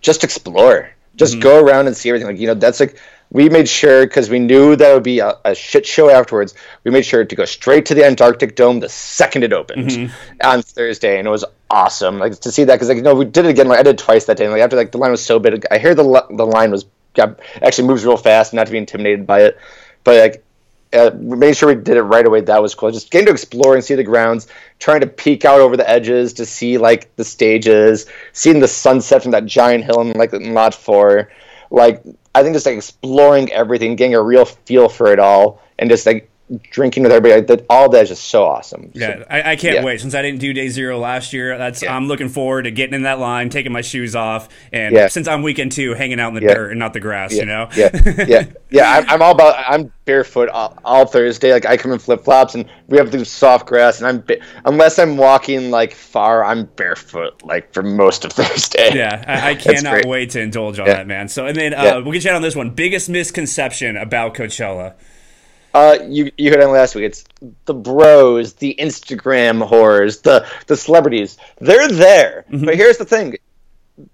just 0.00 0.24
explore. 0.24 0.90
Just 1.16 1.40
Mm-hmm. 1.40 1.40
go 1.40 1.60
around 1.62 1.86
and 1.86 1.96
see 1.96 2.08
everything. 2.08 2.28
Like 2.28 2.38
you 2.38 2.46
know, 2.46 2.54
that's 2.54 2.80
like 2.80 2.98
we 3.30 3.48
made 3.48 3.68
sure 3.68 4.06
because 4.06 4.30
we 4.30 4.38
knew 4.38 4.74
that 4.76 4.94
would 4.94 5.02
be 5.02 5.18
a, 5.18 5.36
a 5.44 5.54
shit 5.54 5.86
show 5.86 6.10
afterwards. 6.10 6.54
We 6.84 6.90
made 6.90 7.04
sure 7.04 7.24
to 7.24 7.36
go 7.36 7.44
straight 7.44 7.86
to 7.86 7.94
the 7.94 8.04
Antarctic 8.04 8.56
Dome 8.56 8.80
the 8.80 8.88
second 8.88 9.44
it 9.44 9.52
opened 9.52 9.90
Mm-hmm. 9.90 10.12
on 10.42 10.62
Thursday, 10.62 11.18
and 11.18 11.26
it 11.28 11.30
was 11.30 11.44
awesome. 11.70 12.18
Like 12.18 12.40
to 12.40 12.50
see 12.50 12.64
that 12.64 12.74
because 12.76 12.88
like 12.88 12.96
you 12.96 13.02
know 13.02 13.14
we 13.14 13.24
did 13.26 13.44
it 13.44 13.50
again. 13.50 13.68
Like 13.68 13.80
I 13.80 13.82
did 13.82 13.96
it 13.96 13.98
twice 13.98 14.24
that 14.26 14.36
day. 14.38 14.44
And, 14.44 14.52
like 14.52 14.62
after 14.62 14.76
like 14.76 14.92
the 14.92 14.98
line 14.98 15.10
was 15.10 15.24
so 15.24 15.38
big, 15.38 15.64
I 15.70 15.78
hear 15.78 15.94
the 15.94 16.26
the 16.30 16.46
line 16.46 16.70
was 16.70 16.86
got, 17.14 17.40
actually 17.62 17.88
moves 17.88 18.04
real 18.04 18.16
fast, 18.16 18.54
not 18.54 18.66
to 18.66 18.72
be 18.72 18.78
intimidated 18.78 19.26
by 19.26 19.42
it, 19.42 19.58
but 20.04 20.16
like. 20.16 20.44
Uh, 20.90 21.10
we 21.16 21.36
made 21.36 21.54
sure 21.54 21.68
we 21.68 21.74
did 21.74 21.98
it 21.98 22.02
right 22.02 22.24
away. 22.24 22.40
That 22.40 22.62
was 22.62 22.74
cool. 22.74 22.90
Just 22.90 23.10
getting 23.10 23.26
to 23.26 23.32
explore 23.32 23.74
and 23.74 23.84
see 23.84 23.94
the 23.94 24.02
grounds, 24.02 24.48
trying 24.78 25.02
to 25.02 25.06
peek 25.06 25.44
out 25.44 25.60
over 25.60 25.76
the 25.76 25.86
edges 25.86 26.32
to 26.32 26.46
see 26.46 26.78
like 26.78 27.14
the 27.16 27.24
stages, 27.26 28.06
seeing 28.32 28.58
the 28.58 28.68
sunset 28.68 29.20
from 29.20 29.32
that 29.32 29.44
giant 29.44 29.84
hill 29.84 30.00
in 30.00 30.12
like 30.12 30.32
in 30.32 30.54
lot 30.54 30.74
four. 30.74 31.28
Like 31.70 32.02
I 32.34 32.42
think 32.42 32.54
just 32.54 32.66
like 32.66 32.76
exploring 32.76 33.52
everything, 33.52 33.96
getting 33.96 34.14
a 34.14 34.22
real 34.22 34.44
feel 34.44 34.88
for 34.88 35.12
it 35.12 35.18
all, 35.18 35.62
and 35.78 35.90
just 35.90 36.06
like 36.06 36.30
drinking 36.70 37.02
with 37.02 37.12
everybody. 37.12 37.40
Like, 37.40 37.46
that, 37.48 37.66
all 37.68 37.88
that 37.90 38.02
is 38.04 38.08
just 38.10 38.24
so 38.24 38.44
awesome. 38.44 38.90
So- 38.94 39.00
Yeah, 39.00 39.24
I, 39.28 39.52
I 39.52 39.56
can't 39.56 39.76
yeah. 39.76 39.84
wait. 39.84 40.00
Since 40.00 40.14
I 40.14 40.22
didn't 40.22 40.40
do 40.40 40.52
day 40.52 40.68
zero 40.68 40.98
last 40.98 41.32
year, 41.32 41.56
that's 41.58 41.82
Yeah. 41.82 41.94
I'm 41.94 42.08
looking 42.08 42.28
forward 42.28 42.62
to 42.62 42.70
getting 42.70 42.94
in 42.94 43.02
that 43.02 43.18
line, 43.18 43.50
taking 43.50 43.72
my 43.72 43.82
shoes 43.82 44.16
off, 44.16 44.48
and 44.72 44.94
Yeah. 44.94 45.08
since 45.08 45.28
I'm 45.28 45.42
weekend 45.42 45.72
two, 45.72 45.94
hanging 45.94 46.20
out 46.20 46.28
in 46.28 46.34
the 46.34 46.42
Yeah. 46.42 46.54
dirt 46.54 46.70
and 46.70 46.78
not 46.78 46.92
the 46.94 47.00
grass. 47.00 47.32
yeah, 47.34 47.40
You 47.40 47.46
know. 47.46 47.68
yeah, 47.76 47.90
yeah, 48.26 48.44
yeah. 48.70 48.90
I'm, 48.98 49.08
I'm 49.10 49.22
all 49.22 49.32
about. 49.32 49.56
I'm 49.68 49.92
barefoot 50.04 50.48
all, 50.48 50.78
all 50.86 51.04
Thursday. 51.04 51.52
Like 51.52 51.66
I 51.66 51.76
come 51.76 51.92
in 51.92 51.98
flip 51.98 52.24
flops, 52.24 52.54
and 52.54 52.64
we 52.86 52.96
have 52.96 53.10
to 53.10 53.18
do 53.18 53.24
soft 53.24 53.66
grass. 53.66 53.98
And 53.98 54.06
I'm 54.08 54.20
ba- 54.20 54.38
unless 54.64 54.98
I'm 54.98 55.16
walking 55.18 55.70
like 55.70 55.92
far, 55.94 56.44
I'm 56.44 56.64
barefoot 56.64 57.42
like 57.44 57.72
for 57.74 57.82
most 57.82 58.24
of 58.24 58.32
Thursday. 58.38 58.94
Yeah, 58.94 59.22
I, 59.26 59.50
I 59.50 59.54
cannot 59.54 60.06
wait 60.06 60.30
to 60.30 60.40
indulge 60.40 60.78
on 60.78 60.86
Yeah. 60.86 60.94
that, 60.94 61.06
man. 61.06 61.28
So, 61.28 61.46
and 61.46 61.56
then 61.56 61.74
uh, 61.74 61.82
Yeah. 61.82 61.96
we'll 61.98 62.12
get 62.12 62.24
you 62.24 62.30
out 62.30 62.36
on 62.36 62.42
this 62.42 62.56
one. 62.56 62.70
Biggest 62.70 63.08
misconception 63.10 63.96
about 63.98 64.34
Coachella. 64.34 64.94
Uh, 65.78 65.96
you 66.08 66.32
you 66.36 66.50
heard 66.50 66.58
it 66.58 66.66
last 66.66 66.96
week. 66.96 67.04
It's 67.04 67.24
the 67.66 67.74
bros, 67.74 68.54
the 68.54 68.74
Instagram 68.80 69.64
whores, 69.64 70.22
the 70.22 70.44
the 70.66 70.76
celebrities. 70.76 71.38
They're 71.60 71.86
there, 71.86 72.44
but 72.50 72.74
here's 72.74 72.98
the 72.98 73.04
thing: 73.04 73.36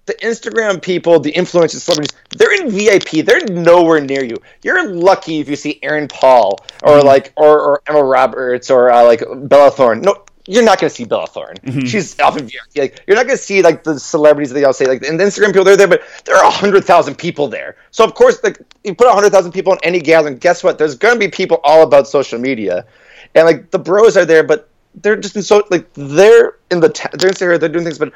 the 0.05 0.13
Instagram 0.13 0.79
people, 0.79 1.19
the 1.19 1.31
influencers, 1.31 1.81
celebrities, 1.81 2.15
they're 2.37 2.53
in 2.61 2.69
VIP. 2.69 3.25
They're 3.25 3.45
nowhere 3.49 3.99
near 3.99 4.23
you. 4.23 4.37
You're 4.63 4.93
lucky 4.93 5.39
if 5.39 5.49
you 5.49 5.55
see 5.55 5.79
Aaron 5.81 6.07
Paul 6.07 6.59
or 6.83 7.01
like 7.01 7.33
or, 7.35 7.59
or 7.59 7.81
Emma 7.87 8.03
Roberts 8.03 8.69
or 8.69 8.91
uh, 8.91 9.03
like 9.03 9.23
Bella 9.35 9.71
Thorne. 9.71 10.01
No. 10.01 10.23
You're 10.47 10.63
not 10.63 10.79
going 10.79 10.89
to 10.89 10.95
see 10.95 11.05
Bella 11.05 11.27
Thorne. 11.27 11.55
Mm-hmm. 11.57 11.85
She's 11.85 12.19
off 12.19 12.37
in 12.37 12.45
VIP. 12.45 12.75
Like, 12.75 13.03
you're 13.07 13.15
not 13.15 13.25
going 13.25 13.37
to 13.37 13.43
see 13.43 13.61
like 13.63 13.83
the 13.83 13.99
celebrities 13.99 14.49
that 14.49 14.55
they 14.55 14.63
all 14.63 14.73
say. 14.73 14.85
Like, 14.85 15.03
and 15.03 15.19
the 15.19 15.23
Instagram 15.23 15.47
people, 15.47 15.63
they're 15.63 15.77
there, 15.77 15.87
but 15.87 16.03
there 16.25 16.35
are 16.35 16.51
hundred 16.51 16.85
thousand 16.85 17.15
people 17.15 17.47
there. 17.47 17.77
So 17.91 18.03
of 18.03 18.13
course, 18.13 18.43
like, 18.43 18.59
you 18.83 18.93
put 18.93 19.11
hundred 19.11 19.31
thousand 19.31 19.53
people 19.53 19.73
in 19.73 19.79
any 19.83 19.99
gathering. 19.99 20.37
Guess 20.37 20.63
what? 20.63 20.77
There's 20.77 20.95
going 20.95 21.15
to 21.15 21.19
be 21.19 21.29
people 21.29 21.59
all 21.63 21.81
about 21.81 22.07
social 22.07 22.39
media, 22.39 22.85
and 23.33 23.45
like 23.45 23.71
the 23.71 23.79
bros 23.79 24.15
are 24.17 24.25
there, 24.25 24.43
but 24.43 24.69
they're 25.01 25.15
just 25.15 25.35
in 25.35 25.43
so 25.43 25.63
like 25.69 25.91
they're 25.93 26.55
in 26.71 26.79
the 26.79 26.89
ta- 26.89 27.09
they're 27.13 27.29
in 27.29 27.35
Syria, 27.35 27.57
they're 27.57 27.69
doing 27.69 27.83
things, 27.83 27.99
but 27.99 28.13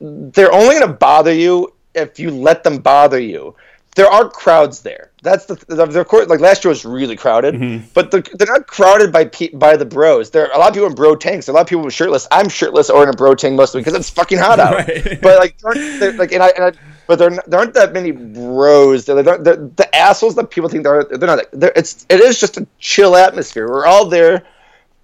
they're 0.00 0.52
only 0.52 0.76
going 0.76 0.86
to 0.86 0.94
bother 0.94 1.32
you 1.32 1.72
if 1.94 2.18
you 2.18 2.30
let 2.30 2.64
them 2.64 2.78
bother 2.78 3.18
you. 3.18 3.54
There 3.98 4.06
are 4.06 4.28
crowds 4.28 4.82
there. 4.82 5.10
That's 5.22 5.46
the 5.46 5.56
the, 5.66 6.04
course 6.04 6.28
like 6.28 6.38
last 6.38 6.64
year 6.64 6.68
was 6.68 6.84
really 6.84 7.16
crowded, 7.16 7.56
mm-hmm. 7.56 7.88
but 7.94 8.12
they're, 8.12 8.22
they're 8.34 8.46
not 8.46 8.68
crowded 8.68 9.10
by 9.10 9.28
by 9.54 9.76
the 9.76 9.84
bros. 9.84 10.30
There 10.30 10.46
are 10.46 10.54
a 10.54 10.58
lot 10.58 10.68
of 10.68 10.74
people 10.74 10.86
in 10.86 10.94
bro 10.94 11.16
tanks. 11.16 11.48
A 11.48 11.52
lot 11.52 11.62
of 11.62 11.66
people 11.66 11.88
shirtless. 11.90 12.28
I'm 12.30 12.48
shirtless 12.48 12.90
or 12.90 13.02
in 13.02 13.08
a 13.08 13.12
bro 13.12 13.34
tank 13.34 13.56
mostly 13.56 13.80
because 13.80 13.94
it's 13.94 14.08
fucking 14.08 14.38
hot 14.38 14.60
out. 14.60 14.86
Right. 14.86 15.20
But 15.22 15.40
like, 15.40 15.56
aren't- 15.64 15.98
they're, 15.98 16.12
like, 16.12 16.30
and 16.30 16.44
I, 16.44 16.48
and 16.50 16.64
I 16.66 16.72
but 17.08 17.18
there, 17.18 17.30
there 17.48 17.58
aren't 17.58 17.74
that 17.74 17.92
many 17.92 18.12
bros. 18.12 19.06
They're, 19.06 19.20
they're, 19.20 19.38
the 19.38 19.88
assholes 19.92 20.36
that 20.36 20.50
people 20.50 20.68
think 20.68 20.84
they're 20.84 21.02
they're 21.02 21.26
not. 21.26 21.46
They're, 21.52 21.72
it's 21.74 22.06
it 22.08 22.20
is 22.20 22.38
just 22.38 22.56
a 22.56 22.68
chill 22.78 23.16
atmosphere. 23.16 23.66
We're 23.66 23.86
all 23.86 24.08
there 24.08 24.44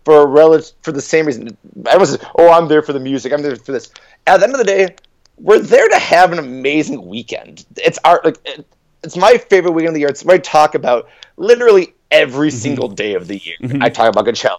for 0.05 0.23
a 0.23 0.27
relative 0.27 0.71
for 0.83 0.93
the 0.93 1.03
same 1.03 1.27
reason. 1.27 1.57
Everyone 1.87 2.07
says, 2.07 2.25
"Oh, 2.37 2.53
I'm 2.53 2.69
there 2.69 2.83
for 2.83 2.93
the 2.93 3.01
music. 3.01 3.33
I'm 3.33 3.43
there 3.43 3.57
for 3.57 3.73
this." 3.73 3.91
At 4.29 4.37
the 4.37 4.45
end 4.45 4.53
of 4.53 4.59
the 4.59 4.65
day, 4.65 4.95
we're 5.39 5.59
there 5.59 5.89
to 5.89 5.99
have 5.99 6.33
an 6.33 6.39
amazing 6.39 7.07
weekend. 7.07 7.65
It's 7.77 7.99
our 8.05 8.21
like 8.23 8.39
it, 8.45 8.67
it's 9.05 9.17
my 9.17 9.37
favorite 9.39 9.73
weekend 9.73 9.89
of 9.89 9.95
the 9.95 10.01
year. 10.01 10.09
It's 10.09 10.25
what 10.25 10.35
I 10.35 10.39
talk 10.39 10.75
about 10.75 11.09
literally 11.37 11.95
every 12.11 12.51
single 12.51 12.89
day 12.89 13.15
of 13.15 13.29
the 13.29 13.37
year. 13.39 13.57
I 13.81 13.91
talk 13.91 14.09
about 14.09 14.25
Coachella, 14.25 14.59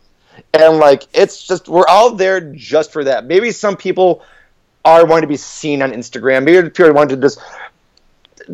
and 0.53 0.77
like 0.77 1.03
it's 1.13 1.45
just 1.45 1.67
we're 1.67 1.87
all 1.87 2.15
there 2.15 2.41
just 2.53 2.91
for 2.91 3.03
that. 3.05 3.25
Maybe 3.25 3.51
some 3.51 3.75
people 3.75 4.23
are 4.83 5.05
wanting 5.05 5.23
to 5.23 5.27
be 5.27 5.37
seen 5.37 5.81
on 5.81 5.91
Instagram. 5.91 6.43
Maybe 6.43 6.69
people 6.69 6.93
want 6.93 7.09
to 7.09 7.17
just 7.17 7.39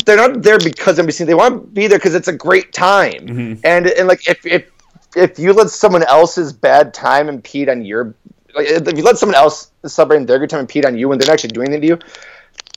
they're 0.05 0.17
not 0.17 0.41
there 0.41 0.59
because 0.59 0.95
they're 0.95 1.11
seen. 1.11 1.27
They 1.27 1.33
want 1.33 1.61
to 1.61 1.67
be 1.67 1.87
there 1.87 1.97
because 1.97 2.15
it's 2.15 2.27
a 2.27 2.35
great 2.35 2.71
time. 2.73 3.27
Mm-hmm. 3.27 3.61
And 3.63 3.87
and 3.87 4.07
like 4.07 4.27
if 4.27 4.45
if 4.45 4.71
if 5.15 5.37
you 5.37 5.53
let 5.53 5.69
someone 5.69 6.03
else's 6.03 6.53
bad 6.53 6.93
time 6.93 7.27
impede 7.27 7.69
on 7.69 7.83
your 7.83 8.15
like 8.55 8.67
if 8.67 8.97
you 8.97 9.03
let 9.03 9.17
someone 9.17 9.35
else 9.35 9.71
celebrate 9.85 10.25
their 10.27 10.39
good 10.39 10.49
time 10.49 10.61
impede 10.61 10.85
on 10.85 10.97
you 10.97 11.09
when 11.09 11.17
they're 11.17 11.27
not 11.27 11.33
actually 11.33 11.49
doing 11.49 11.67
anything 11.67 11.81
to 11.81 11.87
you, 11.87 12.11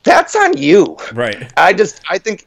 that's 0.02 0.34
on 0.34 0.56
you. 0.56 0.96
Right. 1.12 1.52
I 1.56 1.72
just 1.72 2.00
I 2.08 2.18
think 2.18 2.46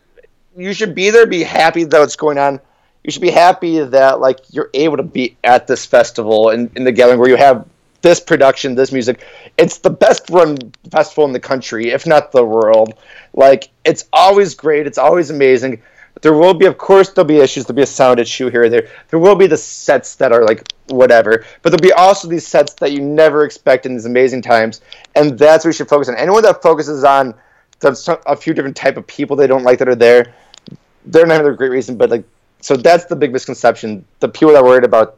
you 0.58 0.74
should 0.74 0.95
be 0.95 1.10
there, 1.10 1.26
be 1.26 1.43
happy 1.43 1.84
that 1.84 1.99
what's 1.99 2.16
going 2.16 2.38
on. 2.38 2.60
You 3.03 3.12
should 3.12 3.22
be 3.22 3.32
happy 3.32 3.80
that 3.80 4.20
like 4.20 4.39
you're 4.49 4.70
able 4.74 4.97
to 4.97 5.03
be 5.03 5.38
at 5.43 5.68
this 5.68 5.86
festival 5.86 6.49
and 6.49 6.70
in 6.76 6.84
the 6.84 6.91
gathering 6.91 7.20
where 7.20 7.30
you 7.30 7.38
have 7.38 7.66
this 8.01 8.20
production, 8.20 8.76
this 8.76 8.91
music. 8.91 9.24
It's 9.58 9.78
the 9.78 9.89
best 9.89 10.30
run 10.30 10.58
festival 10.91 11.26
in 11.26 11.32
the 11.32 11.39
country, 11.39 11.91
if 11.91 12.05
not 12.05 12.32
the 12.32 12.43
world. 12.43 12.93
Like 13.34 13.70
it's 13.86 14.05
always 14.12 14.55
great. 14.55 14.88
It's 14.88 14.97
always 14.97 15.30
amazing. 15.30 15.82
There 16.22 16.34
will 16.34 16.55
be, 16.55 16.66
of 16.66 16.78
course, 16.78 17.12
there'll 17.12 17.28
be 17.28 17.38
issues. 17.38 17.66
There'll 17.66 17.76
be 17.76 17.84
a 17.84 17.86
sound 17.86 18.20
issue 18.20 18.49
here 18.49 18.64
or 18.64 18.70
there. 18.70 18.89
There 19.10 19.20
will 19.20 19.36
be 19.36 19.47
the 19.47 19.58
sets 19.58 20.16
that 20.16 20.32
are 20.32 20.43
like 20.43 20.64
whatever, 20.88 21.45
but 21.62 21.70
there'll 21.70 21.82
be 21.82 21.93
also 21.93 22.28
these 22.28 22.47
sets 22.47 22.74
that 22.76 22.91
you 22.91 23.01
never 23.01 23.45
expect 23.45 23.86
in 23.86 23.93
these 23.93 24.05
amazing 24.05 24.41
times, 24.41 24.82
and 25.16 25.38
that's 25.38 25.64
what 25.64 25.70
we 25.70 25.74
should 25.74 25.89
focus 25.89 26.10
on. 26.10 26.16
Anyone 26.16 26.41
that 26.43 26.62
focuses 26.64 27.03
on 27.03 27.36
a 27.84 28.36
few 28.36 28.53
different 28.55 28.76
type 28.76 28.97
of 28.97 29.05
people 29.05 29.36
they 29.36 29.45
don't 29.45 29.64
like 29.64 29.78
that 29.80 29.88
are 29.88 29.95
there, 29.95 30.34
they're 31.12 31.26
not 31.26 31.38
having 31.38 31.51
a 31.51 31.55
great 31.55 31.72
reason. 31.72 31.97
But 31.97 32.10
like, 32.10 32.26
so 32.62 32.76
that's 32.76 33.05
the 33.05 33.16
big 33.16 33.34
misconception. 33.34 34.05
The 34.20 34.30
people 34.30 34.53
that 34.53 34.64
are 34.64 34.66
worried 34.66 34.84
about 34.84 35.18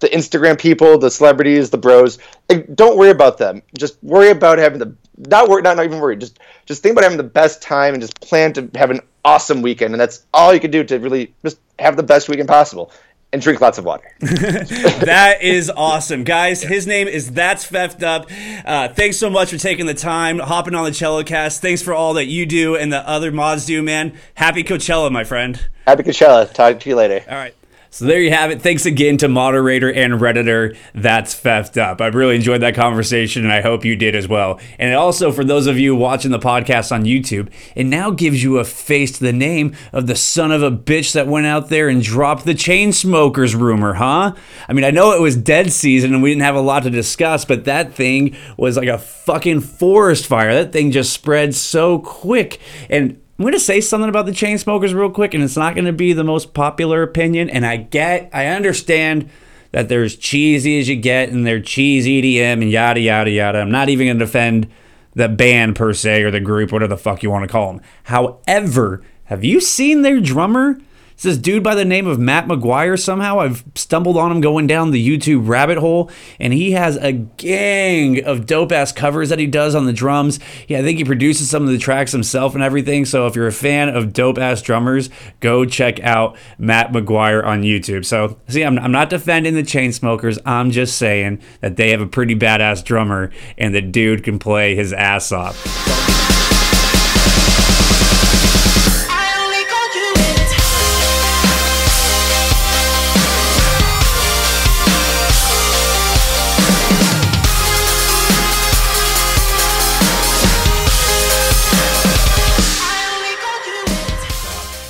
the 0.00 0.08
Instagram 0.08 0.58
people, 0.58 0.98
the 0.98 1.10
celebrities, 1.10 1.70
the 1.70 1.78
bros. 1.78 2.18
Like, 2.48 2.74
don't 2.74 2.98
worry 2.98 3.10
about 3.10 3.38
them. 3.38 3.62
Just 3.78 4.02
worry 4.02 4.30
about 4.30 4.58
having 4.58 4.78
the 4.78 4.94
not 5.16 5.48
worry, 5.48 5.62
not, 5.62 5.76
not 5.76 5.86
even 5.86 6.00
worry. 6.00 6.16
Just 6.16 6.38
just 6.66 6.82
think 6.82 6.92
about 6.92 7.04
having 7.04 7.16
the 7.18 7.24
best 7.24 7.62
time 7.62 7.94
and 7.94 8.02
just 8.02 8.20
plan 8.20 8.52
to 8.54 8.70
have 8.74 8.90
an 8.90 9.00
awesome 9.24 9.62
weekend. 9.62 9.94
And 9.94 10.00
that's 10.00 10.24
all 10.34 10.52
you 10.52 10.60
can 10.60 10.70
do 10.70 10.84
to 10.84 10.98
really 10.98 11.34
just 11.42 11.58
have 11.78 11.96
the 11.96 12.02
best 12.02 12.28
weekend 12.28 12.48
possible. 12.48 12.92
And 13.32 13.42
drink 13.42 13.60
lots 13.60 13.76
of 13.76 13.84
water. 13.84 14.10
that 14.20 15.38
is 15.42 15.68
awesome, 15.68 16.24
guys. 16.24 16.62
His 16.62 16.86
name 16.86 17.08
is 17.08 17.32
That's 17.32 17.68
Feffed 17.68 18.02
Up. 18.02 18.30
Uh, 18.64 18.88
thanks 18.88 19.16
so 19.18 19.28
much 19.28 19.50
for 19.50 19.58
taking 19.58 19.86
the 19.86 19.94
time, 19.94 20.38
hopping 20.38 20.74
on 20.74 20.84
the 20.84 20.90
ChellaCast. 20.90 21.58
Thanks 21.58 21.82
for 21.82 21.92
all 21.92 22.14
that 22.14 22.26
you 22.26 22.46
do 22.46 22.76
and 22.76 22.92
the 22.92 23.06
other 23.06 23.32
mods 23.32 23.66
do, 23.66 23.82
man. 23.82 24.16
Happy 24.34 24.62
Coachella, 24.62 25.10
my 25.10 25.24
friend. 25.24 25.68
Happy 25.86 26.04
Coachella. 26.04 26.50
Talk 26.52 26.80
to 26.80 26.88
you 26.88 26.96
later. 26.96 27.22
All 27.28 27.36
right. 27.36 27.54
So 27.96 28.04
there 28.04 28.20
you 28.20 28.30
have 28.30 28.50
it. 28.50 28.60
Thanks 28.60 28.84
again 28.84 29.16
to 29.16 29.26
moderator 29.26 29.90
and 29.90 30.20
redditor. 30.20 30.76
That's 30.94 31.34
feffed 31.34 31.80
up. 31.80 32.02
I 32.02 32.08
really 32.08 32.36
enjoyed 32.36 32.60
that 32.60 32.74
conversation, 32.74 33.42
and 33.42 33.50
I 33.50 33.62
hope 33.62 33.86
you 33.86 33.96
did 33.96 34.14
as 34.14 34.28
well. 34.28 34.60
And 34.78 34.94
also 34.94 35.32
for 35.32 35.44
those 35.44 35.66
of 35.66 35.78
you 35.78 35.96
watching 35.96 36.30
the 36.30 36.38
podcast 36.38 36.92
on 36.92 37.06
YouTube, 37.06 37.50
it 37.74 37.84
now 37.84 38.10
gives 38.10 38.42
you 38.42 38.58
a 38.58 38.64
face 38.64 39.12
to 39.12 39.20
the 39.20 39.32
name 39.32 39.74
of 39.94 40.08
the 40.08 40.14
son 40.14 40.52
of 40.52 40.62
a 40.62 40.70
bitch 40.70 41.14
that 41.14 41.26
went 41.26 41.46
out 41.46 41.70
there 41.70 41.88
and 41.88 42.02
dropped 42.02 42.44
the 42.44 42.52
Chainsmokers 42.52 43.58
rumor, 43.58 43.94
huh? 43.94 44.34
I 44.68 44.74
mean, 44.74 44.84
I 44.84 44.90
know 44.90 45.12
it 45.12 45.22
was 45.22 45.34
dead 45.34 45.72
season 45.72 46.12
and 46.12 46.22
we 46.22 46.32
didn't 46.32 46.42
have 46.42 46.54
a 46.54 46.60
lot 46.60 46.82
to 46.82 46.90
discuss, 46.90 47.46
but 47.46 47.64
that 47.64 47.94
thing 47.94 48.36
was 48.58 48.76
like 48.76 48.88
a 48.88 48.98
fucking 48.98 49.60
forest 49.60 50.26
fire. 50.26 50.52
That 50.52 50.70
thing 50.70 50.90
just 50.90 51.14
spread 51.14 51.54
so 51.54 52.00
quick, 52.00 52.60
and 52.90 53.22
I'm 53.38 53.42
going 53.42 53.52
to 53.52 53.60
say 53.60 53.82
something 53.82 54.08
about 54.08 54.24
the 54.24 54.32
Chainsmokers 54.32 54.94
real 54.94 55.10
quick, 55.10 55.34
and 55.34 55.44
it's 55.44 55.58
not 55.58 55.74
going 55.74 55.84
to 55.84 55.92
be 55.92 56.14
the 56.14 56.24
most 56.24 56.54
popular 56.54 57.02
opinion. 57.02 57.50
And 57.50 57.66
I 57.66 57.76
get, 57.76 58.30
I 58.32 58.46
understand 58.46 59.28
that 59.72 59.90
they're 59.90 60.04
as 60.04 60.16
cheesy 60.16 60.78
as 60.80 60.88
you 60.88 60.96
get, 60.96 61.28
and 61.28 61.46
they're 61.46 61.60
cheese 61.60 62.06
EDM 62.06 62.62
and 62.62 62.70
yada 62.70 63.00
yada 63.00 63.30
yada. 63.30 63.58
I'm 63.58 63.70
not 63.70 63.90
even 63.90 64.06
going 64.06 64.18
to 64.18 64.24
defend 64.24 64.68
the 65.14 65.28
band 65.28 65.76
per 65.76 65.92
se 65.92 66.22
or 66.22 66.30
the 66.30 66.40
group, 66.40 66.72
whatever 66.72 66.88
the 66.88 66.96
fuck 66.96 67.22
you 67.22 67.30
want 67.30 67.42
to 67.42 67.52
call 67.52 67.72
them. 67.72 67.82
However, 68.04 69.02
have 69.24 69.44
you 69.44 69.60
seen 69.60 70.00
their 70.00 70.18
drummer? 70.18 70.80
It's 71.16 71.22
this 71.22 71.38
dude 71.38 71.62
by 71.62 71.74
the 71.74 71.86
name 71.86 72.06
of 72.06 72.18
Matt 72.18 72.46
McGuire. 72.46 73.02
Somehow 73.02 73.40
I've 73.40 73.64
stumbled 73.74 74.18
on 74.18 74.30
him 74.30 74.42
going 74.42 74.66
down 74.66 74.90
the 74.90 75.02
YouTube 75.02 75.48
rabbit 75.48 75.78
hole, 75.78 76.10
and 76.38 76.52
he 76.52 76.72
has 76.72 76.98
a 76.98 77.12
gang 77.12 78.22
of 78.22 78.44
dope 78.44 78.70
ass 78.70 78.92
covers 78.92 79.30
that 79.30 79.38
he 79.38 79.46
does 79.46 79.74
on 79.74 79.86
the 79.86 79.94
drums. 79.94 80.38
Yeah, 80.68 80.80
I 80.80 80.82
think 80.82 80.98
he 80.98 81.06
produces 81.06 81.48
some 81.48 81.62
of 81.62 81.70
the 81.70 81.78
tracks 81.78 82.12
himself 82.12 82.52
and 82.52 82.62
everything. 82.62 83.06
So 83.06 83.26
if 83.26 83.34
you're 83.34 83.46
a 83.46 83.52
fan 83.52 83.88
of 83.88 84.12
dope 84.12 84.36
ass 84.36 84.60
drummers, 84.60 85.08
go 85.40 85.64
check 85.64 86.00
out 86.00 86.36
Matt 86.58 86.92
McGuire 86.92 87.42
on 87.42 87.62
YouTube. 87.62 88.04
So 88.04 88.38
see, 88.48 88.62
I'm, 88.62 88.78
I'm 88.78 88.92
not 88.92 89.08
defending 89.08 89.54
the 89.54 89.62
Chainsmokers. 89.62 90.38
I'm 90.44 90.70
just 90.70 90.98
saying 90.98 91.40
that 91.62 91.76
they 91.76 91.92
have 91.92 92.02
a 92.02 92.06
pretty 92.06 92.34
badass 92.34 92.84
drummer, 92.84 93.32
and 93.56 93.74
the 93.74 93.80
dude 93.80 94.22
can 94.22 94.38
play 94.38 94.74
his 94.74 94.92
ass 94.92 95.32
off. 95.32 96.15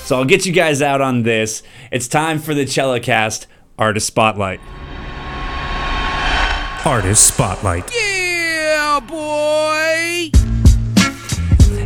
So 0.07 0.15
I'll 0.15 0.25
get 0.25 0.47
you 0.47 0.53
guys 0.53 0.83
out 0.83 1.01
on 1.01 1.25
this. 1.25 1.65
It's 1.91 2.07
time 2.07 2.39
for 2.39 2.55
the 2.55 2.65
ChellaCast 2.65 3.47
Artist 3.77 4.07
Spotlight. 4.07 4.61
Artist 6.87 7.27
Spotlight. 7.27 7.93
Yeah, 7.93 9.01
boy! 9.01 10.31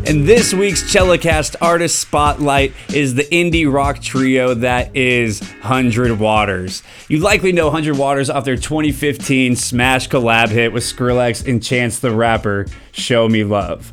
And 0.06 0.28
this 0.28 0.52
week's 0.52 0.82
ChellaCast 0.82 1.56
Artist 1.62 1.98
Spotlight 1.98 2.74
is 2.92 3.14
the 3.14 3.24
indie 3.24 3.72
rock 3.72 4.02
trio 4.02 4.52
that 4.52 4.94
is 4.94 5.40
100 5.40 6.18
Waters. 6.18 6.82
You 7.08 7.20
likely 7.20 7.52
know 7.52 7.68
100 7.68 7.96
Waters 7.96 8.28
off 8.28 8.44
their 8.44 8.56
2015 8.56 9.56
smash 9.56 10.10
collab 10.10 10.50
hit 10.50 10.74
with 10.74 10.82
Skrillex 10.82 11.48
and 11.48 11.62
Chance 11.62 12.00
the 12.00 12.10
Rapper, 12.10 12.66
Show 12.92 13.30
Me 13.30 13.44
Love. 13.44 13.90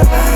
alive 0.00 0.29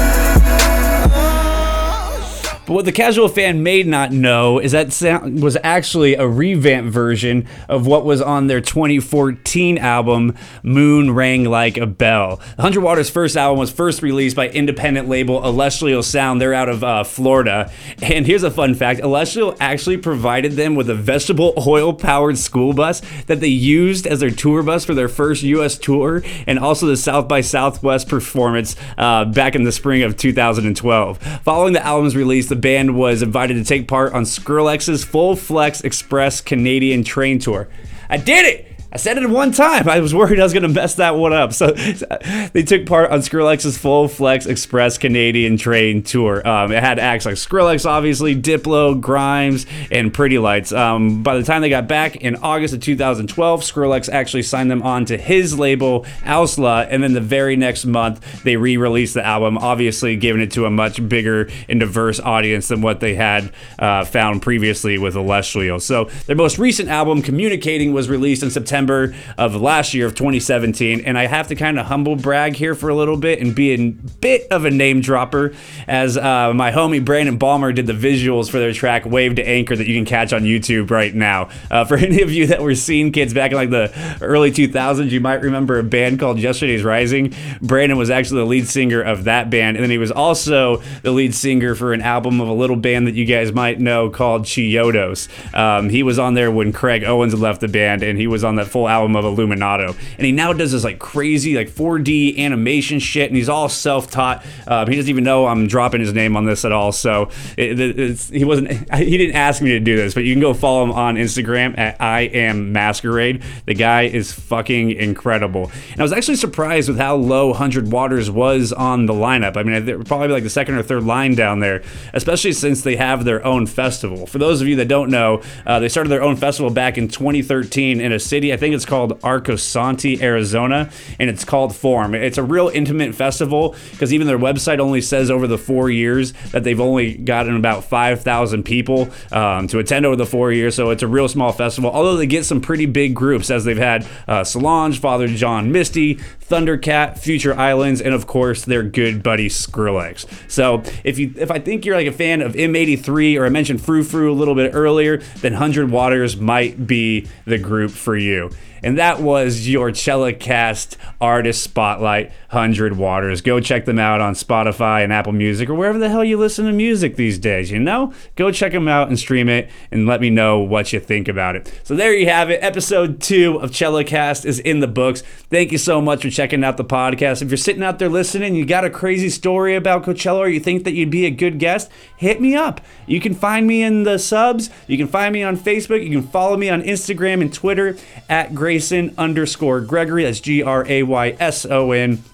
but 2.67 2.73
what 2.73 2.85
the 2.87 2.93
casual 2.93 3.29
fan 3.29 3.63
may 3.63 3.83
not 3.83 4.11
know 4.11 4.59
is 4.59 4.73
that 4.73 4.91
sound 4.91 5.43
was 5.43 5.59
actually 5.63 6.15
a 6.15 6.27
revamped 6.27 6.91
version 6.91 7.47
of 7.69 7.87
what 7.87 8.07
was 8.07 8.23
on 8.23 8.47
their 8.47 8.63
2014 8.63 9.77
album, 9.77 10.35
Moon 10.63 11.11
Rang 11.11 11.45
Like 11.45 11.77
a 11.77 11.87
Bell. 11.87 12.37
100 12.57 12.81
Waters' 12.81 13.11
first 13.11 13.37
album 13.37 13.59
was 13.59 13.71
first 13.71 14.01
released 14.01 14.35
by 14.35 14.49
independent 14.49 15.09
label 15.09 15.43
Elestial 15.43 16.03
Sound. 16.03 16.41
They're 16.41 16.55
out 16.55 16.71
of 16.71 16.83
uh, 16.83 17.05
Florida. 17.05 17.71
And 18.01 18.27
here's 18.27 18.43
a 18.43 18.51
fun 18.51 18.75
fact 18.75 19.01
Elestial 19.01 19.57
actually 19.61 19.99
provided 19.99 20.53
them 20.53 20.75
with 20.75 20.89
a 20.89 20.95
vegetable 20.95 21.53
oil 21.67 21.93
powered 21.93 22.39
school 22.39 22.73
bus 22.73 23.03
that 23.27 23.41
they 23.41 23.49
used 23.49 24.07
as 24.07 24.21
their 24.21 24.31
tour 24.31 24.63
bus 24.63 24.87
for 24.87 24.95
their 24.95 25.09
first 25.09 25.43
U.S. 25.43 25.77
tour 25.77 26.23
and 26.47 26.59
also 26.59 26.87
the 26.87 26.97
South 26.97 27.29
by 27.29 27.43
Southwest 27.43 28.09
performance 28.09 28.75
uh, 28.97 29.27
back 29.27 29.55
in 29.55 29.65
the 29.65 29.73
spring 29.73 30.03
of 30.03 30.17
2012. 30.17 31.19
Following 31.43 31.75
the 31.75 31.85
album's 31.85 32.17
release, 32.17 32.54
the 32.55 32.61
band 32.61 32.95
was 32.95 33.21
invited 33.21 33.55
to 33.55 33.65
take 33.65 33.89
part 33.89 34.13
on 34.13 34.23
Skrillex's 34.23 35.03
Full 35.03 35.35
Flex 35.35 35.81
Express 35.81 36.41
Canadian 36.41 37.03
Train 37.03 37.41
Tour. 37.41 37.69
I 38.09 38.17
did 38.17 38.47
it! 38.47 38.74
I 38.95 38.97
said 38.97 39.19
it 39.19 39.29
one 39.29 39.51
time. 39.51 39.89
I 39.89 39.99
was 39.99 40.15
worried 40.15 40.39
I 40.39 40.45
was 40.45 40.53
going 40.53 40.63
to 40.63 40.69
mess 40.69 40.95
that 40.95 41.17
one 41.17 41.33
up. 41.33 41.53
So 41.53 41.73
they 42.53 42.63
took 42.63 42.87
part 42.87 43.11
on 43.11 43.19
Skrillex's 43.19 43.77
Full 43.77 44.07
Flex 44.07 44.47
Express 44.47 44.99
Canadian 44.99 45.57
Train 45.57 46.05
Tour. 46.05 46.47
Um, 46.47 46.71
it 46.71 46.81
had 46.81 47.01
acts 47.01 47.27
like 47.27 47.35
Skrillex, 47.35 47.87
obviously, 47.87 48.37
Diplo, 48.37 49.01
Grimes, 49.01 49.67
and 49.91 50.15
Pretty 50.15 50.39
Lights. 50.39 50.71
Um, 50.71 51.25
by 51.25 51.37
the 51.37 51.43
time 51.43 51.61
they 51.61 51.71
got 51.71 51.89
back 51.89 52.15
in 52.15 52.37
August 52.37 52.73
of 52.73 52.83
2012, 52.83 53.63
Skrillex 53.63 54.09
actually 54.09 54.45
signed 54.45 54.71
them 54.71 54.83
on 54.85 55.07
to 55.07 55.17
his 55.17 55.59
label, 55.59 56.05
OWSLA, 56.23 56.87
and 56.89 57.03
then 57.03 57.15
the 57.15 57.21
very 57.21 57.57
next 57.57 57.87
month, 57.87 58.45
they 58.45 58.57
re 58.57 58.77
released 58.77 59.15
the 59.15 59.27
album, 59.27 59.59
obviously 59.59 60.15
giving 60.15 60.41
it 60.41 60.53
to 60.53 60.67
a 60.67 60.71
much 60.71 61.09
bigger 61.09 61.51
and 61.69 61.81
diverse 61.81 62.21
audience 62.21 62.69
than 62.69 62.81
what 62.81 63.01
they 63.01 63.17
had 63.17 63.53
uh, 63.81 64.05
found 64.05 64.41
previously 64.41 64.99
with 64.99 65.17
Elestial. 65.17 65.83
So 65.83 66.05
their 66.27 66.37
most 66.37 66.59
recent 66.59 66.91
album, 66.91 67.23
Communicating, 67.23 67.93
was 67.93 68.09
released 68.09 68.45
in 68.45 68.51
September 68.53 68.84
September 68.85 69.15
of 69.39 69.57
last 69.57 69.95
year 69.95 70.07
of 70.07 70.15
2017. 70.15 71.01
And 71.01 71.17
I 71.17 71.27
have 71.27 71.49
to 71.49 71.55
kind 71.55 71.79
of 71.79 71.87
humble 71.87 72.17
brag 72.17 72.55
here 72.55 72.75
for 72.75 72.89
a 72.89 72.95
little 72.95 73.17
bit 73.17 73.41
and 73.41 73.55
be 73.55 73.73
a 73.73 73.91
bit 73.91 74.47
of 74.51 74.65
a 74.65 74.71
name 74.71 75.01
dropper 75.01 75.55
as 75.87 76.17
uh, 76.17 76.53
my 76.55 76.71
homie 76.71 77.03
Brandon 77.03 77.39
Bolmer 77.39 77.75
did 77.75 77.87
the 77.87 77.93
visuals 77.93 78.51
for 78.51 78.59
their 78.59 78.73
track 78.73 79.07
Wave 79.07 79.37
to 79.37 79.49
Anchor 79.49 79.75
that 79.77 79.87
you 79.87 79.95
can 79.95 80.05
catch 80.05 80.33
on 80.33 80.43
YouTube 80.43 80.91
right 80.91 81.15
now. 81.15 81.49
Uh, 81.71 81.85
for 81.85 81.97
any 82.05 82.21
of 82.21 82.31
you 82.31 82.47
that 82.49 82.61
were 82.61 82.75
seeing 82.75 83.11
kids 83.11 83.33
back 83.33 83.53
in 83.53 83.57
like 83.57 83.71
the 83.71 84.19
early 84.21 84.51
2000s, 84.51 85.11
you 85.11 85.21
might 85.21 85.41
remember 85.41 85.79
a 85.79 85.85
band 85.85 86.21
called 86.21 86.39
Yesterday's 86.39 86.85
Rising. 86.85 87.35
Brandon 87.63 87.97
was 87.97 88.11
actually 88.11 88.41
the 88.41 88.47
lead 88.47 88.69
singer 88.69 89.01
of 89.01 89.25
that 89.25 89.49
band. 89.49 89.77
And 89.77 89.85
then 89.85 89.91
he 89.91 89.99
was 89.99 90.11
also 90.11 90.83
the 91.03 91.11
lead 91.11 91.35
singer 91.35 91.75
for 91.75 91.93
an 91.93 92.03
album 92.03 92.41
of 92.41 92.49
a 92.49 92.53
little 92.53 92.77
band 92.77 93.07
that 93.07 93.15
you 93.15 93.25
guys 93.25 93.53
might 93.53 93.81
know 93.81 94.11
called 94.11 94.43
Chiodos. 94.43 95.29
Um, 95.55 95.89
he 95.89 96.03
was 96.03 96.19
on 96.19 96.35
there 96.35 96.51
when 96.51 96.73
Craig 96.73 97.05
Owens 97.05 97.35
left 97.35 97.61
the 97.61 97.69
band, 97.69 98.03
and 98.03 98.19
he 98.19 98.27
was 98.27 98.45
on 98.45 98.57
that 98.57 98.67
full 98.75 98.89
album 98.89 99.15
of 99.15 99.25
Illuminaudio. 99.25 99.97
And 100.19 100.27
he 100.27 100.33
now 100.33 100.53
does 100.53 100.73
this 100.73 100.83
like 100.83 100.99
crazy 100.99 101.55
like 101.55 101.71
4D 101.71 102.39
animation 102.39 102.99
shit, 102.99 103.31
and 103.31 103.37
he's 103.37 103.49
all 103.49 103.69
self-taught. 103.69 104.45
Um, 104.67 104.89
he 104.89 104.97
doesn't 104.97 105.09
even 105.09 105.23
know 105.23 105.47
I'm 105.47 105.69
dropping 105.69 106.01
his 106.01 106.13
name 106.13 106.37
on 106.37 106.45
this 106.45 106.65
at 106.65 106.73
all. 106.73 106.91
So 106.91 107.31
it, 107.57 108.19
he 108.31 108.45
wasn't. 108.45 108.91
He 109.05 109.19
didn't 109.19 109.37
ask 109.37 109.61
me 109.61 109.71
to 109.71 109.81
do 109.81 109.97
this, 109.97 110.15
but 110.15 110.25
you 110.25 110.33
can 110.33 110.41
go 110.41 110.55
follow 110.55 110.83
him 110.83 110.93
on 110.93 111.17
Instagram 111.17 111.77
at 111.77 112.01
I 112.01 112.23
am 112.23 112.73
Masquerade. 112.73 113.43
The 113.67 113.75
guy 113.75 114.03
is 114.03 114.33
fucking 114.33 114.93
incredible. 114.93 115.71
And 115.93 116.01
I 116.01 116.03
was 116.03 116.13
actually 116.13 116.37
surprised 116.37 116.89
with 116.89 116.97
how 116.99 117.17
low 117.17 117.53
Hundred 117.53 117.93
Waters 117.93 118.31
was 118.31 118.73
on 118.73 119.07
the 119.07 119.13
lineup. 119.13 119.57
I 119.57 119.63
mean, 119.63 119.85
they're 119.85 120.03
probably 120.03 120.29
like 120.29 120.43
the 120.43 120.51
second 120.51 120.77
or 120.77 120.83
third 120.83 121.05
line 121.05 121.35
down 121.35 121.61
there, 121.61 121.83
especially 122.15 122.53
since 122.53 122.83
they 122.83 122.97
have 122.97 123.25
their 123.25 123.45
own 123.45 123.67
festival. 123.67 124.27
For 124.27 124.39
those 124.39 124.63
of 124.63 124.69
you 124.69 124.77
that 124.77 124.89
don't 124.89 125.11
know, 125.11 125.43
uh, 125.67 125.81
they 125.81 125.89
started 125.89 126.09
their 126.09 126.23
own 126.23 126.37
festival 126.37 126.71
back 126.71 126.97
in 126.97 127.09
2013 127.09 128.01
in 128.01 128.13
a 128.13 128.19
city. 128.19 128.53
I 128.53 128.57
think 128.57 128.64
it's 128.73 128.87
called 128.87 129.21
Arcosanti, 129.21 130.23
Arizona, 130.23 130.91
and 131.19 131.29
it's 131.29 131.45
called 131.45 131.75
Form. 131.75 132.15
It's 132.15 132.39
a 132.39 132.43
real 132.43 132.69
intimate 132.69 133.15
festival 133.15 133.75
because 133.91 134.13
even 134.13 134.27
their 134.27 134.39
website 134.39 134.79
only 134.79 135.01
says 135.01 135.31
over 135.31 135.47
the 135.47 135.59
four 135.59 135.91
years 135.91 136.33
that 136.53 136.65
they've 136.65 136.81
only 136.81 137.15
gotten 137.15 137.57
about 137.57 137.85
5,000 137.85 138.63
people 138.63 139.11
um, 139.33 139.69
to 139.69 139.79
attend 139.79 140.07
over 140.07 140.17
the 140.17 140.27
four 140.27 140.53
years. 140.53 140.75
So 140.75 140.91
it's 140.91 141.03
a 141.03 141.09
real 141.09 141.29
small 141.29 141.53
festival. 141.53 141.91
Although 141.91 142.17
they 142.17 142.27
get 142.27 142.45
some 142.45 142.61
pretty 142.61 142.87
big 142.87 143.15
groups, 143.15 143.51
as 143.51 143.65
they've 143.65 143.77
had 143.77 144.07
uh, 144.29 144.45
Solange, 144.45 144.99
Father 145.01 145.29
John 145.29 145.73
Misty, 145.73 146.19
Thundercat, 146.49 147.19
Future 147.19 147.55
Islands, 147.55 148.01
and 148.01 148.15
of 148.15 148.27
course 148.27 148.65
their 148.65 148.83
good 148.83 149.23
buddy 149.23 149.49
Skrillex. 149.49 150.27
So 150.51 150.83
if 151.03 151.19
you 151.19 151.33
if 151.37 151.51
I 151.51 151.59
think 151.59 151.85
you're 151.85 151.97
like 151.97 152.07
a 152.07 152.13
fan 152.13 152.43
of 152.43 152.55
M83 152.55 153.39
or 153.39 153.47
I 153.47 153.49
mentioned 153.49 153.81
Frou 153.81 154.03
Frou 154.03 154.31
a 154.31 154.35
little 154.35 154.55
bit 154.55 154.73
earlier, 154.75 155.19
then 155.39 155.55
Hundred 155.55 155.91
Waters 155.91 156.37
might 156.37 156.87
be 156.87 157.27
the 157.47 157.59
group 157.59 157.91
for 157.91 158.17
you. 158.17 158.51
And 158.85 158.99
that 158.99 159.19
was 159.19 159.67
your 159.67 159.93
ChellaCast 159.93 160.97
Artist 161.19 161.63
Spotlight 161.63 162.29
100 162.51 162.99
Waters. 162.99 163.41
Go 163.41 163.59
check 163.59 163.87
them 163.87 163.99
out 163.99 164.21
on 164.21 164.35
Spotify 164.35 165.03
and 165.03 165.11
Apple 165.11 165.33
Music 165.33 165.71
or 165.71 165.75
wherever 165.75 165.99
the 165.99 166.11
hell 166.11 166.23
you 166.23 166.37
listen 166.37 166.67
to 166.67 166.73
music 166.73 167.17
these 167.17 167.39
days, 167.39 167.71
you 167.71 167.79
know? 167.79 168.13
Go 168.37 168.53
check 168.53 168.73
them 168.73 168.87
out 168.87 169.09
and 169.09 169.19
stream 169.19 169.49
it 169.49 169.71
and 169.91 170.07
let 170.07 170.21
me 170.21 170.29
know 170.29 170.59
what 170.59 170.93
you 170.93 171.01
think 171.01 171.29
about 171.29 171.57
it. 171.57 171.73
So 171.83 171.97
there 171.97 172.13
you 172.13 172.27
have 172.27 172.51
it. 172.51 172.63
Episode 172.63 173.23
two 173.23 173.57
of 173.57 173.71
ChellaCast 173.71 174.45
is 174.45 174.59
in 174.59 174.81
the 174.81 174.87
books. 174.87 175.23
Thank 175.49 175.73
you 175.73 175.79
so 175.79 176.03
much 176.03 176.21
for 176.21 176.29
checking 176.29 176.63
out 176.63 176.77
the 176.77 176.85
podcast. 176.85 177.41
If 177.41 177.49
you're 177.49 177.57
sitting 177.57 177.83
out 177.83 177.99
there 177.99 178.11
listening, 178.11 178.55
you 178.55 178.67
got 178.67 178.85
a 178.85 178.91
crazy 178.91 179.31
story 179.31 179.75
about 179.77 180.05
Coachella 180.05 180.41
or 180.41 180.49
you 180.49 180.61
think 180.61 180.85
that 180.85 180.93
you'd 180.93 181.09
be 181.09 181.25
a 181.25 181.31
good 181.31 181.59
guest, 181.59 181.91
hit 182.19 182.39
me 182.39 182.55
up. 182.55 182.83
You 183.07 183.19
can 183.19 183.35
find 183.35 183.67
me 183.67 183.83
in 183.83 184.03
the 184.03 184.19
subs. 184.19 184.69
You 184.87 184.99
can 184.99 185.09
find 185.09 185.33
me 185.33 185.43
on 185.43 185.57
Facebook. 185.57 186.05
You 186.05 186.21
can 186.21 186.29
follow 186.29 186.59
me 186.59 186.69
on 186.69 186.83
Instagram 186.83 187.41
and 187.41 187.51
Twitter 187.51 187.97
at 188.29 188.55
Grace 188.55 188.74
Grayson 188.75 189.15
underscore 189.17 189.81
Gregory. 189.81 190.25
That's 190.25 190.41
G 190.41 190.61
R 190.61 190.85
A 190.89 191.05
Y 191.05 191.37
S 191.39 191.65
O 191.65 191.93
N 191.93 192.25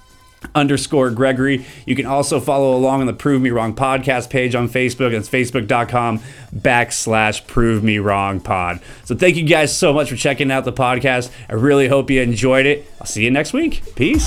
underscore 0.55 1.11
Gregory. 1.11 1.67
You 1.85 1.95
can 1.95 2.07
also 2.07 2.41
follow 2.41 2.75
along 2.75 3.03
on 3.03 3.07
the 3.07 3.13
Prove 3.13 3.43
Me 3.43 3.51
Wrong 3.51 3.75
podcast 3.75 4.31
page 4.31 4.55
on 4.55 4.71
Facebook. 4.71 5.13
It's 5.13 5.29
facebook.com 5.29 6.21
backslash 6.57 7.47
Prove 7.47 7.85
Me 7.85 7.99
Wrong 7.99 8.41
pod. 8.41 8.81
So 9.05 9.15
thank 9.15 9.37
you 9.37 9.43
guys 9.43 9.77
so 9.77 9.93
much 9.93 10.09
for 10.09 10.17
checking 10.17 10.51
out 10.51 10.65
the 10.65 10.73
podcast. 10.73 11.31
I 11.51 11.53
really 11.57 11.89
hope 11.89 12.09
you 12.09 12.23
enjoyed 12.23 12.65
it. 12.65 12.91
I'll 12.99 13.07
see 13.07 13.23
you 13.23 13.31
next 13.31 13.53
week. 13.53 13.95
Peace. 13.95 14.27